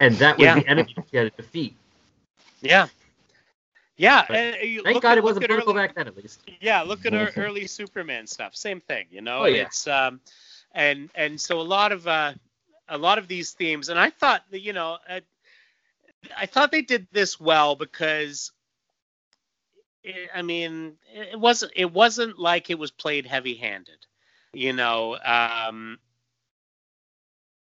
and 0.00 0.14
that 0.16 0.38
was 0.38 0.44
Yeah. 0.44 0.54
the 0.54 0.66
enemy 0.68 0.94
she 1.10 1.16
had 1.16 1.30
to 1.36 1.42
defeat. 1.42 1.76
Yeah. 2.62 2.88
Yeah, 3.98 4.26
and 4.28 4.56
you 4.68 4.82
Thank 4.82 4.94
look 4.94 5.02
God 5.02 5.12
at- 5.12 5.18
it 5.18 5.24
wasn't 5.24 5.46
political 5.46 5.72
early- 5.72 5.86
back 5.86 5.96
then, 5.96 6.06
at 6.06 6.16
least. 6.16 6.42
Yeah, 6.60 6.82
look 6.82 7.06
at 7.06 7.14
our 7.14 7.30
early 7.36 7.66
Superman 7.66 8.26
stuff. 8.26 8.54
Same 8.54 8.80
thing, 8.80 9.06
you 9.10 9.22
know. 9.22 9.40
Oh, 9.40 9.44
yeah. 9.46 9.62
It's 9.62 9.86
um, 9.86 10.20
and 10.72 11.08
and 11.14 11.40
so 11.40 11.60
a 11.60 11.62
lot 11.62 11.92
of 11.92 12.06
uh, 12.06 12.34
a 12.88 12.98
lot 12.98 13.16
of 13.18 13.26
these 13.26 13.52
themes, 13.52 13.88
and 13.88 13.98
I 13.98 14.10
thought 14.10 14.42
that 14.50 14.60
you 14.60 14.74
know, 14.74 14.98
uh, 15.08 15.20
I 16.36 16.44
thought 16.46 16.72
they 16.72 16.82
did 16.82 17.06
this 17.10 17.40
well 17.40 17.74
because, 17.74 18.52
it, 20.02 20.28
I 20.34 20.42
mean, 20.42 20.96
it 21.14 21.40
wasn't 21.40 21.72
it 21.74 21.90
wasn't 21.90 22.38
like 22.38 22.68
it 22.68 22.78
was 22.78 22.90
played 22.90 23.24
heavy-handed, 23.24 24.06
you 24.52 24.74
know. 24.74 25.16
Um, 25.24 25.98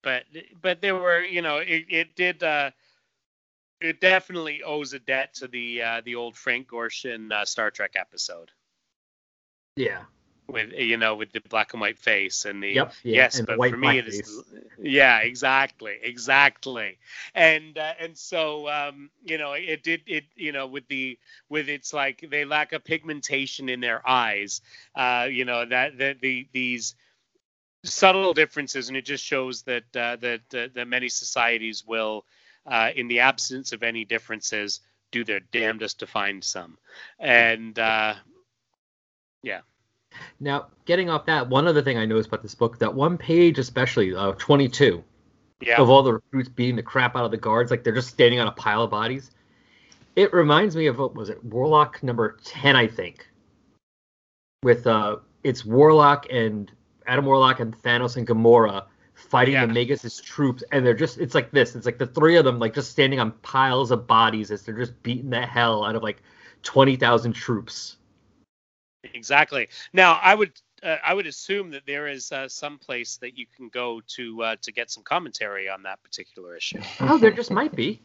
but 0.03 0.25
but 0.63 0.81
there 0.81 0.95
were 0.95 1.23
you 1.25 1.43
know 1.43 1.57
it, 1.59 1.87
it 1.89 2.15
did 2.15 2.43
uh 2.45 2.71
it 3.81 4.01
definitely 4.01 4.63
owes 4.63 4.93
a 4.93 4.99
debt 4.99 5.35
to 5.35 5.49
the 5.49 5.83
uh, 5.83 6.01
the 6.05 6.15
old 6.17 6.37
Frank 6.37 6.69
Gorshin 6.69 7.33
uh, 7.33 7.45
Star 7.45 7.71
Trek 7.71 7.93
episode 7.97 8.53
Yeah. 9.77 10.05
with 10.49 10.73
you 10.73 10.97
know 10.97 11.15
with 11.17 11.33
the 11.33 11.41
black 11.49 11.73
and 11.73 11.81
white 11.81 11.99
face 11.99 12.45
and 12.45 12.63
the 12.63 12.75
Yep. 12.75 12.93
Yeah. 13.05 13.15
yes 13.15 13.33
and 13.33 13.47
but 13.47 13.57
white 13.57 13.67
for 13.67 13.77
me 13.77 13.99
it 13.99 14.07
is 14.07 14.21
is 14.21 14.45
yeah 14.79 15.19
exactly 15.21 15.97
exactly 16.03 16.99
and 17.35 17.79
uh, 17.79 17.93
and 18.01 18.17
so 18.17 18.69
um 18.69 19.11
you 19.25 19.39
know 19.39 19.53
it 19.53 19.83
did 19.83 20.03
it 20.07 20.25
you 20.37 20.53
know 20.53 20.67
with 20.67 20.87
the 20.89 21.19
with 21.49 21.69
it's 21.69 21.93
like 21.93 22.25
they 22.31 22.45
lack 22.45 22.73
a 22.73 22.81
pigmentation 22.81 23.69
in 23.69 23.81
their 23.81 24.07
eyes 24.09 24.61
uh 24.97 25.29
you 25.31 25.45
know 25.45 25.65
that 25.65 25.99
that 25.99 26.21
the 26.21 26.49
these 26.53 26.95
subtle 27.85 28.33
differences 28.35 28.89
and 28.89 28.97
it 28.97 29.05
just 29.05 29.25
shows 29.25 29.63
that 29.63 29.85
uh, 29.97 30.17
that 30.17 30.41
uh, 30.55 30.69
that 30.75 30.87
many 30.87 31.09
societies 31.09 31.85
will 31.87 32.25
uh, 32.67 32.91
in 32.95 33.09
the 33.09 33.21
absence 33.21 33.73
of 33.73 33.83
any 33.83 34.05
differences 34.05 34.81
do 35.13 35.25
their 35.25 35.41
damnedest 35.53 35.99
to 35.99 36.07
find 36.07 36.43
some 36.45 36.79
and 37.19 37.79
uh 37.79 38.15
yeah 39.43 39.61
Now, 40.41 40.67
getting 40.85 41.09
off 41.11 41.27
that, 41.27 41.49
one 41.49 41.67
other 41.67 41.83
thing 41.83 41.97
I 41.99 42.05
noticed 42.05 42.29
about 42.29 42.43
this 42.43 42.55
book, 42.55 42.79
that 42.79 42.93
one 42.95 43.17
page 43.17 43.59
especially, 43.59 44.15
uh, 44.15 44.33
22, 44.39 45.03
Yeah. 45.61 45.81
of 45.81 45.89
all 45.89 46.03
the 46.03 46.15
recruits 46.15 46.49
beating 46.49 46.77
the 46.77 46.83
crap 46.83 47.17
out 47.17 47.25
of 47.25 47.31
the 47.31 47.37
guards, 47.37 47.71
like 47.71 47.85
they're 47.85 47.95
just 47.95 48.09
standing 48.09 48.41
on 48.41 48.47
a 48.49 48.53
pile 48.53 48.83
of 48.83 48.91
bodies. 48.91 49.31
It 50.17 50.33
reminds 50.33 50.75
me 50.77 50.87
of 50.87 50.99
what 50.99 51.15
was 51.15 51.29
it, 51.31 51.43
Warlock 51.45 52.03
number 52.03 52.37
10, 52.45 52.75
I 52.77 52.87
think. 52.89 53.27
With 54.63 54.87
uh, 54.87 55.17
it's 55.45 55.65
Warlock 55.65 56.27
and 56.31 56.71
Adam 57.07 57.25
Warlock 57.25 57.61
and 57.61 57.77
Thanos 57.83 58.17
and 58.17 58.27
Gamora 58.27 58.87
fighting 59.21 59.55
Yeah. 59.55 59.67
the 59.67 59.73
Magus' 59.73 60.21
troops, 60.21 60.65
and 60.73 60.85
they're 60.85 60.95
just 60.95 61.19
it's 61.19 61.35
like 61.35 61.51
this. 61.51 61.75
It's 61.77 61.87
like 61.87 61.99
the 61.99 62.07
three 62.07 62.37
of 62.37 62.45
them 62.45 62.59
like 62.59 62.75
just 62.75 62.91
standing 62.91 63.21
on 63.21 63.33
piles 63.43 63.91
of 63.91 64.07
bodies 64.07 64.51
as 64.51 64.63
they're 64.63 64.77
just 64.77 65.03
beating 65.03 65.31
the 65.31 65.45
hell 65.47 65.85
out 65.85 65.95
of 65.97 66.03
like 66.03 66.23
twenty 66.63 66.97
thousand 66.97 67.33
troops. 67.35 67.97
Exactly. 69.15 69.69
Now, 69.93 70.19
I 70.23 70.35
would 70.35 70.53
uh, 70.83 70.97
I 71.05 71.15
would 71.15 71.27
assume 71.27 71.71
that 71.71 71.83
there 71.87 72.07
is 72.07 72.33
uh, 72.33 72.49
some 72.49 72.79
place 72.79 73.17
that 73.19 73.37
you 73.39 73.47
can 73.57 73.69
go 73.69 74.01
to 74.17 74.43
uh, 74.43 74.57
to 74.63 74.73
get 74.73 74.91
some 74.91 75.03
commentary 75.03 75.69
on 75.69 75.83
that 75.85 76.03
particular 76.03 76.57
issue. 76.57 76.81
Oh, 77.01 77.19
there 77.19 77.31
just 77.31 77.51
might 77.51 77.75
be. 77.75 78.01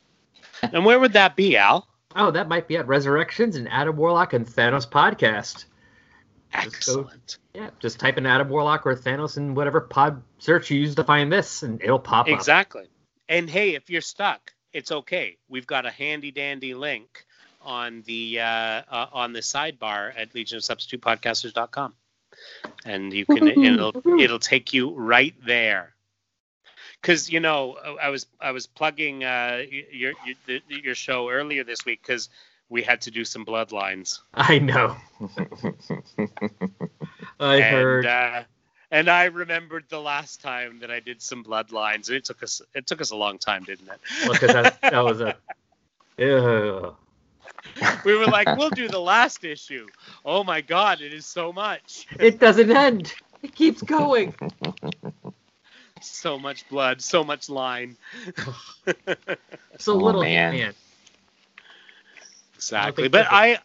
And 0.61 0.85
where 0.85 0.99
would 0.99 1.13
that 1.13 1.35
be, 1.35 1.57
Al? 1.57 1.87
Oh, 2.15 2.31
that 2.31 2.47
might 2.47 2.67
be 2.67 2.77
at 2.77 2.87
Resurrections 2.87 3.57
and 3.57 3.67
Adam 3.69 3.97
Warlock 3.97 4.31
and 4.33 4.45
Thanos 4.47 4.87
podcast. 4.89 5.65
Just 6.63 6.85
go- 6.85 7.01
Excellent. 7.01 7.37
Yeah, 7.53 7.69
just 7.79 7.99
type 7.99 8.17
in 8.17 8.25
Adam 8.25 8.49
Warlock 8.49 8.85
or 8.85 8.95
Thanos 8.95 9.37
in 9.37 9.55
whatever 9.55 9.81
pod 9.81 10.21
search 10.39 10.69
you 10.69 10.79
use 10.79 10.95
to 10.95 11.03
find 11.03 11.31
this, 11.31 11.63
and 11.63 11.81
it'll 11.81 11.99
pop 11.99 12.27
up. 12.27 12.33
Exactly. 12.33 12.87
And 13.29 13.49
hey, 13.49 13.75
if 13.75 13.89
you're 13.89 14.01
stuck, 14.01 14.53
it's 14.73 14.91
okay. 14.91 15.37
We've 15.47 15.65
got 15.65 15.85
a 15.85 15.91
handy 15.91 16.31
dandy 16.31 16.73
link 16.73 17.25
on 17.61 18.03
the 18.05 18.39
uh, 18.41 18.45
uh, 18.45 19.07
on 19.11 19.33
the 19.33 19.39
sidebar 19.39 20.13
at 20.15 20.33
legionofsubstitutepodcasters.com, 20.33 21.93
and 22.85 23.13
you 23.13 23.25
can 23.25 23.47
it'll 23.47 24.19
it'll 24.19 24.39
take 24.39 24.73
you 24.73 24.93
right 24.93 25.33
there. 25.45 25.93
Because 27.01 27.29
you 27.29 27.39
know, 27.39 27.77
I 28.01 28.09
was 28.09 28.27
I 28.39 28.51
was 28.51 28.67
plugging 28.67 29.23
uh, 29.23 29.63
your 29.91 30.13
your 30.47 30.59
your 30.67 30.95
show 30.95 31.29
earlier 31.29 31.63
this 31.63 31.85
week 31.85 32.01
because 32.01 32.29
we 32.69 32.81
had 32.83 33.01
to 33.01 33.11
do 33.11 33.23
some 33.25 33.45
bloodlines. 33.45 34.19
I 34.33 34.59
know. 34.59 34.95
I 37.39 37.61
and, 37.61 37.63
heard. 37.63 38.05
Uh, 38.05 38.43
and 38.91 39.09
I 39.09 39.25
remembered 39.25 39.85
the 39.89 39.99
last 40.01 40.41
time 40.41 40.79
that 40.79 40.91
I 40.91 40.99
did 40.99 41.21
some 41.21 41.43
bloodlines, 41.43 42.07
and 42.07 42.17
it 42.17 42.25
took 42.25 42.43
us 42.43 42.61
it 42.73 42.87
took 42.87 43.01
us 43.01 43.11
a 43.11 43.15
long 43.15 43.37
time, 43.37 43.63
didn't 43.63 43.89
it? 43.89 43.99
Well, 44.27 44.35
'cause 44.35 44.51
that, 44.53 44.81
that 44.81 44.99
was 45.03 45.21
a. 45.21 45.35
Ew. 46.17 46.95
we 48.05 48.15
were 48.15 48.27
like, 48.27 48.47
we'll 48.55 48.69
do 48.69 48.87
the 48.87 48.99
last 48.99 49.43
issue. 49.43 49.85
Oh 50.23 50.43
my 50.43 50.61
god, 50.61 51.01
it 51.01 51.13
is 51.13 51.25
so 51.25 51.51
much, 51.51 52.07
It 52.19 52.39
doesn't 52.39 52.71
end. 52.71 53.13
It 53.43 53.53
keeps 53.55 53.81
going. 53.81 54.33
so 56.01 56.37
much 56.39 56.67
blood, 56.69 57.01
so 57.01 57.23
much 57.23 57.49
line. 57.49 57.95
So 59.77 59.93
Oh, 59.93 59.97
little 59.97 60.21
man. 60.21 60.51
man. 60.51 60.73
Exactly, 62.55 63.07
think 63.07 63.09
but 63.09 63.27
I 63.29 63.59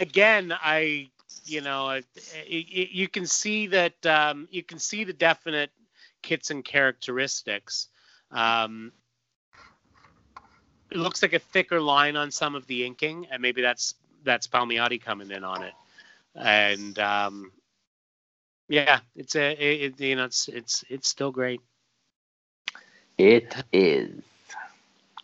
again, 0.00 0.52
I 0.52 1.10
you 1.44 1.60
know, 1.60 1.90
it, 1.90 2.06
it, 2.46 2.90
you 2.92 3.08
can 3.08 3.26
see 3.26 3.66
that 3.68 4.04
um, 4.06 4.48
you 4.50 4.62
can 4.62 4.78
see 4.78 5.04
the 5.04 5.12
definite 5.12 5.70
kits 6.22 6.50
and 6.50 6.64
characteristics. 6.64 7.88
Um, 8.30 8.92
it 10.90 10.98
looks 10.98 11.22
like 11.22 11.32
a 11.32 11.38
thicker 11.38 11.80
line 11.80 12.16
on 12.16 12.30
some 12.30 12.54
of 12.54 12.66
the 12.66 12.84
inking, 12.84 13.26
and 13.30 13.42
maybe 13.42 13.62
that's 13.62 13.94
that's 14.24 14.46
Palmiotti 14.46 15.00
coming 15.00 15.30
in 15.30 15.44
on 15.44 15.62
it. 15.62 15.74
And 16.34 16.98
um, 16.98 17.52
yeah, 18.68 19.00
it's 19.16 19.34
a 19.36 19.52
it, 19.52 19.94
it- 19.94 20.00
you 20.00 20.16
know 20.16 20.24
it's 20.24 20.48
it's 20.48 20.84
it's 20.88 21.08
still 21.08 21.30
great. 21.32 21.60
It 23.18 23.54
is. 23.72 24.22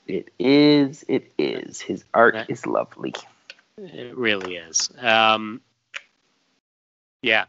It 0.09 0.30
is. 0.38 1.04
It 1.06 1.32
is. 1.38 1.80
His 1.80 2.04
art 2.14 2.34
Right. 2.34 2.48
is 2.48 2.66
lovely. 2.66 3.14
It 3.76 4.16
really 4.16 4.56
is. 4.56 4.90
Um, 4.98 5.61
yeah. 7.22 7.44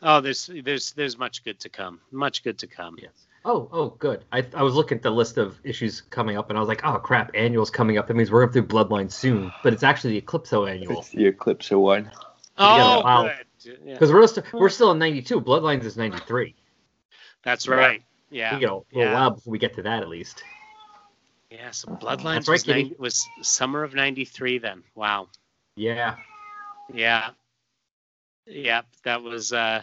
Oh, 0.00 0.20
there's 0.20 0.48
there's 0.62 0.92
there's 0.92 1.18
much 1.18 1.44
good 1.44 1.60
to 1.60 1.68
come. 1.68 2.00
Much 2.12 2.44
good 2.44 2.58
to 2.58 2.66
come. 2.66 2.96
Yes. 3.00 3.26
Oh, 3.46 3.68
oh, 3.72 3.90
good. 3.90 4.24
I, 4.32 4.46
I 4.54 4.62
was 4.62 4.74
looking 4.74 4.96
at 4.96 5.02
the 5.02 5.10
list 5.10 5.36
of 5.36 5.58
issues 5.64 6.00
coming 6.00 6.38
up, 6.38 6.48
and 6.48 6.56
I 6.56 6.60
was 6.60 6.68
like, 6.68 6.82
oh 6.84 6.98
crap, 6.98 7.32
annual's 7.34 7.70
coming 7.70 7.98
up. 7.98 8.06
That 8.06 8.14
means 8.14 8.30
we're 8.30 8.46
going 8.46 8.52
through 8.52 8.68
Bloodline 8.68 9.12
soon. 9.12 9.52
But 9.62 9.74
it's 9.74 9.82
actually 9.82 10.18
the 10.18 10.22
Eclipso 10.22 10.70
annual 10.70 11.00
It's 11.00 11.10
the 11.10 11.26
Eclipse 11.26 11.70
one. 11.70 12.10
Oh, 12.56 13.02
wow. 13.02 13.24
good. 13.24 13.78
Yeah, 13.84 13.94
because 13.94 14.12
we're 14.12 14.26
still 14.26 14.44
we're 14.52 14.68
still 14.68 14.92
in 14.92 14.98
'92. 14.98 15.40
Bloodlines 15.40 15.84
is 15.84 15.96
'93. 15.96 16.54
that's 17.42 17.66
right. 17.66 18.02
Yeah. 18.30 18.54
We 18.54 18.60
get 18.60 18.70
a 18.70 18.74
little 18.74 18.86
yeah. 18.92 19.14
while 19.14 19.30
before 19.32 19.50
we 19.50 19.58
get 19.58 19.74
to 19.74 19.82
that 19.82 20.02
at 20.02 20.08
least. 20.08 20.42
Yeah. 21.54 21.70
So 21.70 21.88
Bloodlines 21.88 22.34
That's 22.34 22.48
right, 22.48 22.54
was, 22.54 22.62
Kitty. 22.64 22.82
90, 22.82 22.96
was 22.98 23.28
summer 23.42 23.84
of 23.84 23.94
'93. 23.94 24.58
Then. 24.58 24.82
Wow. 24.94 25.28
Yeah. 25.76 26.16
Yeah. 26.92 27.30
Yeah. 28.46 28.82
That 29.04 29.22
was. 29.22 29.52
uh 29.52 29.82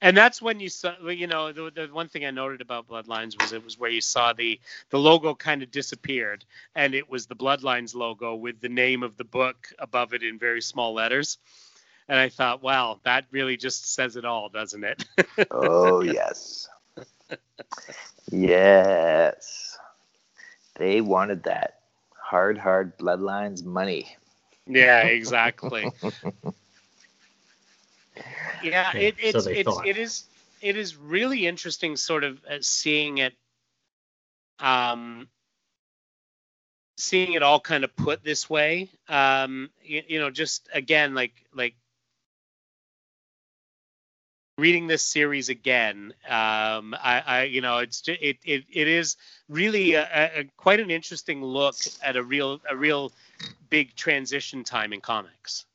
and 0.00 0.16
that's 0.16 0.40
when 0.40 0.60
you 0.60 0.68
saw, 0.68 0.92
you 1.08 1.26
know, 1.26 1.52
the, 1.52 1.70
the 1.70 1.88
one 1.92 2.08
thing 2.08 2.24
I 2.24 2.30
noted 2.30 2.60
about 2.60 2.88
Bloodlines 2.88 3.38
was 3.38 3.52
it 3.52 3.62
was 3.62 3.78
where 3.78 3.90
you 3.90 4.00
saw 4.00 4.32
the 4.32 4.58
the 4.90 4.98
logo 4.98 5.34
kind 5.34 5.62
of 5.62 5.70
disappeared, 5.70 6.44
and 6.74 6.94
it 6.94 7.10
was 7.10 7.26
the 7.26 7.36
Bloodlines 7.36 7.94
logo 7.94 8.34
with 8.34 8.60
the 8.60 8.68
name 8.68 9.02
of 9.02 9.16
the 9.16 9.24
book 9.24 9.68
above 9.78 10.14
it 10.14 10.22
in 10.22 10.38
very 10.38 10.62
small 10.62 10.94
letters. 10.94 11.38
And 12.08 12.18
I 12.18 12.28
thought, 12.28 12.62
wow, 12.62 13.00
that 13.04 13.26
really 13.32 13.56
just 13.56 13.92
says 13.92 14.16
it 14.16 14.24
all, 14.24 14.48
doesn't 14.48 14.84
it? 14.84 15.04
Oh 15.50 16.00
yes. 16.00 16.68
yes. 18.30 19.75
They 20.76 21.00
wanted 21.00 21.44
that 21.44 21.80
hard, 22.16 22.58
hard 22.58 22.98
bloodlines 22.98 23.64
money. 23.64 24.16
yeah, 24.66 25.02
exactly. 25.04 25.92
yeah, 28.62 28.88
Okay, 28.88 29.06
it, 29.06 29.14
it's 29.18 29.44
they 29.44 29.54
it's 29.54 29.64
thought. 29.64 29.86
it 29.86 29.96
is 29.96 30.24
it 30.60 30.76
is 30.76 30.96
really 30.96 31.46
interesting, 31.46 31.96
sort 31.96 32.24
of 32.24 32.44
uh, 32.44 32.58
seeing 32.60 33.18
it, 33.18 33.34
um, 34.58 35.28
seeing 36.98 37.34
it 37.34 37.42
all 37.42 37.60
kind 37.60 37.84
of 37.84 37.94
put 37.96 38.24
this 38.24 38.48
way. 38.50 38.88
Um, 39.08 39.70
you, 39.82 40.02
you 40.08 40.18
know, 40.18 40.30
just 40.30 40.68
again, 40.72 41.14
like 41.14 41.32
like 41.54 41.74
reading 44.58 44.86
this 44.86 45.04
series 45.04 45.48
again. 45.48 46.12
Um, 46.28 46.94
I, 46.94 47.22
I 47.26 47.42
you 47.44 47.60
know, 47.60 47.78
it's 47.78 48.02
it 48.08 48.38
it 48.44 48.64
it 48.72 48.88
is 48.88 49.16
really 49.48 49.94
a, 49.94 50.40
a 50.40 50.44
quite 50.56 50.80
an 50.80 50.90
interesting 50.90 51.42
look 51.42 51.76
at 52.02 52.16
a 52.16 52.22
real 52.22 52.60
a 52.68 52.76
real 52.76 53.12
big 53.70 53.94
transition 53.94 54.64
time 54.64 54.92
in 54.92 55.00
comics. 55.00 55.66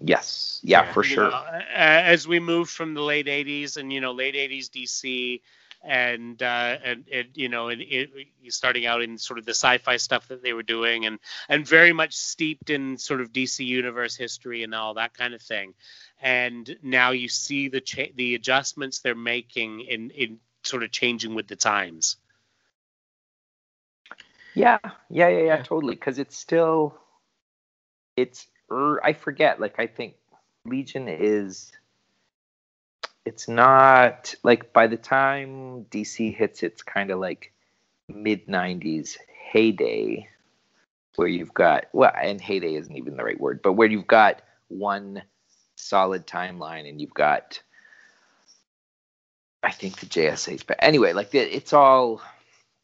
Yes. 0.00 0.60
Yeah, 0.62 0.82
Yeah. 0.82 0.92
for 0.92 1.02
sure. 1.02 1.30
know, 1.30 1.44
as 1.74 2.26
we 2.28 2.40
move 2.40 2.68
from 2.70 2.94
the 2.94 3.02
late 3.02 3.26
'80s 3.26 3.76
and 3.76 3.92
you 3.92 4.00
know 4.00 4.12
late 4.12 4.34
'80s 4.34 4.70
DC 4.70 5.40
and 5.82 6.42
uh, 6.42 6.76
and, 6.84 7.04
and 7.12 7.28
you 7.34 7.48
know 7.48 7.68
and 7.68 7.80
it, 7.82 8.10
starting 8.48 8.86
out 8.86 9.02
in 9.02 9.18
sort 9.18 9.38
of 9.38 9.44
the 9.44 9.52
sci-fi 9.54 9.96
stuff 9.96 10.28
that 10.28 10.42
they 10.42 10.52
were 10.52 10.62
doing 10.62 11.06
and 11.06 11.18
and 11.48 11.66
very 11.66 11.92
much 11.92 12.14
steeped 12.14 12.70
in 12.70 12.98
sort 12.98 13.20
of 13.20 13.32
DC 13.32 13.64
universe 13.64 14.16
history 14.16 14.62
and 14.64 14.74
all 14.74 14.94
that 14.94 15.14
kind 15.14 15.34
of 15.34 15.42
thing. 15.42 15.74
And 16.20 16.78
now 16.82 17.10
you 17.12 17.28
see 17.28 17.68
the 17.68 17.80
cha- 17.80 18.12
the 18.16 18.34
adjustments 18.34 19.00
they're 19.00 19.14
making 19.14 19.80
in 19.80 20.10
in 20.10 20.40
sort 20.64 20.82
of 20.82 20.90
changing 20.90 21.34
with 21.34 21.48
the 21.48 21.56
times. 21.56 22.16
Yeah, 24.54 24.78
yeah, 25.10 25.28
yeah, 25.28 25.42
yeah, 25.42 25.56
Yeah. 25.56 25.62
totally. 25.62 25.94
Because 25.94 26.18
it's 26.18 26.36
still, 26.36 26.98
it's. 28.16 28.46
Er, 28.70 29.00
I 29.04 29.12
forget. 29.14 29.60
Like 29.60 29.76
I 29.78 29.86
think 29.86 30.16
Legion 30.64 31.08
is. 31.08 31.72
It's 33.24 33.48
not 33.48 34.34
like 34.42 34.72
by 34.72 34.86
the 34.86 34.96
time 34.96 35.84
DC 35.90 36.34
hits 36.34 36.62
its 36.62 36.82
kind 36.82 37.10
of 37.10 37.20
like 37.20 37.52
mid 38.08 38.46
'90s 38.46 39.16
heyday, 39.52 40.28
where 41.16 41.28
you've 41.28 41.54
got 41.54 41.86
well, 41.92 42.12
and 42.20 42.40
heyday 42.40 42.74
isn't 42.76 42.96
even 42.96 43.16
the 43.16 43.24
right 43.24 43.40
word, 43.40 43.62
but 43.62 43.74
where 43.74 43.88
you've 43.88 44.06
got 44.06 44.42
one 44.68 45.22
solid 45.78 46.26
timeline 46.26 46.88
and 46.88 47.00
you've 47.00 47.14
got. 47.14 47.60
I 49.62 49.72
think 49.72 49.98
the 49.98 50.06
JSA's, 50.06 50.62
but 50.62 50.76
anyway, 50.80 51.12
like 51.12 51.30
the, 51.30 51.38
it's 51.38 51.72
all 51.72 52.22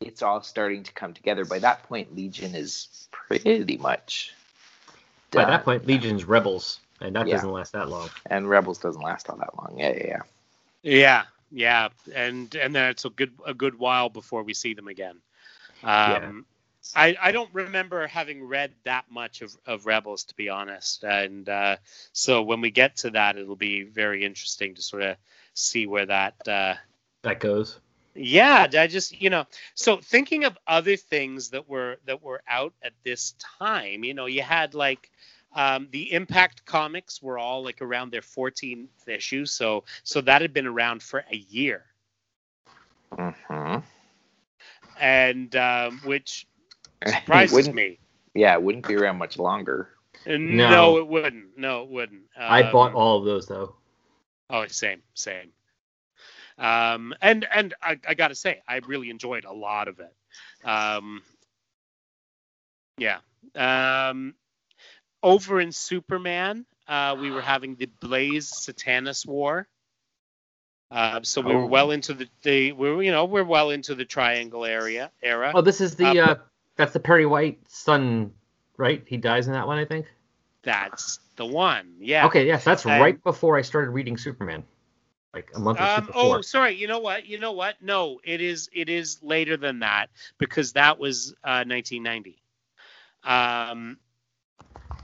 it's 0.01 0.23
all 0.23 0.43
starting 0.43 0.83
to 0.83 0.93
come 0.93 1.15
together. 1.15 1.45
By 1.45 1.61
that 1.61 1.85
point, 1.85 2.15
Legion 2.17 2.55
is 2.55 3.09
pretty 3.13 3.77
much 3.77 4.35
By 5.31 5.45
that 5.45 5.65
point, 5.65 5.87
Legion's 5.87 6.25
Rebels, 6.25 6.81
and 7.01 7.15
that 7.17 7.27
Yeah. 7.27 7.37
doesn't 7.37 7.51
last 7.53 7.73
that 7.73 7.89
long. 7.89 8.11
and 8.27 8.49
Rebels 8.49 8.79
doesn't 8.79 9.03
last 9.03 9.31
all 9.31 9.37
that 9.37 9.57
long. 9.57 9.79
Yeah, 9.79 9.93
yeah, 9.97 10.07
yeah. 10.07 10.23
Yeah, 10.83 11.25
yeah, 11.51 11.89
and 12.15 12.55
and 12.57 12.75
then 12.75 12.91
it's 12.91 13.05
a 13.05 13.11
good 13.11 13.33
a 13.47 13.55
good 13.55 13.79
while 13.79 14.09
before 14.09 14.43
we 14.43 14.53
see 14.55 14.75
them 14.75 14.89
again. 14.89 15.21
Um, 15.83 16.47
I, 16.95 17.17
I 17.21 17.33
don't 17.33 17.51
remember 17.53 18.07
having 18.07 18.47
read 18.47 18.73
that 18.85 19.05
much 19.11 19.43
of, 19.43 19.57
of 19.67 19.87
Rebels, 19.87 20.25
to 20.25 20.37
be 20.37 20.49
honest. 20.49 21.05
And 21.05 21.49
uh, 21.49 21.77
so 22.13 22.43
when 22.43 22.61
we 22.61 22.71
get 22.71 22.97
to 22.99 23.11
that, 23.11 23.37
it'll 23.37 23.57
be 23.57 23.83
very 23.83 24.25
interesting 24.25 24.75
to 24.75 24.83
sort 24.83 25.03
of 25.03 25.17
see 25.55 25.87
where 25.87 26.07
that. 26.07 26.35
Uh, 26.47 26.75
that 27.23 27.41
goes. 27.41 27.81
Yeah, 28.15 28.69
I 28.79 28.87
just 28.87 29.21
you 29.21 29.29
know, 29.29 29.47
so 29.75 29.97
thinking 29.97 30.45
of 30.45 30.57
other 30.69 30.97
things 30.97 31.51
that 31.51 31.69
were 31.69 31.97
that 32.07 32.23
were 32.23 32.43
out 32.47 32.73
at 32.83 32.93
this 33.03 33.35
time, 33.59 34.05
you 34.05 34.15
know, 34.15 34.27
you 34.27 34.43
had 34.43 34.75
like 34.75 35.11
um, 35.53 35.89
the 35.91 36.13
Impact 36.13 36.65
comics 36.65 37.21
were 37.21 37.39
all 37.39 37.65
like 37.65 37.83
around 37.83 38.13
their 38.13 38.21
14th 38.21 39.09
issue, 39.09 39.47
so 39.47 39.83
so 40.05 40.21
that 40.21 40.43
had 40.43 40.53
been 40.53 40.67
around 40.67 41.03
for 41.03 41.25
a 41.29 41.37
year. 41.37 41.85
Mm-hmm. 43.13 43.79
And 45.01 45.57
um, 45.57 46.01
which 46.05 46.47
surprises 47.07 47.71
me. 47.71 47.99
Yeah, 48.35 48.55
it 48.55 48.63
wouldn't 48.63 48.87
be 48.87 48.97
around 48.97 49.19
much 49.19 49.39
longer. 49.39 49.91
No, 50.27 50.37
no 50.37 50.97
it 50.99 51.07
wouldn't. 51.07 51.59
No, 51.59 51.83
it 51.83 51.89
wouldn't. 51.89 52.23
Um, 52.37 52.53
I 52.53 52.71
bought 52.71 52.95
all 52.95 53.19
of 53.19 53.25
those 53.25 53.47
though. 53.47 53.77
Oh, 54.51 54.67
same, 54.67 55.03
same. 55.15 55.51
Um, 56.59 57.15
and 57.21 57.47
and 57.53 57.75
I, 57.83 57.99
I 58.07 58.15
got 58.15 58.29
to 58.29 58.35
say, 58.35 58.63
I 58.69 58.81
really 58.87 59.11
enjoyed 59.11 59.45
a 59.45 59.53
lot 59.53 59.89
of 59.89 60.01
it. 60.01 60.15
Um, 60.65 61.23
yeah. 62.99 63.19
Um, 63.55 64.35
over 65.23 65.61
in 65.61 65.73
Superman, 65.73 66.65
uh, 66.87 67.17
we 67.21 67.31
were 67.31 67.43
having 67.43 67.77
the 67.77 67.87
Blaze 68.01 68.51
Satanis 68.51 69.27
War. 69.27 69.67
Uh, 70.91 71.21
so 71.23 71.41
we 71.41 71.53
oh. 71.53 71.57
were 71.59 71.67
well 71.67 71.91
into 71.91 72.15
the, 72.15 72.29
the 72.43 72.73
we 72.73 72.91
were, 72.91 73.03
you 73.03 73.11
know 73.11 73.25
we're 73.25 73.43
well 73.43 73.71
into 73.71 73.95
the 73.95 74.05
Triangle 74.05 74.65
area 74.65 75.11
era. 75.23 75.51
Oh, 75.55 75.61
this 75.61 75.81
is 75.81 75.97
the 75.97 76.21
uh, 76.21 76.27
uh, 76.27 76.37
that's 76.77 76.93
the 76.93 77.01
Perry 77.01 77.27
White 77.27 77.61
son, 77.69 78.33
right? 78.77 79.03
He 79.07 79.17
dies 79.17 79.47
in 79.47 79.53
that 79.53 79.67
one, 79.67 79.79
I 79.79 79.85
think. 79.85 80.07
That's 80.63 81.21
the 81.37 81.47
one. 81.47 81.97
Yeah. 82.01 82.27
Okay. 82.27 82.47
Yes, 82.47 82.65
that's 82.65 82.87
and, 82.87 83.01
right 83.01 83.23
before 83.23 83.57
I 83.57 83.63
started 83.63 83.91
reading 83.91 84.17
Superman 84.17 84.65
like 85.35 85.51
a 85.55 85.59
month 85.59 85.81
or 85.81 85.83
um, 85.83 86.11
Oh, 86.15 86.41
sorry. 86.41 86.77
You 86.77 86.87
know 86.87 87.01
what? 87.01 87.27
You 87.27 87.39
know 87.39 87.53
what? 87.53 87.83
No, 87.83 88.21
it 88.25 88.41
is. 88.41 88.71
It 88.73 88.89
is 88.89 89.19
later 89.23 89.57
than 89.57 89.81
that 89.81 90.07
because 90.39 90.73
that 90.73 90.99
was 90.99 91.33
uh, 91.45 91.65
1990. 91.67 92.41
Um, 93.25 93.99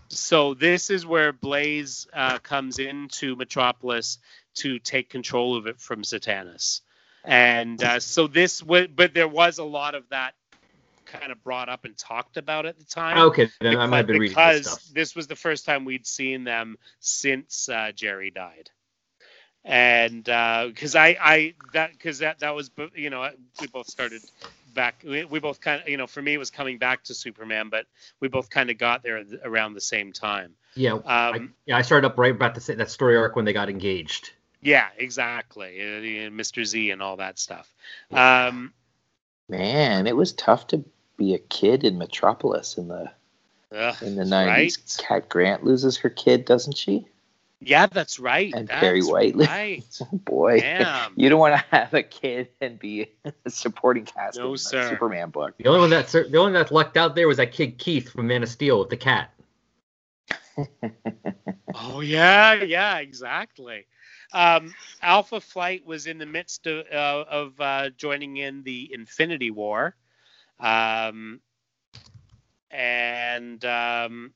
so 0.08 0.54
this 0.54 0.90
is 0.90 1.04
where 1.04 1.32
Blaze 1.32 2.06
uh, 2.12 2.38
comes 2.38 2.78
into 2.78 3.36
Metropolis 3.36 4.18
to 4.54 4.78
take 4.78 5.10
control 5.10 5.56
of 5.56 5.66
it 5.66 5.80
from 5.80 6.02
Satanis, 6.02 6.80
and 7.24 7.82
uh, 7.82 8.00
so 8.00 8.26
this. 8.26 8.60
W- 8.60 8.88
but 8.88 9.14
there 9.14 9.28
was 9.28 9.58
a 9.58 9.64
lot 9.64 9.94
of 9.94 10.08
that 10.10 10.34
kind 11.10 11.32
of 11.32 11.42
brought 11.42 11.68
up 11.68 11.84
and 11.84 11.96
talked 11.96 12.36
about 12.36 12.66
at 12.66 12.78
the 12.78 12.84
time. 12.84 13.18
Okay, 13.18 13.48
then 13.60 13.72
because, 13.72 13.78
I 13.78 13.86
might 13.86 14.02
be 14.02 14.12
been 14.14 14.20
reading 14.20 14.36
this 14.36 14.66
stuff. 14.66 14.84
this 14.92 15.16
was 15.16 15.26
the 15.26 15.36
first 15.36 15.64
time 15.64 15.84
we'd 15.84 16.06
seen 16.06 16.44
them 16.44 16.76
since 17.00 17.68
uh, 17.68 17.92
Jerry 17.94 18.30
died 18.30 18.70
and 19.64 20.24
because 20.24 20.94
uh, 20.94 21.00
I 21.00 21.16
I 21.20 21.54
that 21.74 21.92
because 21.92 22.20
that 22.20 22.38
that 22.40 22.54
was 22.54 22.70
you 22.94 23.10
know 23.10 23.28
we 23.60 23.66
both 23.66 23.88
started 23.88 24.22
back 24.74 25.02
we, 25.04 25.24
we 25.24 25.38
both 25.38 25.60
kind 25.60 25.82
of 25.82 25.88
you 25.88 25.96
know 25.96 26.06
for 26.06 26.22
me 26.22 26.34
it 26.34 26.38
was 26.38 26.50
coming 26.50 26.78
back 26.78 27.04
to 27.04 27.14
Superman 27.14 27.68
but 27.68 27.86
we 28.20 28.28
both 28.28 28.48
kind 28.48 28.70
of 28.70 28.78
got 28.78 29.02
there 29.02 29.22
around 29.44 29.74
the 29.74 29.80
same 29.80 30.12
time. 30.12 30.54
Yeah, 30.76 30.92
um, 30.92 31.02
I, 31.04 31.48
yeah, 31.66 31.76
I 31.76 31.82
started 31.82 32.06
up 32.06 32.18
right 32.18 32.32
about 32.32 32.54
the 32.54 32.74
that 32.76 32.90
story 32.90 33.16
arc 33.16 33.36
when 33.36 33.44
they 33.44 33.52
got 33.52 33.68
engaged. 33.68 34.32
Yeah, 34.62 34.88
exactly, 34.96 35.80
uh, 35.80 36.30
Mr. 36.30 36.64
Z 36.64 36.90
and 36.90 37.02
all 37.02 37.16
that 37.16 37.38
stuff. 37.38 37.72
Um, 38.12 38.72
Man, 39.48 40.06
it 40.06 40.14
was 40.14 40.32
tough 40.34 40.68
to 40.68 40.84
be 41.20 41.34
a 41.34 41.38
kid 41.38 41.84
in 41.84 41.98
Metropolis 41.98 42.78
in 42.78 42.88
the 42.88 43.10
uh, 43.72 43.94
in 44.00 44.16
the 44.16 44.24
nineties. 44.24 44.78
Right? 44.98 45.06
Cat 45.06 45.28
Grant 45.28 45.62
loses 45.62 45.98
her 45.98 46.08
kid, 46.08 46.46
doesn't 46.46 46.76
she? 46.76 47.06
Yeah, 47.60 47.86
that's 47.86 48.18
right. 48.18 48.52
And 48.54 48.66
that's 48.66 48.80
Perry 48.80 49.02
Whiteley. 49.02 49.46
Right. 49.46 49.84
oh 50.00 50.16
boy. 50.16 50.60
Damn. 50.60 51.12
You 51.14 51.28
don't 51.28 51.38
want 51.38 51.60
to 51.60 51.76
have 51.76 51.92
a 51.92 52.02
kid 52.02 52.48
and 52.62 52.78
be 52.78 53.10
a 53.44 53.50
supporting 53.50 54.06
cast 54.06 54.38
no, 54.38 54.52
in 54.52 54.58
sir. 54.58 54.88
Superman 54.88 55.28
book. 55.28 55.54
The 55.58 55.68
only 55.68 55.80
one 55.80 55.90
that 55.90 56.08
the 56.08 56.24
only 56.24 56.38
one 56.38 56.52
that 56.54 56.72
lucked 56.72 56.96
out 56.96 57.14
there 57.14 57.28
was 57.28 57.36
that 57.36 57.52
kid 57.52 57.76
Keith 57.76 58.10
from 58.10 58.26
Man 58.26 58.42
of 58.42 58.48
Steel 58.48 58.80
with 58.80 58.88
the 58.88 58.96
cat. 58.96 59.30
oh 61.74 62.00
yeah, 62.00 62.54
yeah, 62.54 62.98
exactly. 62.98 63.86
Um, 64.32 64.74
Alpha 65.02 65.40
Flight 65.40 65.84
was 65.84 66.06
in 66.06 66.16
the 66.16 66.26
midst 66.26 66.66
of, 66.66 66.86
uh, 66.86 67.24
of 67.28 67.60
uh, 67.60 67.90
joining 67.90 68.36
in 68.36 68.62
the 68.62 68.88
Infinity 68.92 69.50
War, 69.50 69.96
um, 70.60 71.40
and 72.70 73.64
um, 73.64 74.32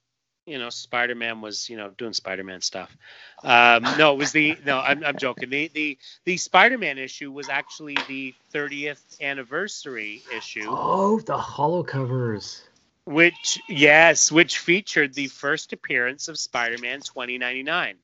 you 0.47 0.59
know, 0.59 0.69
Spider 0.71 1.15
Man 1.15 1.41
was, 1.41 1.69
you 1.71 1.77
know, 1.77 1.91
doing 1.97 2.13
Spider 2.13 2.45
Man 2.45 2.61
stuff. 2.61 2.95
Um, 3.43 3.83
no, 3.99 4.13
it 4.13 4.19
was 4.19 4.33
the 4.33 4.57
no, 4.67 4.79
I'm, 4.79 5.05
I'm 5.05 5.17
joking. 5.17 5.51
The 5.51 5.69
the 5.69 5.99
the 6.25 6.37
Spider 6.37 6.79
Man 6.79 6.99
issue 6.99 7.31
was 7.31 7.49
actually 7.49 7.97
the 8.09 8.35
30th 8.53 9.21
anniversary 9.21 10.23
issue. 10.37 10.67
Oh, 10.69 11.21
the 11.21 11.37
hollow 11.37 11.83
covers. 11.83 12.63
Which 13.07 13.63
yes, 13.69 14.33
which 14.33 14.59
featured 14.59 15.15
the 15.15 15.27
first 15.29 15.73
appearance 15.73 16.29
of 16.29 16.39
Spider 16.39 16.79
Man 16.79 17.01
2099. 17.01 17.97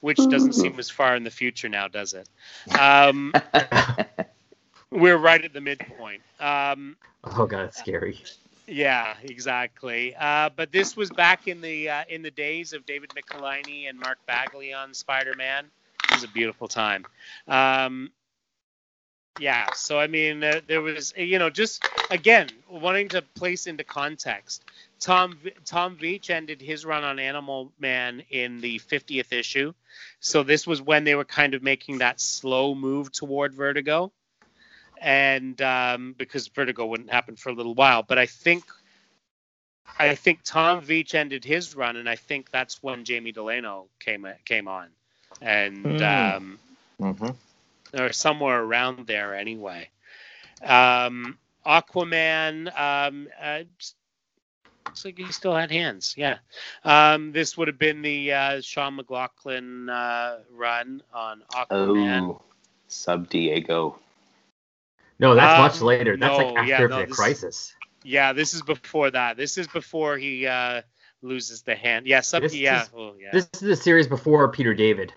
Which 0.00 0.18
doesn't 0.18 0.52
seem 0.52 0.78
as 0.78 0.90
far 0.90 1.16
in 1.16 1.24
the 1.24 1.30
future 1.30 1.68
now, 1.68 1.88
does 1.88 2.14
it? 2.14 2.28
Um, 2.78 3.32
we're 4.96 5.16
right 5.16 5.44
at 5.44 5.52
the 5.52 5.60
midpoint. 5.60 6.22
Um, 6.40 6.96
oh 7.24 7.46
god, 7.46 7.66
it's 7.66 7.78
scary. 7.78 8.18
Yeah, 8.66 9.14
exactly. 9.22 10.14
Uh, 10.18 10.50
but 10.54 10.72
this 10.72 10.96
was 10.96 11.10
back 11.10 11.46
in 11.46 11.60
the 11.60 11.88
uh, 11.88 12.04
in 12.08 12.22
the 12.22 12.30
days 12.30 12.72
of 12.72 12.84
David 12.86 13.10
Michelinie 13.10 13.88
and 13.88 13.98
Mark 13.98 14.18
Bagley 14.26 14.72
on 14.72 14.92
Spider-Man. 14.92 15.66
It 16.04 16.14
was 16.14 16.24
a 16.24 16.28
beautiful 16.28 16.66
time. 16.66 17.04
Um, 17.46 18.10
yeah, 19.38 19.72
so 19.74 19.98
I 19.98 20.06
mean, 20.06 20.42
uh, 20.42 20.60
there 20.66 20.80
was 20.80 21.12
you 21.16 21.38
know 21.38 21.50
just 21.50 21.86
again 22.10 22.48
wanting 22.68 23.08
to 23.10 23.22
place 23.22 23.66
into 23.66 23.84
context. 23.84 24.64
Tom 24.98 25.38
Tom 25.64 25.96
Veitch 25.96 26.30
ended 26.30 26.60
his 26.60 26.84
run 26.84 27.04
on 27.04 27.18
Animal 27.18 27.70
Man 27.78 28.22
in 28.30 28.60
the 28.60 28.80
50th 28.80 29.32
issue, 29.32 29.74
so 30.20 30.42
this 30.42 30.66
was 30.66 30.82
when 30.82 31.04
they 31.04 31.14
were 31.14 31.24
kind 31.24 31.54
of 31.54 31.62
making 31.62 31.98
that 31.98 32.20
slow 32.20 32.74
move 32.74 33.12
toward 33.12 33.54
Vertigo 33.54 34.10
and 35.00 35.60
um, 35.62 36.14
because 36.16 36.48
Vertigo 36.48 36.86
wouldn't 36.86 37.10
happen 37.10 37.36
for 37.36 37.50
a 37.50 37.52
little 37.52 37.74
while. 37.74 38.02
But 38.02 38.18
I 38.18 38.26
think 38.26 38.64
I 39.98 40.14
think 40.14 40.40
Tom 40.44 40.82
Veitch 40.82 41.14
ended 41.14 41.44
his 41.44 41.74
run, 41.74 41.96
and 41.96 42.08
I 42.08 42.16
think 42.16 42.50
that's 42.50 42.82
when 42.82 43.04
Jamie 43.04 43.32
Delano 43.32 43.86
came 44.00 44.26
came 44.44 44.68
on, 44.68 44.88
and 45.40 45.84
mm. 45.84 46.36
um, 46.36 46.58
mm-hmm. 47.00 48.00
or 48.00 48.12
somewhere 48.12 48.62
around 48.62 49.06
there 49.06 49.34
anyway. 49.34 49.88
Um, 50.62 51.38
Aquaman. 51.66 52.68
Um, 52.78 53.28
uh, 53.40 53.62
looks 54.86 55.04
like 55.04 55.18
he 55.18 55.32
still 55.32 55.54
had 55.54 55.70
hands. 55.70 56.14
Yeah. 56.16 56.38
Um, 56.84 57.32
this 57.32 57.56
would 57.56 57.68
have 57.68 57.78
been 57.78 58.02
the 58.02 58.32
uh, 58.32 58.60
Shaun 58.60 58.96
McLaughlin 58.96 59.88
uh, 59.88 60.38
run 60.50 61.02
on 61.12 61.42
Aquaman. 61.52 62.30
Oh, 62.30 62.42
Sub 62.88 63.28
Diego. 63.28 63.98
No, 65.18 65.34
that's 65.34 65.58
um, 65.58 65.62
much 65.62 65.80
later. 65.80 66.16
That's 66.16 66.38
no, 66.38 66.46
like 66.46 66.56
after 66.56 66.68
yeah, 66.68 66.86
no, 66.86 67.00
the 67.00 67.06
crisis. 67.06 67.74
Yeah, 68.04 68.32
this 68.32 68.54
is 68.54 68.62
before 68.62 69.10
that. 69.10 69.36
This 69.36 69.58
is 69.58 69.66
before 69.66 70.16
he 70.16 70.46
uh, 70.46 70.82
loses 71.22 71.62
the 71.62 71.74
hand. 71.74 72.06
Yeah, 72.06 72.20
sub. 72.20 72.42
This 72.42 72.54
yeah, 72.54 72.82
is, 72.82 72.90
oh, 72.96 73.14
yeah. 73.18 73.30
This 73.32 73.48
is 73.54 73.60
the 73.60 73.76
series 73.76 74.06
before 74.06 74.48
Peter 74.48 74.74
David. 74.74 75.12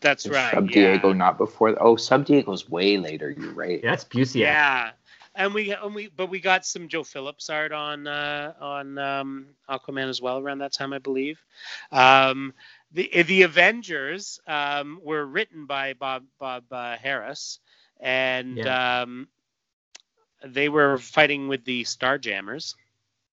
That's 0.00 0.26
right. 0.26 0.52
Sub 0.52 0.70
yeah. 0.70 0.92
Diego, 0.92 1.12
not 1.12 1.38
before. 1.38 1.76
Oh, 1.80 1.96
Sub 1.96 2.24
Diego's 2.24 2.68
way 2.68 2.98
later. 2.98 3.30
You're 3.30 3.52
right. 3.52 3.80
Yeah, 3.82 3.90
that's 3.90 4.04
Busiek. 4.04 4.40
Yeah, 4.40 4.90
and 5.34 5.52
we 5.52 5.72
and 5.72 5.94
we 5.94 6.08
but 6.08 6.30
we 6.30 6.40
got 6.40 6.64
some 6.64 6.88
Joe 6.88 7.04
Phillips 7.04 7.50
art 7.50 7.72
on 7.72 8.06
uh, 8.06 8.52
on 8.60 8.98
um, 8.98 9.46
Aquaman 9.68 10.08
as 10.08 10.20
well 10.20 10.38
around 10.38 10.58
that 10.58 10.72
time, 10.72 10.92
I 10.92 10.98
believe. 10.98 11.42
Um, 11.90 12.54
the 12.92 13.22
the 13.24 13.42
Avengers 13.42 14.40
um, 14.46 15.00
were 15.02 15.24
written 15.24 15.66
by 15.66 15.94
Bob 15.94 16.24
Bob 16.38 16.64
uh, 16.70 16.96
Harras 16.96 17.58
and 18.00 18.56
yeah. 18.56 19.02
um, 19.02 19.28
they 20.44 20.68
were 20.68 20.98
fighting 20.98 21.48
with 21.48 21.64
the 21.64 21.84
Starjammers. 21.84 22.74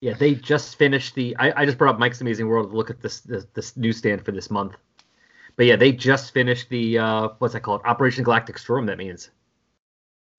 Yeah, 0.02 0.14
they 0.14 0.34
just 0.34 0.78
finished 0.78 1.14
the. 1.14 1.36
I, 1.38 1.62
I 1.62 1.66
just 1.66 1.78
brought 1.78 1.94
up 1.94 2.00
Mike's 2.00 2.22
Amazing 2.22 2.48
World 2.48 2.72
to 2.72 2.76
look 2.76 2.90
at 2.90 3.02
this, 3.02 3.22
this 3.22 3.46
this 3.54 3.78
newsstand 3.78 4.26
for 4.26 4.32
this 4.32 4.50
month. 4.50 4.76
But 5.56 5.68
yeah, 5.68 5.76
they 5.76 5.92
just 5.92 6.34
finished 6.34 6.70
the 6.70 6.98
uh, 6.98 7.30
what's 7.38 7.54
that 7.54 7.62
called? 7.62 7.82
Operation 7.86 8.24
Galactic 8.24 8.58
Storm. 8.58 8.88
That 8.88 8.98
means. 8.98 9.30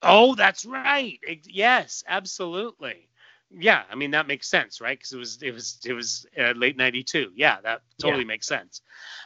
Oh, 0.03 0.35
that's 0.35 0.65
right. 0.65 1.19
It, 1.23 1.47
yes, 1.49 2.03
absolutely. 2.09 3.09
Yeah, 3.51 3.83
I 3.91 3.95
mean 3.95 4.13
that 4.13 4.27
makes 4.27 4.49
sense, 4.49 4.81
right? 4.81 4.99
Because 4.99 5.13
it 5.13 5.19
was 5.19 5.43
it 5.43 5.53
was 5.53 5.79
it 5.85 5.93
was 5.93 6.27
uh, 6.37 6.53
late 6.57 6.77
'92. 6.77 7.33
Yeah, 7.37 7.59
that 7.63 7.83
totally 8.01 8.23
yeah. 8.23 8.29
makes 8.29 8.49
sense. 8.49 8.81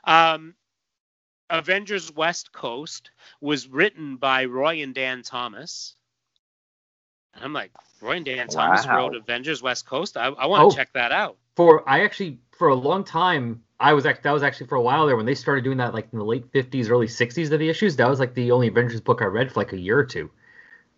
Um, 0.04 0.54
Avengers 1.50 2.12
West 2.12 2.52
Coast 2.52 3.10
was 3.40 3.68
written 3.68 4.16
by 4.16 4.44
Roy 4.46 4.82
and 4.82 4.94
Dann 4.94 5.22
Thomas. 5.22 5.94
And 7.34 7.44
I'm 7.44 7.52
like, 7.52 7.70
Roy 8.00 8.16
and 8.16 8.24
Dann 8.24 8.48
Thomas 8.48 8.86
Wow. 8.86 8.96
wrote 8.96 9.16
Avengers 9.16 9.62
West 9.62 9.86
Coast. 9.86 10.16
I, 10.16 10.26
I 10.26 10.46
want 10.46 10.70
to 10.70 10.74
Oh. 10.74 10.76
check 10.76 10.92
that 10.94 11.12
out. 11.12 11.36
For 11.54 11.88
I 11.88 12.02
actually 12.04 12.38
for 12.58 12.68
a 12.68 12.74
long 12.74 13.04
time 13.04 13.62
I 13.78 13.92
was 13.92 14.06
act 14.06 14.22
that 14.22 14.32
was 14.32 14.42
actually 14.42 14.66
for 14.68 14.76
a 14.76 14.82
while 14.82 15.06
there 15.06 15.16
when 15.16 15.26
they 15.26 15.34
started 15.34 15.62
doing 15.64 15.76
that 15.78 15.92
like 15.94 16.08
in 16.12 16.18
the 16.18 16.24
late 16.24 16.50
50s, 16.52 16.90
early 16.90 17.06
60s 17.06 17.50
of 17.52 17.58
the 17.58 17.68
issues. 17.68 17.96
That 17.96 18.08
was 18.08 18.20
like 18.20 18.34
the 18.34 18.50
only 18.52 18.68
Avengers 18.68 19.00
book 19.00 19.20
I 19.22 19.26
read 19.26 19.52
for 19.52 19.60
like 19.60 19.72
a 19.72 19.78
year 19.78 19.98
or 19.98 20.04
two. 20.04 20.30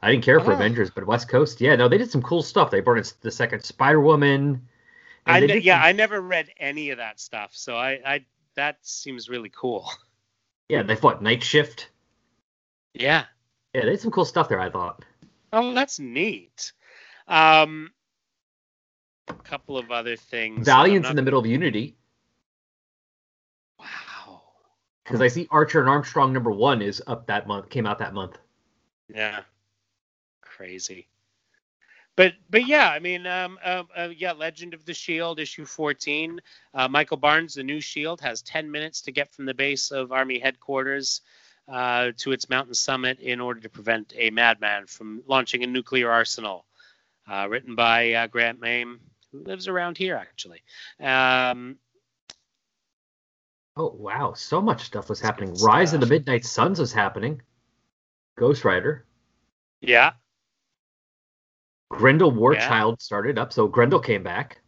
I 0.00 0.10
didn't 0.12 0.24
care 0.24 0.38
for 0.40 0.52
Oh. 0.52 0.54
Avengers, 0.54 0.90
but 0.90 1.04
West 1.06 1.28
Coast, 1.28 1.60
yeah, 1.60 1.74
no, 1.74 1.88
they 1.88 1.98
did 1.98 2.10
some 2.10 2.22
cool 2.22 2.42
stuff. 2.42 2.70
They 2.70 2.78
brought 2.80 2.98
in 2.98 3.04
the 3.20 3.32
second 3.32 3.64
Spider 3.64 4.00
Woman. 4.00 4.68
I 5.26 5.40
ne- 5.40 5.58
yeah, 5.58 5.82
I 5.82 5.90
never 5.92 6.20
read 6.20 6.50
any 6.56 6.90
of 6.90 6.98
that 6.98 7.18
stuff, 7.20 7.50
so 7.54 7.76
I, 7.76 8.00
I 8.06 8.24
that 8.54 8.78
seems 8.82 9.28
really 9.28 9.50
cool. 9.54 9.90
Yeah, 10.68 10.82
they 10.82 10.96
fought 10.96 11.22
Night 11.22 11.42
Shift. 11.42 11.88
Yeah. 12.94 13.24
Yeah, 13.74 13.82
they 13.84 13.90
did 13.90 14.00
some 14.00 14.10
cool 14.10 14.24
stuff 14.24 14.48
there. 14.48 14.60
I 14.60 14.70
thought. 14.70 15.04
Oh, 15.52 15.72
that's 15.74 15.98
neat. 15.98 16.72
Um, 17.26 17.90
a 19.28 19.34
couple 19.34 19.76
of 19.78 19.90
other 19.90 20.16
things. 20.16 20.66
Valiant's 20.66 21.06
I'm 21.06 21.12
in 21.12 21.16
the 21.16 21.22
middle 21.22 21.40
of 21.40 21.46
Unity 21.46 21.96
Wow. 23.78 24.42
because 25.04 25.20
I 25.20 25.28
see 25.28 25.46
Archer 25.50 25.80
and 25.80 25.88
Armstrong 25.88 26.32
number 26.32 26.50
one 26.50 26.82
is 26.82 27.02
up 27.06 27.26
that 27.26 27.46
month. 27.46 27.68
Came 27.70 27.86
out 27.86 27.98
that 27.98 28.14
month. 28.14 28.38
Yeah. 29.14 29.40
Crazy. 30.42 31.08
But 32.18 32.34
but 32.50 32.66
yeah, 32.66 32.88
I 32.90 32.98
mean, 32.98 33.28
um, 33.28 33.60
uh, 33.64 33.84
uh, 33.96 34.08
yeah, 34.08 34.32
Legend 34.32 34.74
of 34.74 34.84
the 34.84 34.92
Shield 34.92 35.38
issue 35.38 35.64
14. 35.64 36.40
Uh, 36.74 36.88
Michael 36.88 37.16
Barnes, 37.16 37.54
the 37.54 37.62
new 37.62 37.80
Shield, 37.80 38.20
has 38.22 38.42
10 38.42 38.68
minutes 38.68 39.02
to 39.02 39.12
get 39.12 39.32
from 39.32 39.46
the 39.46 39.54
base 39.54 39.92
of 39.92 40.10
Army 40.10 40.40
headquarters 40.40 41.20
uh, 41.68 42.10
to 42.16 42.32
its 42.32 42.50
mountain 42.50 42.74
summit 42.74 43.20
in 43.20 43.40
order 43.40 43.60
to 43.60 43.68
prevent 43.68 44.14
a 44.16 44.30
madman 44.30 44.86
from 44.86 45.22
launching 45.28 45.62
a 45.62 45.66
nuclear 45.68 46.10
arsenal. 46.10 46.64
Uh, 47.30 47.46
written 47.48 47.76
by 47.76 48.12
uh, 48.14 48.26
Grant 48.26 48.60
Miehm, 48.60 48.98
who 49.30 49.44
lives 49.44 49.68
around 49.68 49.96
here 49.96 50.16
actually. 50.16 50.60
Um, 51.00 51.76
Oh 53.76 53.94
wow, 53.96 54.32
so 54.32 54.60
much 54.60 54.82
stuff 54.82 55.08
was 55.08 55.20
happening. 55.20 55.54
Rise 55.62 55.94
of 55.94 56.00
the. 56.00 56.06
Midnight 56.06 56.44
Suns 56.44 56.80
was 56.80 56.92
happening. 56.92 57.40
Ghost 58.36 58.64
Rider. 58.64 59.04
yeah, 59.80 60.14
Grendel 61.90 62.30
War 62.30 62.54
Yeah. 62.54 62.68
Child 62.68 63.00
started 63.02 63.38
up, 63.38 63.52
so 63.52 63.66
Grendel 63.66 64.00
came 64.00 64.22
back. 64.22 64.60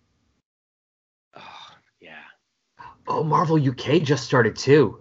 oh, 1.34 1.70
yeah. 2.00 2.22
Oh, 3.06 3.22
Marvel 3.22 3.56
UK 3.56 4.02
just 4.02 4.24
started 4.24 4.56
too. 4.56 5.00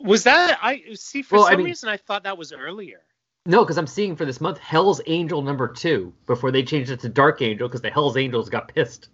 Was 0.00 0.24
that 0.24 0.58
I 0.62 0.94
see? 0.94 1.22
For 1.22 1.36
Well, 1.36 1.44
I 1.46 1.50
some 1.50 1.58
mean- 1.58 1.66
reason, 1.66 1.88
I 1.88 1.96
thought 1.96 2.24
that 2.24 2.36
was 2.36 2.52
earlier. 2.52 3.02
No, 3.46 3.64
because 3.64 3.76
I'm 3.78 3.86
seeing 3.88 4.14
for 4.16 4.24
this 4.24 4.40
month 4.40 4.58
Hell's 4.58 5.00
Angel 5.06 5.42
number 5.42 5.66
two 5.68 6.12
before 6.26 6.50
they 6.52 6.62
changed 6.62 6.90
it 6.92 7.00
to 7.00 7.08
Dark 7.08 7.42
Angel 7.42 7.68
because 7.68 7.80
the 7.82 7.90
Hell's 7.90 8.16
Angels 8.16 8.48
got 8.48 8.68
pissed. 8.72 9.08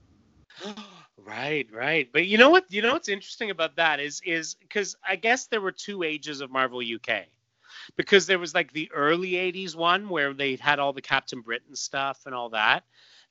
right, 1.19 1.67
right. 1.73 2.09
But 2.13 2.27
you 2.27 2.37
know 2.39 2.51
what? 2.51 2.71
You 2.71 2.83
know 2.83 2.93
what's 2.93 3.09
interesting 3.09 3.51
about 3.51 3.77
that 3.77 4.01
is 4.01 4.21
is 4.25 4.55
because 4.55 4.97
I 5.07 5.17
guess 5.17 5.47
there 5.47 5.61
were 5.63 5.73
two 5.73 6.03
ages 6.03 6.41
of 6.43 6.51
Marvel 6.51 6.81
UK. 6.81 7.27
Because 7.97 8.27
there 8.27 8.39
was 8.39 8.55
like 8.55 8.73
the 8.73 8.91
early 8.93 9.33
'80s 9.33 9.75
one 9.75 10.09
where 10.09 10.33
they 10.35 10.57
had 10.57 10.79
all 10.79 10.93
the 10.93 11.03
Captain 11.03 11.41
Britain 11.41 11.75
stuff 11.77 12.23
and 12.27 12.35
all 12.35 12.51
that, 12.51 12.85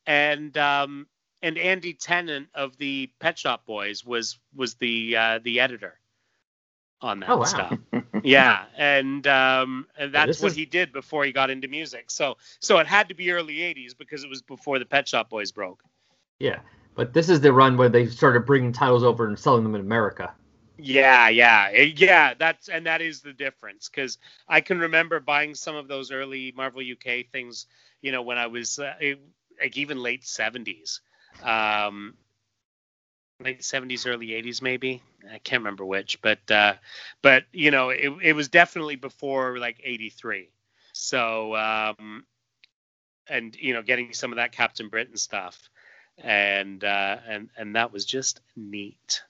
and 0.06 0.58
um, 0.58 1.08
and 1.42 1.58
Andy 1.58 1.94
Tennant 1.94 2.50
of 2.54 2.78
the 2.78 3.10
Pet 3.20 3.38
Shop 3.38 3.66
Boys 3.66 4.06
was 4.06 4.40
was 4.56 4.76
the 4.76 5.16
uh, 5.16 5.40
the 5.44 5.60
editor 5.60 6.00
on 7.02 7.20
that 7.22 7.30
Oh, 7.30 7.38
wow. 7.38 7.46
stuff. 7.46 7.78
yeah, 8.24 8.66
and 8.76 9.26
um, 9.28 9.88
and 9.98 10.14
that's 10.14 10.42
what 10.42 10.52
is- 10.52 10.56
he 10.58 10.66
did 10.66 10.92
before 10.92 11.24
he 11.26 11.32
got 11.32 11.50
into 11.50 11.68
music. 11.68 12.10
So 12.10 12.38
so 12.60 12.80
it 12.80 12.88
had 12.88 13.10
to 13.10 13.16
be 13.16 13.32
early 13.32 13.58
'80s 13.58 13.98
because 13.98 14.24
it 14.24 14.30
was 14.30 14.42
before 14.42 14.80
the 14.80 14.86
Pet 14.86 15.08
Shop 15.08 15.30
Boys 15.30 15.52
broke. 15.52 15.84
Yeah, 16.40 16.60
but 16.96 17.14
this 17.14 17.30
is 17.30 17.42
the 17.42 17.54
run 17.54 17.78
where 17.78 17.90
they 17.90 18.08
started 18.08 18.42
bringing 18.46 18.72
titles 18.72 19.04
over 19.04 19.28
and 19.28 19.38
selling 19.38 19.64
them 19.64 19.76
in 19.76 19.82
America. 19.82 20.34
Yeah, 20.78 21.30
yeah, 21.30 21.70
eh, 21.74 21.94
yeah. 21.96 22.34
That's 22.36 22.70
and 22.70 22.86
that 22.86 23.02
is 23.02 23.22
the 23.22 23.34
difference 23.34 23.90
because 23.90 24.18
I 24.48 24.62
can 24.62 24.80
remember 24.80 25.20
buying 25.20 25.56
some 25.56 25.76
of 25.76 25.88
those 25.88 26.12
early 26.12 26.54
Marvel 26.56 26.82
UK 26.84 27.24
things. 27.32 27.66
You 28.02 28.12
know, 28.12 28.22
when 28.22 28.38
I 28.38 28.48
was 28.48 28.78
uh, 28.80 28.94
eh, 29.02 29.16
like 29.62 29.76
even 29.78 29.98
late 30.04 30.24
'70s, 30.26 31.02
um, 31.42 32.16
late 33.40 33.64
'70s, 33.64 34.06
early 34.06 34.34
'80s, 34.34 34.62
maybe. 34.62 35.02
I 35.32 35.40
can't 35.40 35.62
remember 35.62 35.86
which, 35.86 36.22
but 36.22 36.40
uh, 36.52 36.76
but 37.22 37.46
you 37.52 37.72
know, 37.72 37.90
it 37.90 38.12
it 38.22 38.34
was 38.34 38.48
definitely 38.50 38.96
before 38.96 39.58
like 39.60 39.80
'83. 39.84 40.50
So 40.94 41.56
um, 41.56 42.26
and 43.30 43.56
you 43.56 43.74
know, 43.74 43.82
getting 43.82 44.14
some 44.14 44.32
of 44.32 44.38
that 44.38 44.52
Captain 44.52 44.90
Britain 44.90 45.18
stuff, 45.18 45.70
and 46.18 46.84
uh, 46.84 47.18
and 47.28 47.50
and 47.58 47.76
that 47.76 47.92
was 47.92 48.06
just 48.06 48.42
neat. 48.56 49.22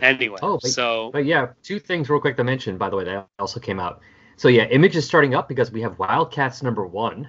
Anyway, 0.00 0.38
Oh, 0.42 0.58
but- 0.62 0.70
so 0.70 1.10
But 1.12 1.24
yeah, 1.24 1.48
two 1.62 1.78
things 1.78 2.08
real 2.08 2.20
quick 2.20 2.36
to 2.36 2.44
mention, 2.44 2.76
by 2.78 2.90
the 2.90 2.96
way, 2.96 3.04
that 3.04 3.26
also 3.38 3.58
came 3.60 3.80
out. 3.80 4.00
So 4.36 4.48
yeah, 4.48 4.64
Image 4.64 4.96
is 4.96 5.04
starting 5.06 5.34
up 5.34 5.48
because 5.48 5.72
we 5.72 5.80
have 5.82 5.98
Wildcats 5.98 6.62
number 6.62 6.86
one. 6.86 7.28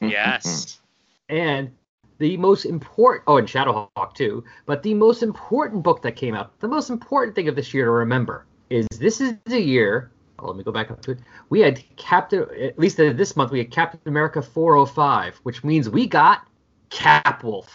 yes, 0.00 0.80
And 1.28 1.72
the 2.18 2.36
most 2.36 2.66
important, 2.66 3.24
oh, 3.26 3.38
and 3.38 3.48
Shadowhawk 3.48 4.14
too, 4.14 4.44
but 4.66 4.82
the 4.82 4.94
most 4.94 5.22
important 5.22 5.82
book 5.82 6.02
that 6.02 6.12
came 6.14 6.34
out, 6.34 6.58
the 6.60 6.68
most 6.68 6.90
important 6.90 7.34
thing 7.34 7.48
of 7.48 7.56
this 7.56 7.72
year 7.74 7.86
to 7.86 7.90
remember 7.90 8.46
is 8.70 8.86
this 8.98 9.20
is 9.20 9.34
the 9.46 9.60
year, 9.60 10.12
oh, 10.38 10.46
let 10.48 10.56
me 10.56 10.62
go 10.62 10.70
back 10.70 10.90
up 10.90 11.00
to 11.02 11.12
it. 11.12 11.18
We 11.48 11.60
had 11.60 11.82
Captain, 11.96 12.46
at 12.60 12.78
least 12.78 12.96
this 12.96 13.34
month, 13.34 13.50
we 13.50 13.58
had 13.58 13.70
Captain 13.70 14.00
America 14.06 14.40
405, 14.42 15.40
which 15.42 15.64
means 15.64 15.88
we 15.88 16.06
got 16.06 16.46
Capwolf. 16.90 17.68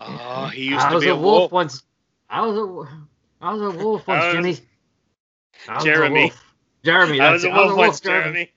Oh, 0.00 0.46
he 0.52 0.64
used 0.66 0.84
I 0.84 0.88
to 0.90 0.94
was 0.96 1.04
be 1.04 1.10
a 1.10 1.14
wolf 1.16 1.24
wolf. 1.24 1.52
once. 1.52 1.82
I 2.28 2.46
was 2.46 2.56
a, 2.56 3.44
I 3.44 3.54
was 3.54 3.62
a 3.62 3.70
wolf 3.78 4.06
once, 4.06 4.24
was- 4.24 4.34
Jimmy. 4.34 4.58
I 5.68 5.74
was 5.74 5.82
a 5.82 5.86
Jeremy. 5.86 6.20
wolf. 6.22 6.44
Jeremy. 6.84 7.20
I 7.20 7.32
was 7.32 7.44
a 7.44 7.50
wolf 7.50 7.76
once, 7.76 8.00
Jeremy. 8.00 8.52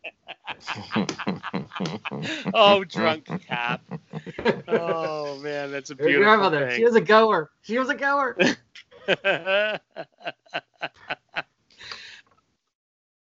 oh, 2.53 2.83
drunk 2.83 3.25
cap. 3.47 3.81
Oh 4.67 5.37
man, 5.39 5.71
that's 5.71 5.89
a 5.91 5.95
Your 5.95 6.07
beautiful 6.07 6.23
grandmother. 6.23 6.71
She 6.71 6.83
was 6.83 6.95
a 6.95 7.01
goer. 7.01 7.49
She 7.61 7.77
was 7.79 7.89
a 7.89 7.95
goer. 7.95 8.37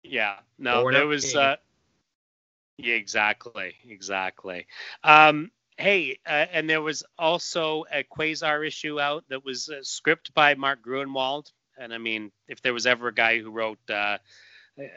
yeah, 0.03 0.35
no, 0.57 0.81
Born 0.81 0.93
there 0.93 1.07
was. 1.07 1.35
Uh, 1.35 1.55
yeah, 2.77 2.95
exactly, 2.95 3.75
exactly. 3.87 4.65
Um, 5.03 5.51
hey, 5.77 6.19
uh, 6.25 6.45
and 6.51 6.69
there 6.69 6.81
was 6.81 7.03
also 7.17 7.85
a 7.91 8.03
Quasar 8.03 8.65
issue 8.65 8.99
out 8.99 9.23
that 9.29 9.43
was 9.45 9.69
uh, 9.69 9.79
script 9.83 10.33
by 10.33 10.55
Mark 10.55 10.83
Gruenwald. 10.85 11.51
And 11.77 11.93
I 11.93 11.97
mean, 11.97 12.31
if 12.47 12.61
there 12.61 12.73
was 12.73 12.85
ever 12.85 13.07
a 13.07 13.13
guy 13.13 13.39
who 13.39 13.51
wrote 13.51 13.79
uh, 13.89 14.17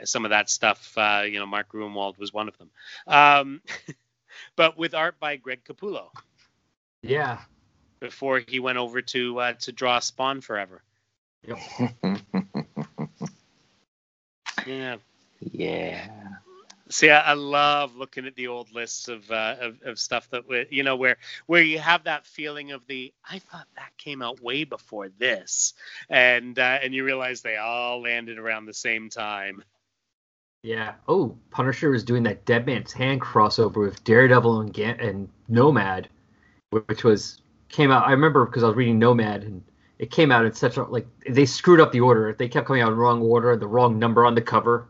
some 0.05 0.25
of 0.25 0.31
that 0.31 0.51
stuff, 0.51 0.93
uh, 0.97 1.23
you 1.27 1.39
know, 1.39 1.47
Mark 1.47 1.73
Gruenwald 1.73 2.19
was 2.19 2.33
one 2.33 2.49
of 2.49 2.57
them. 2.59 2.71
Um, 3.07 3.61
but 4.57 4.77
with 4.77 4.95
art 4.95 5.19
by 5.19 5.37
Greg 5.37 5.65
Capullo 5.65 6.09
Yeah. 7.03 7.39
before 8.01 8.43
he 8.47 8.61
went 8.61 8.79
over 8.79 9.01
to 9.03 9.39
uh, 9.41 9.53
to 9.61 9.73
draw 9.73 9.99
Spawn 10.01 10.41
Forever. 10.41 10.83
Yep. 11.47 11.59
Yeah. 14.67 14.97
yeah. 15.41 16.09
See, 16.89 17.11
I, 17.11 17.33
I 17.33 17.33
love 17.35 17.97
looking 17.97 18.27
at 18.27 18.37
the 18.37 18.47
old 18.49 18.73
lists 18.73 19.09
of, 19.09 19.29
uh, 19.31 19.57
of 19.61 19.83
of 19.83 19.99
stuff 19.99 20.31
that 20.31 20.49
we- 20.49 20.67
you 20.71 20.83
know 20.85 20.97
where 20.97 21.17
where 21.47 21.63
you 21.63 21.79
have 21.81 22.05
that 22.05 22.27
feeling 22.27 22.73
of 22.73 22.87
the 22.87 23.13
I 23.29 23.41
thought 23.41 23.67
that 23.77 23.97
came 23.99 24.23
out 24.23 24.41
way 24.41 24.65
before 24.65 25.09
this, 25.09 25.75
and 26.09 26.59
uh, 26.59 26.79
and 26.83 26.95
you 26.95 27.05
realize 27.05 27.43
they 27.43 27.57
all 27.57 28.03
landed 28.03 28.39
around 28.39 28.67
the 28.67 28.75
same 28.75 29.11
time. 29.11 29.65
Yeah. 30.63 30.95
Oh, 31.09 31.37
Punisher 31.51 31.91
was 31.91 32.05
doing 32.05 32.23
that 32.25 32.45
Dead 32.45 32.67
Man's 32.67 32.93
Hand 32.93 33.21
crossover 33.21 33.77
with 33.85 34.03
Daredevil 34.05 34.61
and 34.61 34.73
Ga- 34.73 34.97
and 34.99 35.29
Nomad, 35.49 36.09
which 36.71 37.05
was 37.05 37.41
came 37.69 37.91
out. 37.91 38.07
I 38.07 38.13
remember 38.13 38.47
because 38.47 38.65
I 38.65 38.69
was 38.69 38.77
reading 38.77 38.99
Nomad 38.99 39.43
and 39.43 39.63
it 39.99 40.11
came 40.11 40.31
out 40.33 40.45
in 40.45 40.53
such 40.53 40.77
a 40.77 40.85
like 40.85 41.07
they 41.29 41.47
screwed 41.47 41.81
up 41.81 41.93
the 41.93 42.01
order. 42.01 42.33
They 42.33 42.49
kept 42.49 42.67
coming 42.67 42.83
out 42.83 42.89
in 42.89 42.95
the 42.95 43.01
wrong 43.01 43.23
order, 43.23 43.57
the 43.57 43.67
wrong 43.67 43.99
number 43.99 44.25
on 44.27 44.35
the 44.35 44.43
cover. 44.43 44.89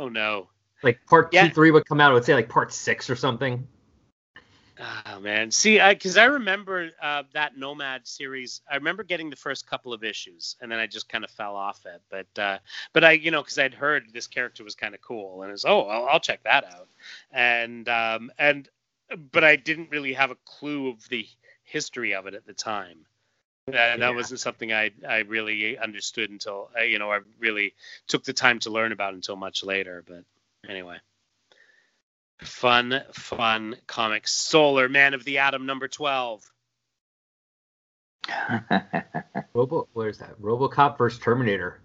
Oh 0.00 0.08
no! 0.08 0.48
Like 0.82 0.98
part 1.06 1.28
Yeah. 1.30 1.48
two, 1.48 1.54
three 1.54 1.70
would 1.70 1.84
come 1.84 2.00
out. 2.00 2.12
It 2.12 2.14
would 2.14 2.24
say 2.24 2.34
like 2.34 2.48
part 2.48 2.72
six 2.72 3.10
or 3.10 3.16
something. 3.16 3.68
Oh 5.06 5.20
man, 5.20 5.50
see, 5.50 5.78
I 5.78 5.92
because 5.92 6.16
I 6.16 6.24
remember 6.24 6.88
uh, 7.02 7.24
that 7.34 7.58
Nomad 7.58 8.06
series. 8.06 8.62
I 8.70 8.76
remember 8.76 9.02
getting 9.02 9.28
the 9.28 9.36
first 9.36 9.66
couple 9.66 9.92
of 9.92 10.02
issues, 10.02 10.56
and 10.62 10.72
then 10.72 10.78
I 10.78 10.86
just 10.86 11.06
kind 11.10 11.22
of 11.22 11.30
fell 11.30 11.54
off 11.54 11.84
it. 11.84 12.00
But 12.08 12.42
uh, 12.42 12.58
but 12.94 13.04
I, 13.04 13.12
you 13.12 13.30
know, 13.30 13.42
because 13.42 13.58
I'd 13.58 13.74
heard 13.74 14.04
this 14.14 14.26
character 14.26 14.64
was 14.64 14.74
kind 14.74 14.94
of 14.94 15.02
cool, 15.02 15.42
and 15.42 15.50
it 15.50 15.52
was 15.52 15.66
oh, 15.66 15.82
I'll, 15.82 16.06
I'll 16.06 16.20
check 16.20 16.42
that 16.44 16.64
out. 16.64 16.88
And 17.30 17.86
um, 17.90 18.32
and 18.38 18.70
but 19.32 19.44
I 19.44 19.56
didn't 19.56 19.90
really 19.90 20.14
have 20.14 20.30
a 20.30 20.36
clue 20.46 20.88
of 20.88 21.06
the 21.10 21.26
history 21.62 22.14
of 22.14 22.26
it 22.26 22.32
at 22.32 22.46
the 22.46 22.54
time. 22.54 23.04
That 23.72 23.98
Yeah. 23.98 24.10
wasn't 24.10 24.40
something 24.40 24.72
I 24.72 24.90
I 25.08 25.18
really 25.20 25.78
understood 25.78 26.30
until 26.30 26.70
uh, 26.78 26.82
you 26.82 26.98
know 26.98 27.10
I 27.12 27.20
really 27.38 27.74
took 28.08 28.24
the 28.24 28.32
time 28.32 28.58
to 28.60 28.70
learn 28.70 28.92
about 28.92 29.14
until 29.14 29.36
much 29.36 29.62
later. 29.64 30.02
But 30.06 30.24
anyway, 30.68 30.98
fun, 32.42 33.02
fun 33.12 33.76
comics. 33.86 34.32
Solar 34.32 34.88
Man 34.88 35.14
of 35.14 35.24
the 35.24 35.38
Atom 35.38 35.66
number 35.66 35.88
twelve. 35.88 36.42
Robo, 39.54 39.88
where's 39.92 40.18
that? 40.18 40.40
RoboCop 40.40 40.98
versus 40.98 41.18
Terminator. 41.20 41.80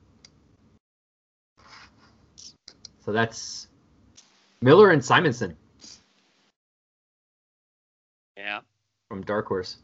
So 3.06 3.12
that's 3.12 3.68
Miller 4.62 4.90
and 4.92 5.04
Simonson 5.04 5.56
Yeah, 8.38 8.62
from 9.10 9.24
Dark 9.24 9.48
Horse. 9.48 9.78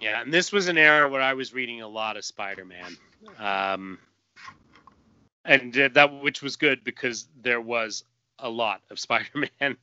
Yeah. 0.00 0.22
And 0.22 0.32
this 0.32 0.52
was 0.52 0.68
an 0.68 0.78
era 0.78 1.08
where 1.08 1.20
I 1.20 1.34
was 1.34 1.54
reading 1.54 1.82
a 1.82 1.88
lot 1.88 2.16
of 2.16 2.24
Spider-Man, 2.24 2.96
um, 3.38 3.98
and 5.44 5.76
uh, 5.78 5.88
that 5.94 6.22
which 6.22 6.42
was 6.42 6.56
good 6.56 6.84
because 6.84 7.28
there 7.42 7.60
was 7.60 8.04
a 8.38 8.48
lot 8.48 8.82
of 8.90 8.98
Spider-Man. 8.98 9.76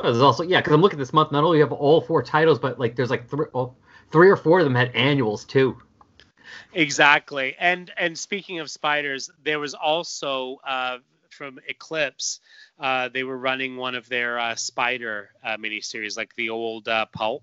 Oh, 0.00 0.12
there's 0.12 0.22
also 0.22 0.44
yeah, 0.44 0.60
because 0.60 0.72
I'm 0.72 0.80
looking 0.80 0.98
this 0.98 1.12
month. 1.12 1.32
Not 1.32 1.44
only 1.44 1.58
you 1.58 1.64
have 1.64 1.72
all 1.72 2.00
four 2.00 2.22
titles, 2.22 2.58
but 2.58 2.78
like 2.78 2.94
there's 2.94 3.10
like 3.10 3.28
three, 3.28 3.46
oh, 3.54 3.74
three 4.10 4.28
or 4.28 4.36
four 4.36 4.60
of 4.60 4.64
them 4.64 4.74
had 4.74 4.94
annuals 4.94 5.44
too. 5.44 5.76
Exactly. 6.72 7.56
And 7.58 7.90
and 7.96 8.16
speaking 8.16 8.60
of 8.60 8.70
spiders, 8.70 9.30
there 9.42 9.58
was 9.58 9.74
also 9.74 10.58
uh, 10.64 10.98
from 11.30 11.58
Eclipse. 11.66 12.40
Uh, 12.78 13.08
they 13.08 13.24
were 13.24 13.36
running 13.36 13.76
one 13.76 13.96
of 13.96 14.08
their 14.08 14.38
uh, 14.38 14.54
spider 14.54 15.30
uh, 15.42 15.56
miniseries, 15.56 16.16
like 16.16 16.34
the 16.36 16.50
old 16.50 16.86
uh, 16.86 17.06
pulp 17.06 17.42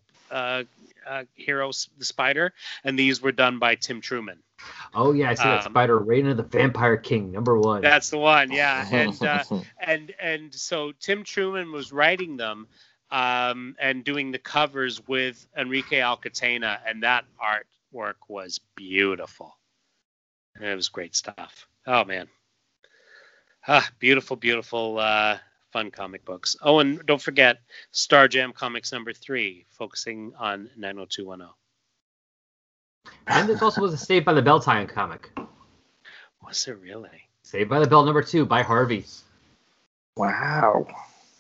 uh, 1.08 1.24
heroes, 1.34 1.90
the 1.98 2.06
spider, 2.06 2.54
and 2.84 2.98
these 2.98 3.22
were 3.22 3.32
done 3.32 3.60
by 3.60 3.76
Tim 3.76 4.02
Truman. 4.02 4.40
Oh 4.94 5.12
yeah, 5.12 5.30
I 5.32 5.34
see 5.34 5.44
that 5.44 5.66
Um, 5.66 5.72
Spider 5.72 6.00
Reign 6.00 6.28
of 6.28 6.38
the 6.38 6.44
Vampire 6.44 6.98
King 6.98 7.32
number 7.32 7.60
one. 7.60 7.82
That's 7.82 8.10
the 8.10 8.18
one, 8.18 8.52
yeah. 8.52 8.88
And 8.92 9.22
uh, 9.24 9.44
and 9.80 10.14
and 10.20 10.54
so 10.54 10.94
Tim 11.00 11.24
Truman 11.24 11.72
was 11.72 11.92
writing 11.92 12.38
them 12.38 12.68
um, 13.12 13.76
and 13.80 14.04
doing 14.04 14.32
the 14.32 14.40
covers 14.40 15.06
with 15.08 15.46
Enrique 15.58 16.00
Alcatena, 16.00 16.80
and 16.88 17.04
that 17.04 17.26
artwork 17.42 18.16
was 18.28 18.60
beautiful. 18.76 19.58
And 20.56 20.64
it 20.64 20.76
was 20.76 20.90
great 20.90 21.16
stuff. 21.16 21.68
Oh 21.86 22.06
man, 22.06 22.28
ah, 23.68 23.88
beautiful, 24.00 24.38
beautiful, 24.38 24.98
uh, 25.00 25.38
fun 25.76 25.92
comic 25.92 26.24
books. 26.24 26.56
Oh, 26.62 26.80
and 26.80 27.06
don't 27.06 27.22
forget 27.22 27.58
Star 27.92 28.30
Jam 28.30 28.54
Comics 28.54 28.94
number 28.94 29.12
three, 29.12 29.66
focusing 29.72 30.32
on 30.40 30.70
90210. 30.78 31.50
and 33.28 33.50
this 33.50 33.62
also 33.62 33.82
was 33.82 33.92
a 33.92 33.98
Saved 33.98 34.26
by 34.26 34.32
the 34.32 34.42
Bell 34.42 34.62
tie-in 34.62 34.88
comic. 34.88 35.38
Was 36.42 36.66
it 36.70 36.78
really? 36.80 37.28
Saved 37.44 37.70
by 37.70 37.82
the 37.82 37.88
Bell 37.88 38.06
number 38.06 38.22
two 38.22 38.46
by 38.46 38.62
Harvey. 38.64 39.04
wow. 40.16 40.88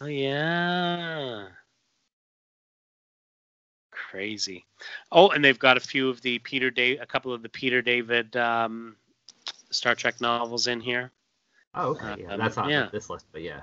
Oh 0.01 0.05
yeah. 0.05 1.45
Crazy. 3.91 4.65
Oh, 5.13 5.29
and 5.29 5.45
they've 5.45 5.57
got 5.57 5.77
a 5.77 5.79
few 5.79 6.09
of 6.09 6.19
the 6.21 6.39
Peter 6.39 6.69
Day, 6.69 6.97
a 6.97 7.05
couple 7.05 7.31
of 7.31 7.41
the 7.41 7.47
Peter 7.47 7.81
David 7.81 8.35
um, 8.35 8.97
Star 9.71 9.95
Trek 9.95 10.19
novels 10.19 10.67
in 10.67 10.81
here. 10.81 11.13
Oh 11.73 11.91
okay, 11.91 12.15
yeah, 12.23 12.33
Um, 12.33 12.39
that's 12.39 12.57
not 12.57 12.69
yeah. 12.69 12.89
this 12.91 13.09
list, 13.09 13.27
but 13.31 13.41
yeah. 13.41 13.61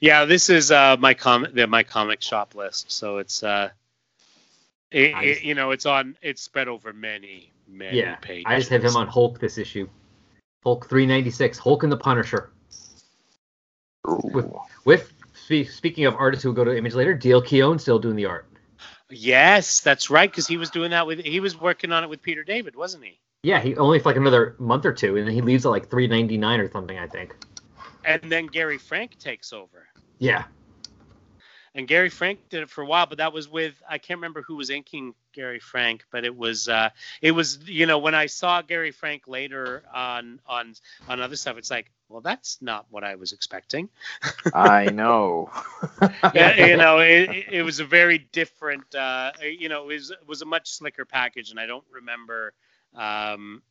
Yeah, 0.00 0.24
this 0.24 0.50
is 0.50 0.70
uh, 0.70 0.96
my 0.98 1.14
comic, 1.14 1.54
the, 1.54 1.66
my 1.66 1.82
comic 1.82 2.22
shop 2.22 2.54
list. 2.54 2.90
So 2.90 3.18
it's 3.18 3.42
uh, 3.42 3.70
it, 4.90 5.12
Nice. 5.12 5.38
it- 5.38 5.42
you 5.44 5.54
know, 5.54 5.70
it's 5.70 5.86
on, 5.86 6.16
it's 6.22 6.42
spread 6.42 6.68
over 6.68 6.92
many, 6.92 7.52
many 7.68 7.96
Yeah, 7.96 8.16
pages. 8.16 8.44
I 8.46 8.58
just 8.58 8.70
have 8.70 8.84
him 8.84 8.96
on 8.96 9.06
Hulk 9.08 9.38
this 9.40 9.58
issue. 9.58 9.88
Hulk 10.64 10.88
396, 10.88 11.58
Hulk 11.58 11.82
and 11.82 11.92
the 11.92 11.96
Punisher. 11.96 12.50
Ooh. 14.08 14.60
With 14.84 15.12
speaking 15.68 16.04
of 16.04 16.14
artists 16.14 16.42
who 16.42 16.50
will 16.50 16.56
go 16.56 16.64
to 16.64 16.76
Image 16.76 16.94
later, 16.94 17.14
Dale 17.14 17.40
Keown 17.42 17.78
still 17.78 17.98
doing 17.98 18.16
the 18.16 18.26
art. 18.26 18.46
Yes, 19.10 19.80
that's 19.80 20.10
right, 20.10 20.30
because 20.30 20.46
he 20.46 20.58
was 20.58 20.70
doing 20.70 20.90
that 20.90 21.06
with, 21.06 21.20
he 21.20 21.40
was 21.40 21.58
working 21.58 21.92
on 21.92 22.04
it 22.04 22.10
with 22.10 22.22
Peter 22.22 22.44
David, 22.44 22.76
wasn't 22.76 23.04
he? 23.04 23.18
Yeah, 23.42 23.60
he 23.60 23.76
only 23.76 23.98
for 23.98 24.10
like 24.10 24.16
another 24.16 24.56
month 24.58 24.84
or 24.84 24.92
two, 24.92 25.16
and 25.16 25.26
then 25.26 25.34
he 25.34 25.40
leaves 25.40 25.64
at 25.64 25.70
like 25.70 25.88
399 25.88 26.60
or 26.60 26.70
something, 26.70 26.98
I 26.98 27.06
think. 27.06 27.34
And 28.08 28.32
then 28.32 28.48
Gary 28.48 28.78
Frank 28.78 29.18
takes 29.18 29.52
over. 29.52 29.88
Yeah, 30.18 30.44
and 31.74 31.88
Gary 31.88 32.10
Frank 32.10 32.48
did 32.50 32.62
it 32.62 32.70
for 32.70 32.82
a 32.82 32.86
while, 32.86 33.06
but 33.06 33.18
that 33.18 33.32
was 33.32 33.48
with 33.48 33.82
I 33.88 33.98
can't 33.98 34.18
remember 34.18 34.42
who 34.42 34.56
was 34.56 34.70
inking 34.70 35.14
Gary 35.32 35.60
Frank, 35.60 36.04
but 36.10 36.24
it 36.24 36.36
was 36.36 36.68
uh, 36.68 36.90
it 37.22 37.32
was 37.32 37.58
you 37.68 37.86
know 37.86 37.98
when 37.98 38.14
I 38.14 38.26
saw 38.26 38.62
Gary 38.62 38.90
Frank 38.92 39.28
later 39.28 39.84
on 39.92 40.40
on 40.46 40.74
on 41.08 41.20
other 41.20 41.36
stuff, 41.36 41.58
it's 41.58 41.70
like 41.70 41.90
well 42.08 42.20
that's 42.22 42.62
not 42.62 42.86
what 42.90 43.04
I 43.04 43.16
was 43.16 43.32
expecting. 43.32 43.88
I 44.52 44.90
know. 44.90 45.50
Yeah, 46.32 46.56
you 46.58 46.76
know 46.76 46.98
it, 47.00 47.30
it- 47.30 47.48
it 47.52 47.62
was 47.62 47.80
a 47.80 47.84
very 47.84 48.18
different 48.18 48.94
uh, 48.94 49.32
you 49.42 49.68
know 49.68 49.84
it 49.84 49.94
was 49.94 50.10
it 50.10 50.26
was 50.26 50.42
a 50.42 50.46
much 50.46 50.70
slicker 50.72 51.04
package, 51.04 51.50
and 51.50 51.60
I 51.60 51.66
don't 51.66 51.86
remember 51.92 52.54
um, 52.94 53.62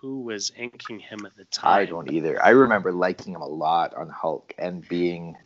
who 0.00 0.22
was 0.22 0.50
inking 0.56 0.98
him 0.98 1.26
at 1.26 1.36
the 1.36 1.44
time. 1.44 1.80
I 1.80 1.84
don't 1.84 2.10
either. 2.10 2.42
I 2.42 2.50
remember 2.50 2.90
liking 2.90 3.34
him 3.34 3.42
a 3.42 3.46
lot 3.46 3.94
on 3.94 4.08
Hulk 4.08 4.54
and 4.58 4.86
being 4.88 5.36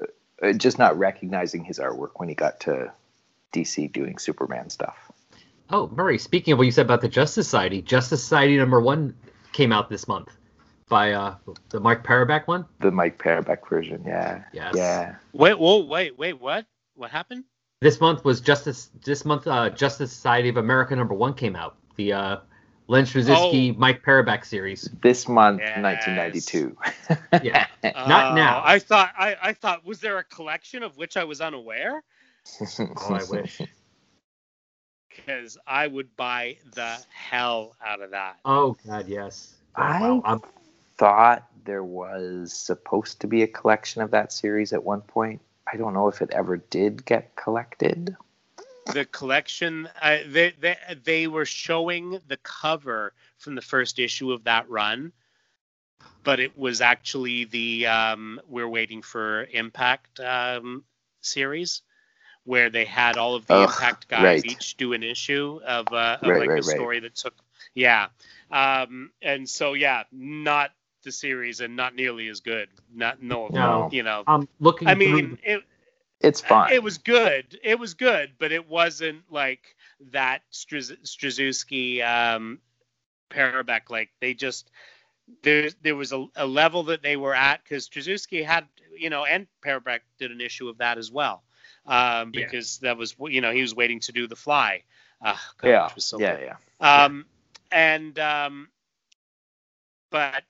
uh, 0.00 0.46
uh, 0.46 0.52
just 0.52 0.78
not 0.78 0.98
recognizing 0.98 1.64
his 1.64 1.78
artwork 1.78 2.10
when 2.16 2.28
he 2.28 2.34
got 2.34 2.60
to 2.60 2.92
DC 3.54 3.90
doing 3.90 4.18
Superman 4.18 4.68
stuff. 4.68 4.96
Oh, 5.70 5.88
Murray, 5.88 6.18
speaking 6.18 6.52
of 6.52 6.58
what 6.58 6.64
you 6.64 6.72
said 6.72 6.84
about 6.84 7.00
the 7.00 7.08
Justice 7.08 7.46
Society, 7.46 7.80
Justice 7.80 8.22
Society 8.22 8.58
number 8.58 8.80
one 8.80 9.16
came 9.52 9.72
out 9.72 9.88
this 9.88 10.06
month 10.06 10.28
by 10.90 11.12
uh, 11.12 11.36
the 11.70 11.80
Mark 11.80 12.06
Parobeck 12.06 12.46
one. 12.46 12.66
The 12.80 12.90
Mike 12.90 13.18
Parobeck 13.18 13.66
version, 13.66 14.04
yeah. 14.06 14.42
Yes. 14.52 14.74
Yeah. 14.76 15.14
Wait, 15.32 15.58
whoa, 15.58 15.84
wait, 15.84 16.18
wait, 16.18 16.38
what? 16.38 16.66
What 16.96 17.10
happened? 17.10 17.44
This 17.80 17.98
month 17.98 18.24
was 18.24 18.42
Justice. 18.42 18.90
This 19.04 19.24
month, 19.24 19.46
uh, 19.46 19.70
Justice 19.70 20.12
Society 20.12 20.50
of 20.50 20.58
America 20.58 20.94
number 20.94 21.14
one 21.14 21.32
came 21.32 21.56
out. 21.56 21.76
The 21.96 22.12
uh, 22.12 22.36
Len 22.86 23.04
Strazewski, 23.04 23.74
Oh. 23.74 23.78
Mike 23.78 24.02
Parobeck 24.04 24.44
series. 24.44 24.90
This 25.00 25.28
month, 25.28 25.60
Yes. 25.60 25.76
1992. 25.76 26.76
Yeah. 27.42 27.66
Not 27.84 28.32
Uh, 28.32 28.34
now. 28.34 28.62
I 28.64 28.78
thought 28.78 29.12
I, 29.16 29.36
I 29.40 29.52
thought 29.52 29.84
was 29.84 30.00
there 30.00 30.18
a 30.18 30.24
collection 30.24 30.82
of 30.82 30.96
which 30.96 31.16
I 31.16 31.24
was 31.24 31.40
unaware? 31.40 32.02
Oh, 32.60 33.14
I 33.14 33.24
wish. 33.24 33.60
Because 35.16 35.56
I 35.64 35.86
would 35.86 36.16
buy 36.16 36.56
the 36.74 36.98
hell 37.08 37.76
out 37.86 38.00
of 38.00 38.10
that. 38.10 38.36
Oh 38.44 38.76
God, 38.84 39.06
yes. 39.06 39.54
I 39.76 40.00
Wow, 40.00 40.42
thought 40.96 41.46
there 41.64 41.84
was 41.84 42.52
supposed 42.52 43.20
to 43.20 43.28
be 43.28 43.42
a 43.42 43.46
collection 43.46 44.02
of 44.02 44.10
that 44.10 44.32
series 44.32 44.72
at 44.72 44.82
one 44.82 45.02
point. 45.02 45.40
I 45.72 45.76
don't 45.76 45.94
know 45.94 46.08
if 46.08 46.20
it 46.20 46.30
ever 46.32 46.56
did 46.56 47.04
get 47.04 47.36
collected. 47.36 48.16
The 48.92 49.04
collection 49.06 49.88
uh, 50.00 50.18
they, 50.26 50.50
they 50.60 50.76
they 51.04 51.26
were 51.26 51.46
showing 51.46 52.20
the 52.28 52.36
cover 52.38 53.12
from 53.38 53.54
the 53.54 53.62
first 53.62 53.98
issue 53.98 54.32
of 54.32 54.44
that 54.44 54.68
run, 54.68 55.12
but 56.22 56.40
it 56.40 56.56
was 56.56 56.80
actually 56.80 57.44
the 57.44 57.86
um, 57.86 58.40
we're 58.48 58.68
waiting 58.68 59.02
for 59.02 59.44
Impact 59.52 60.20
um, 60.20 60.84
series. 61.22 61.82
Where 62.44 62.68
they 62.70 62.84
had 62.84 63.16
all 63.16 63.34
of 63.36 63.46
the 63.46 63.54
Ugh, 63.54 63.68
Impact 63.70 64.08
guys 64.08 64.22
right. 64.22 64.44
each 64.44 64.76
do 64.76 64.92
an 64.92 65.02
issue 65.02 65.60
of, 65.66 65.92
uh, 65.92 66.18
of 66.22 66.28
Right, 66.28 66.40
like 66.40 66.48
right, 66.50 66.58
a 66.58 66.62
right. 66.62 66.76
story 66.76 67.00
that 67.00 67.14
took, 67.14 67.34
yeah, 67.74 68.08
um, 68.50 69.10
and 69.22 69.48
so 69.48 69.72
yeah, 69.72 70.04
not 70.12 70.70
the 71.04 71.10
series 71.12 71.60
and 71.60 71.74
not 71.74 71.94
nearly 71.94 72.28
as 72.28 72.40
good. 72.40 72.68
Not 72.94 73.22
no, 73.22 73.48
No. 73.48 73.88
you 73.92 74.02
know. 74.02 74.24
I'm 74.26 74.46
looking. 74.60 74.88
I 74.88 74.94
through- 74.94 74.98
mean, 74.98 75.38
it, 75.42 75.62
It's 76.20 76.40
fine. 76.40 76.72
it 76.72 76.82
was 76.82 76.98
good. 76.98 77.58
It 77.62 77.78
was 77.78 77.94
good, 77.94 78.32
but 78.38 78.52
it 78.52 78.68
wasn't 78.68 79.30
like 79.30 79.76
that 80.12 80.42
Straz- 80.52 80.96
Strazewski 81.04 82.02
um, 82.04 82.60
Parobeck. 83.30 83.90
Like 83.90 84.10
they 84.20 84.34
just 84.34 84.70
there 85.42 85.70
there 85.82 85.96
was 85.96 86.12
a, 86.12 86.26
a 86.36 86.46
level 86.46 86.84
that 86.84 87.02
they 87.02 87.16
were 87.16 87.34
at 87.34 87.62
because 87.62 87.88
Strazewski 87.88 88.44
had 88.44 88.66
you 88.96 89.10
know 89.10 89.24
and 89.24 89.46
Parobeck 89.64 90.00
did 90.18 90.30
an 90.30 90.40
issue 90.40 90.68
of 90.68 90.78
that 90.78 90.98
as 90.98 91.10
well 91.10 91.42
um, 91.86 92.30
Yeah. 92.32 92.46
because 92.46 92.78
that 92.78 92.96
was 92.96 93.14
you 93.20 93.40
know 93.40 93.52
he 93.52 93.60
was 93.62 93.74
waiting 93.74 94.00
to 94.00 94.12
do 94.12 94.26
the 94.26 94.36
Fly. 94.36 94.82
Uh, 95.20 95.36
God, 95.58 95.68
yeah. 95.68 95.90
was 95.94 96.04
so 96.04 96.18
yeah, 96.18 96.36
good. 96.36 96.50
yeah. 96.80 97.04
Um, 97.04 97.26
and 97.72 98.18
um, 98.18 98.68
but 100.10 100.44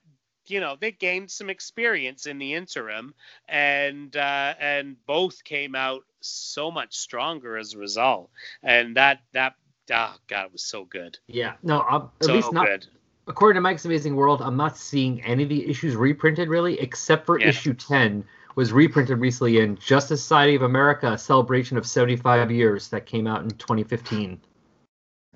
you 0.49 0.59
know 0.59 0.75
they 0.79 0.91
gained 0.91 1.31
some 1.31 1.49
experience 1.49 2.25
in 2.25 2.37
the 2.37 2.53
interim, 2.53 3.13
and 3.47 4.15
uh, 4.15 4.53
and 4.59 4.97
both 5.05 5.43
came 5.43 5.75
out 5.75 6.03
so 6.21 6.71
much 6.71 6.95
stronger 6.95 7.57
as 7.57 7.73
a 7.73 7.77
result. 7.79 8.29
And 8.63 8.95
that 8.97 9.21
that 9.33 9.55
oh 9.91 10.15
god, 10.27 10.45
it 10.47 10.51
was 10.53 10.63
so 10.63 10.85
good, 10.85 11.17
yeah, 11.27 11.53
no, 11.63 11.81
I'm, 11.81 12.09
at 12.21 12.27
so 12.27 12.33
least 12.33 12.51
not 12.51 12.67
good. 12.67 12.87
according 13.27 13.55
to 13.55 13.61
Mike's 13.61 13.85
Amazing 13.85 14.15
World. 14.15 14.41
I'm 14.41 14.57
not 14.57 14.77
seeing 14.77 15.21
any 15.23 15.43
of 15.43 15.49
the 15.49 15.67
issues 15.69 15.95
reprinted 15.95 16.49
really, 16.49 16.79
except 16.79 17.25
for 17.25 17.39
Yeah. 17.39 17.49
issue 17.49 17.73
ten, 17.73 18.23
was 18.55 18.71
reprinted 18.71 19.19
recently 19.19 19.59
in 19.59 19.77
Justice 19.77 20.21
Society 20.21 20.55
of 20.55 20.61
America: 20.61 21.13
A 21.13 21.17
Celebration 21.17 21.77
of 21.77 21.85
75 21.87 22.51
Years 22.51 22.89
that 22.89 23.05
came 23.05 23.27
out 23.27 23.41
in 23.43 23.49
2015. 23.49 24.39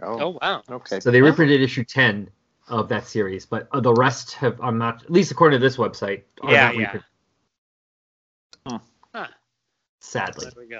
Oh, 0.01 0.20
Oh 0.20 0.38
wow. 0.41 0.64
okay. 0.70 0.99
So 0.99 1.12
they 1.12 1.22
reprinted 1.22 1.62
issue 1.62 1.84
10 1.84 2.30
of 2.70 2.89
that 2.89 3.07
series, 3.07 3.45
but 3.45 3.67
uh, 3.72 3.80
the 3.80 3.93
rest 3.93 4.34
have 4.36 4.59
I'm 4.61 4.78
not, 4.78 5.03
at 5.03 5.11
least 5.11 5.32
according 5.32 5.59
to 5.59 5.65
this 5.65 5.78
website, 5.78 6.24
are 6.41 6.51
Yeah, 6.51 6.65
not 6.65 6.76
yeah. 6.76 6.78
reprinted. 6.78 7.03
Hmm. 8.65 8.78
Huh. 9.13 9.28
Sadly. 10.01 10.47
There 10.55 10.63
we 10.63 10.67
go. 10.67 10.80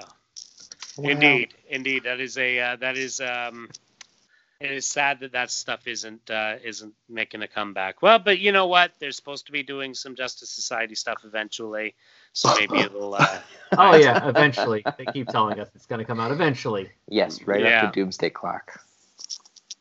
Wow. 0.96 1.10
Indeed, 1.10 1.54
indeed, 1.68 2.04
that 2.04 2.20
is 2.20 2.36
a 2.38 2.58
uh, 2.60 2.76
that 2.76 2.96
is 2.96 3.20
um, 3.20 3.68
it 4.60 4.70
is 4.70 4.86
sad 4.86 5.20
that 5.20 5.32
that 5.32 5.50
stuff 5.50 5.86
isn't 5.86 6.30
uh, 6.30 6.56
isn't 6.62 6.94
making 7.08 7.42
a 7.42 7.48
comeback. 7.48 8.02
Well, 8.02 8.18
but 8.18 8.38
you 8.38 8.52
know 8.52 8.66
what? 8.66 8.92
They're 8.98 9.12
supposed 9.12 9.46
to 9.46 9.52
be 9.52 9.62
doing 9.62 9.94
some 9.94 10.14
Justice 10.14 10.50
Society 10.50 10.94
stuff 10.94 11.24
eventually, 11.24 11.94
so 12.32 12.50
maybe 12.60 12.80
it'll. 12.82 13.14
Uh, 13.14 13.38
Oh 13.76 13.94
yeah, 13.96 14.28
eventually. 14.28 14.84
they 14.98 15.06
keep 15.06 15.28
telling 15.28 15.60
us 15.60 15.68
it's 15.74 15.86
going 15.86 16.00
to 16.00 16.04
come 16.04 16.20
out 16.20 16.32
eventually. 16.32 16.90
Yes, 17.08 17.42
right 17.46 17.62
Yeah. 17.62 17.84
after 17.84 18.00
Doomsday 18.00 18.30
Clock. 18.30 18.80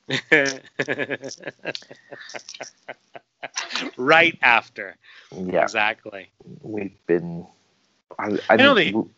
right 3.98 4.38
after, 4.42 4.96
Yeah, 5.36 5.62
exactly. 5.62 6.32
we've 6.62 6.96
been. 7.08 7.48
I, 8.20 8.40
I, 8.50 8.58
I 8.58 8.58
mean, 8.58 8.86
w- 8.86 9.10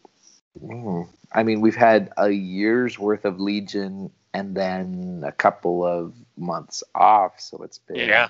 mm, 0.61 1.07
I 1.31 1.43
mean, 1.43 1.61
we've 1.61 1.75
had 1.75 2.11
a 2.17 2.29
year's 2.29 2.99
worth 2.99 3.25
of 3.25 3.39
Legion 3.39 4.11
and 4.33 4.55
then 4.55 5.23
a 5.25 5.31
couple 5.31 5.85
of 5.85 6.13
months 6.37 6.83
off, 6.95 7.39
so 7.39 7.63
it's 7.63 7.77
been 7.79 8.07
Yeah, 8.07 8.29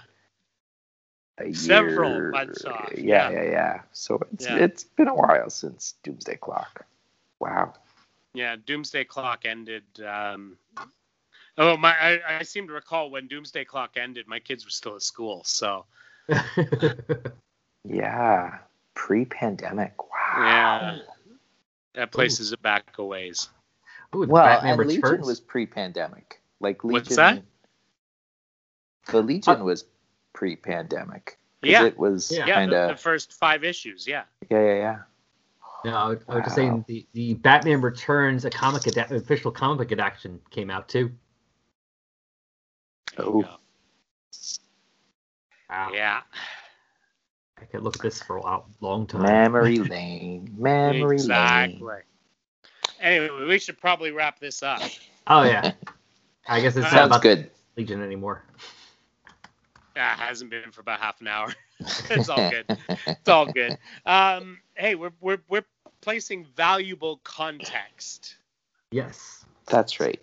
a 1.40 1.52
Several 1.52 1.52
year. 1.52 2.22
months 2.22 2.66
off, 2.66 2.94
Yeah, 2.98 3.04
yeah. 3.06 3.30
yeah, 3.30 3.44
yeah. 3.44 3.82
So 3.94 4.22
it's 4.34 4.46
Yeah. 4.46 4.50
it's 4.50 4.84
been 4.84 5.08
a 5.08 5.16
while 5.16 5.50
since 5.50 5.96
Doomsday 6.04 6.38
Clock. 6.38 6.86
Wow. 7.40 7.74
yeah. 8.34 8.56
Doomsday 8.66 9.06
Clock 9.06 9.46
ended. 9.46 9.84
Um, 10.06 10.58
oh 11.58 11.78
my! 11.78 11.92
I, 12.00 12.38
I 12.40 12.44
seem 12.44 12.68
to 12.68 12.74
recall 12.74 13.10
when 13.10 13.28
Doomsday 13.28 13.66
Clock 13.66 13.98
ended, 13.98 14.28
my 14.28 14.40
kids 14.40 14.66
were 14.66 14.72
still 14.72 14.96
at 14.96 15.02
school, 15.04 15.44
so. 15.46 15.86
Yeah. 17.84 18.58
Pre-pandemic. 18.94 19.94
Wow. 20.12 20.38
Yeah. 20.38 20.98
That 21.96 22.12
places 22.12 22.52
it 22.54 22.62
back 22.62 22.96
a 22.98 23.04
ways. 23.04 23.50
Ooh, 24.16 24.26
Well, 24.28 24.44
Batman 24.44 24.80
and 24.80 24.88
Legion 24.90 25.22
was 25.22 25.40
pre-pandemic. 25.40 26.42
Like 26.60 26.84
Legion. 26.84 26.94
What's 26.94 27.16
that? 27.16 27.44
The 29.08 29.22
Legion 29.22 29.62
uh, 29.62 29.64
was 29.64 29.86
pre-pandemic. 30.34 31.38
'Cause 31.62 31.70
Yeah. 31.70 31.86
It 31.86 31.98
was 31.98 32.32
Yeah. 32.32 32.46
Yeah, 32.46 32.56
kind 32.56 32.72
the, 32.72 32.78
of. 32.78 32.90
the 32.98 33.02
first 33.02 33.34
five 33.34 33.64
issues. 33.64 34.08
Yeah. 34.08 34.24
Yeah, 34.50 34.60
yeah, 34.64 34.74
yeah. 34.76 35.00
No, 35.84 35.98
I 35.98 36.08
was 36.10 36.20
I 36.30 36.36
was 36.36 36.44
just 36.44 36.56
saying 36.56 36.86
the, 36.88 37.08
the 37.14 37.34
Batman 37.34 37.82
Returns, 37.82 38.46
a 38.46 38.52
comic 38.52 38.86
ada- 38.88 39.16
official 39.16 39.52
comic 39.52 39.80
book 39.80 39.92
adaptation 39.92 40.40
came 40.52 40.70
out 40.70 40.88
too. 40.88 41.12
There 43.18 43.26
you 43.26 43.32
Oh. 43.32 43.42
go. 43.42 43.50
Wow. 45.70 45.92
Yeah. 45.94 46.22
I 47.62 47.66
could 47.66 47.84
look 47.84 47.96
at 47.96 48.02
this 48.02 48.22
for 48.22 48.38
a 48.38 48.42
while, 48.42 48.68
long 48.82 49.06
time. 49.08 49.22
Memory 49.24 49.78
lane. 49.80 50.54
Memory 50.58 51.02
lane. 51.02 51.14
exactly. 51.14 51.94
Anyway, 53.00 53.46
we 53.48 53.60
should 53.60 53.80
probably 53.80 54.12
wrap 54.12 54.40
this 54.40 54.64
up. 54.64 54.82
Oh 55.28 55.44
yeah. 55.44 55.72
I 56.48 56.60
guess 56.62 56.76
it's 56.76 56.92
not 56.92 57.06
about 57.08 57.22
good. 57.22 57.50
Legion 57.78 58.02
anymore. 58.04 58.44
Yeah, 59.96 60.14
it 60.14 60.20
hasn't 60.20 60.50
been 60.52 60.72
for 60.72 60.82
about 60.82 61.00
half 61.00 61.22
an 61.22 61.28
hour. 61.28 61.54
it's 61.80 62.30
all 62.30 62.50
good. 62.50 62.66
It's 63.08 63.30
all 63.30 63.46
good. 63.52 63.78
Um, 64.06 64.60
hey, 64.76 64.96
we're 64.96 65.12
we're 65.22 65.40
we're 65.48 65.66
placing 66.02 66.46
valuable 66.56 67.18
context. 67.24 68.36
Yes. 68.92 69.46
That's 69.68 70.00
right. 70.00 70.20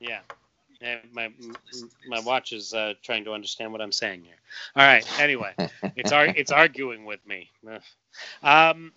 Yeah. 0.00 0.20
And 0.80 1.00
my 1.12 1.32
my 2.06 2.20
watch 2.20 2.52
is 2.52 2.72
uh, 2.72 2.94
trying 3.02 3.24
to 3.24 3.32
understand 3.32 3.72
what 3.72 3.80
I'm 3.80 3.92
saying 3.92 4.22
here. 4.22 4.36
All 4.76 4.84
right. 4.84 5.04
Anyway, 5.20 5.52
it's 5.96 6.12
ar- 6.12 6.26
it's 6.26 6.52
arguing 6.52 7.04
with 7.04 7.26
me. 7.26 7.50
Um. 8.42 8.92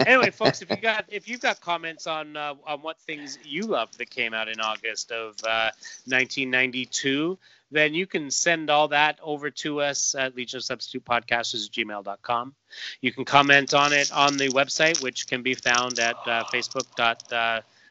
Anyway, 0.00 0.30
folks, 0.30 0.60
if 0.60 0.68
you 0.70 0.76
got 0.76 1.04
if 1.08 1.28
you've 1.28 1.40
got 1.40 1.60
comments 1.60 2.06
on 2.06 2.36
uh, 2.36 2.54
on 2.66 2.82
what 2.82 2.98
things 3.00 3.38
you 3.44 3.62
loved 3.62 3.96
that 3.98 4.10
came 4.10 4.34
out 4.34 4.48
in 4.48 4.60
August 4.60 5.12
of 5.12 5.36
uh, 5.44 5.70
1992, 6.06 7.38
then 7.70 7.94
you 7.94 8.06
can 8.06 8.30
send 8.30 8.70
all 8.70 8.88
that 8.88 9.18
over 9.22 9.50
to 9.50 9.80
us 9.80 10.14
at 10.14 10.36
Legion 10.36 10.60
Substitute 10.60 11.04
Podcasters 11.04 11.70
gmail.com. 11.70 12.54
You 13.00 13.12
can 13.12 13.24
comment 13.24 13.72
on 13.72 13.92
it 13.92 14.12
on 14.12 14.36
the 14.36 14.48
website, 14.48 15.00
which 15.02 15.26
can 15.26 15.42
be 15.42 15.54
found 15.54 15.98
at 15.98 16.16
uh, 16.26 16.44
Facebook. 16.52 16.86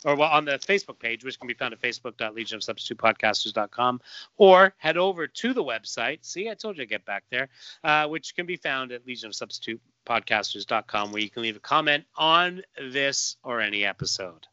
Dot, 0.04 0.12
or 0.12 0.16
well, 0.16 0.30
on 0.30 0.46
the 0.46 0.60
Facebook 0.60 1.00
page, 1.00 1.24
which 1.24 1.40
can 1.40 1.48
be 1.48 1.54
found 1.54 1.74
at 1.74 1.82
facebook.legionofsubstitutepodcasters.com, 1.82 4.02
or 4.38 4.74
head 4.78 4.98
over 4.98 5.28
to 5.28 5.54
the 5.54 5.64
website. 5.64 6.18
See, 6.22 6.50
I 6.50 6.56
told 6.56 6.78
you 6.78 6.84
to 6.84 6.88
get 6.88 7.06
back 7.06 7.24
there, 7.30 7.50
uh, 7.84 8.08
which 8.08 8.36
can 8.36 8.46
be 8.46 8.58
found 8.58 8.92
at 8.92 9.06
legionofsubstitutepodcasters.com, 9.06 11.12
where 11.12 11.22
you 11.22 11.30
can 11.30 11.44
leave 11.44 11.56
a 11.56 11.60
comment 11.60 12.06
on 12.16 12.64
this 12.80 13.38
or 13.44 13.62
any 13.62 13.86
episode. 13.86 14.48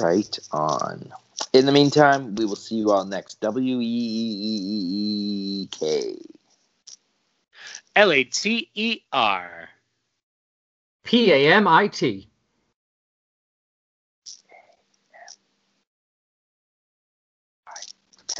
Right 0.00 0.38
on. 0.50 1.12
In 1.52 1.66
the 1.66 1.72
meantime, 1.72 2.34
we 2.34 2.44
will 2.44 2.56
see 2.56 2.74
you 2.76 2.90
all 2.90 3.04
next. 3.04 3.40
W 3.40 3.80
E 3.80 3.84
E 3.84 3.86
E 3.86 4.60
E 4.62 5.62
E 5.62 5.68
K. 5.70 6.16
L 7.94 8.10
A 8.10 8.24
T 8.24 8.68
E 8.74 9.02
R. 9.12 9.68
P 11.04 11.32
A 11.32 11.54
M 11.54 11.68
I 11.68 11.86
T. 11.86 12.28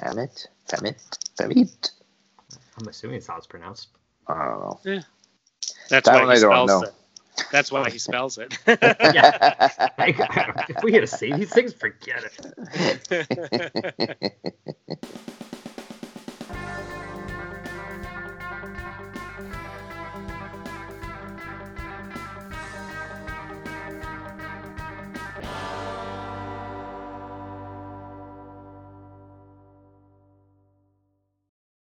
Famit. 0.01 0.47
Famit. 0.68 1.18
Famit. 1.38 1.90
I'm 2.78 2.88
assuming 2.88 3.16
it's 3.16 3.26
how 3.26 3.36
it's 3.38 3.47
pronounced. 3.47 3.88
I 4.28 4.34
don't 4.49 4.61
know. 4.61 4.80
That's 5.88 6.11
That 6.11 6.11
why 6.11 6.22
one 6.22 6.28
he 6.28 6.34
I 6.34 6.38
don't 6.40 6.66
spells 6.66 6.66
know. 6.66 6.82
it. 6.82 6.95
That's 7.51 7.70
why 7.72 7.90
he 7.90 7.99
spells 7.99 8.38
it. 8.38 8.55
if 10.68 10.82
we 10.82 10.92
had 10.92 11.01
to 11.03 11.07
say 11.07 11.32
these 11.32 11.53
things, 11.53 11.72
forget 11.74 12.24
it. 12.24 12.32
it. 13.11 14.28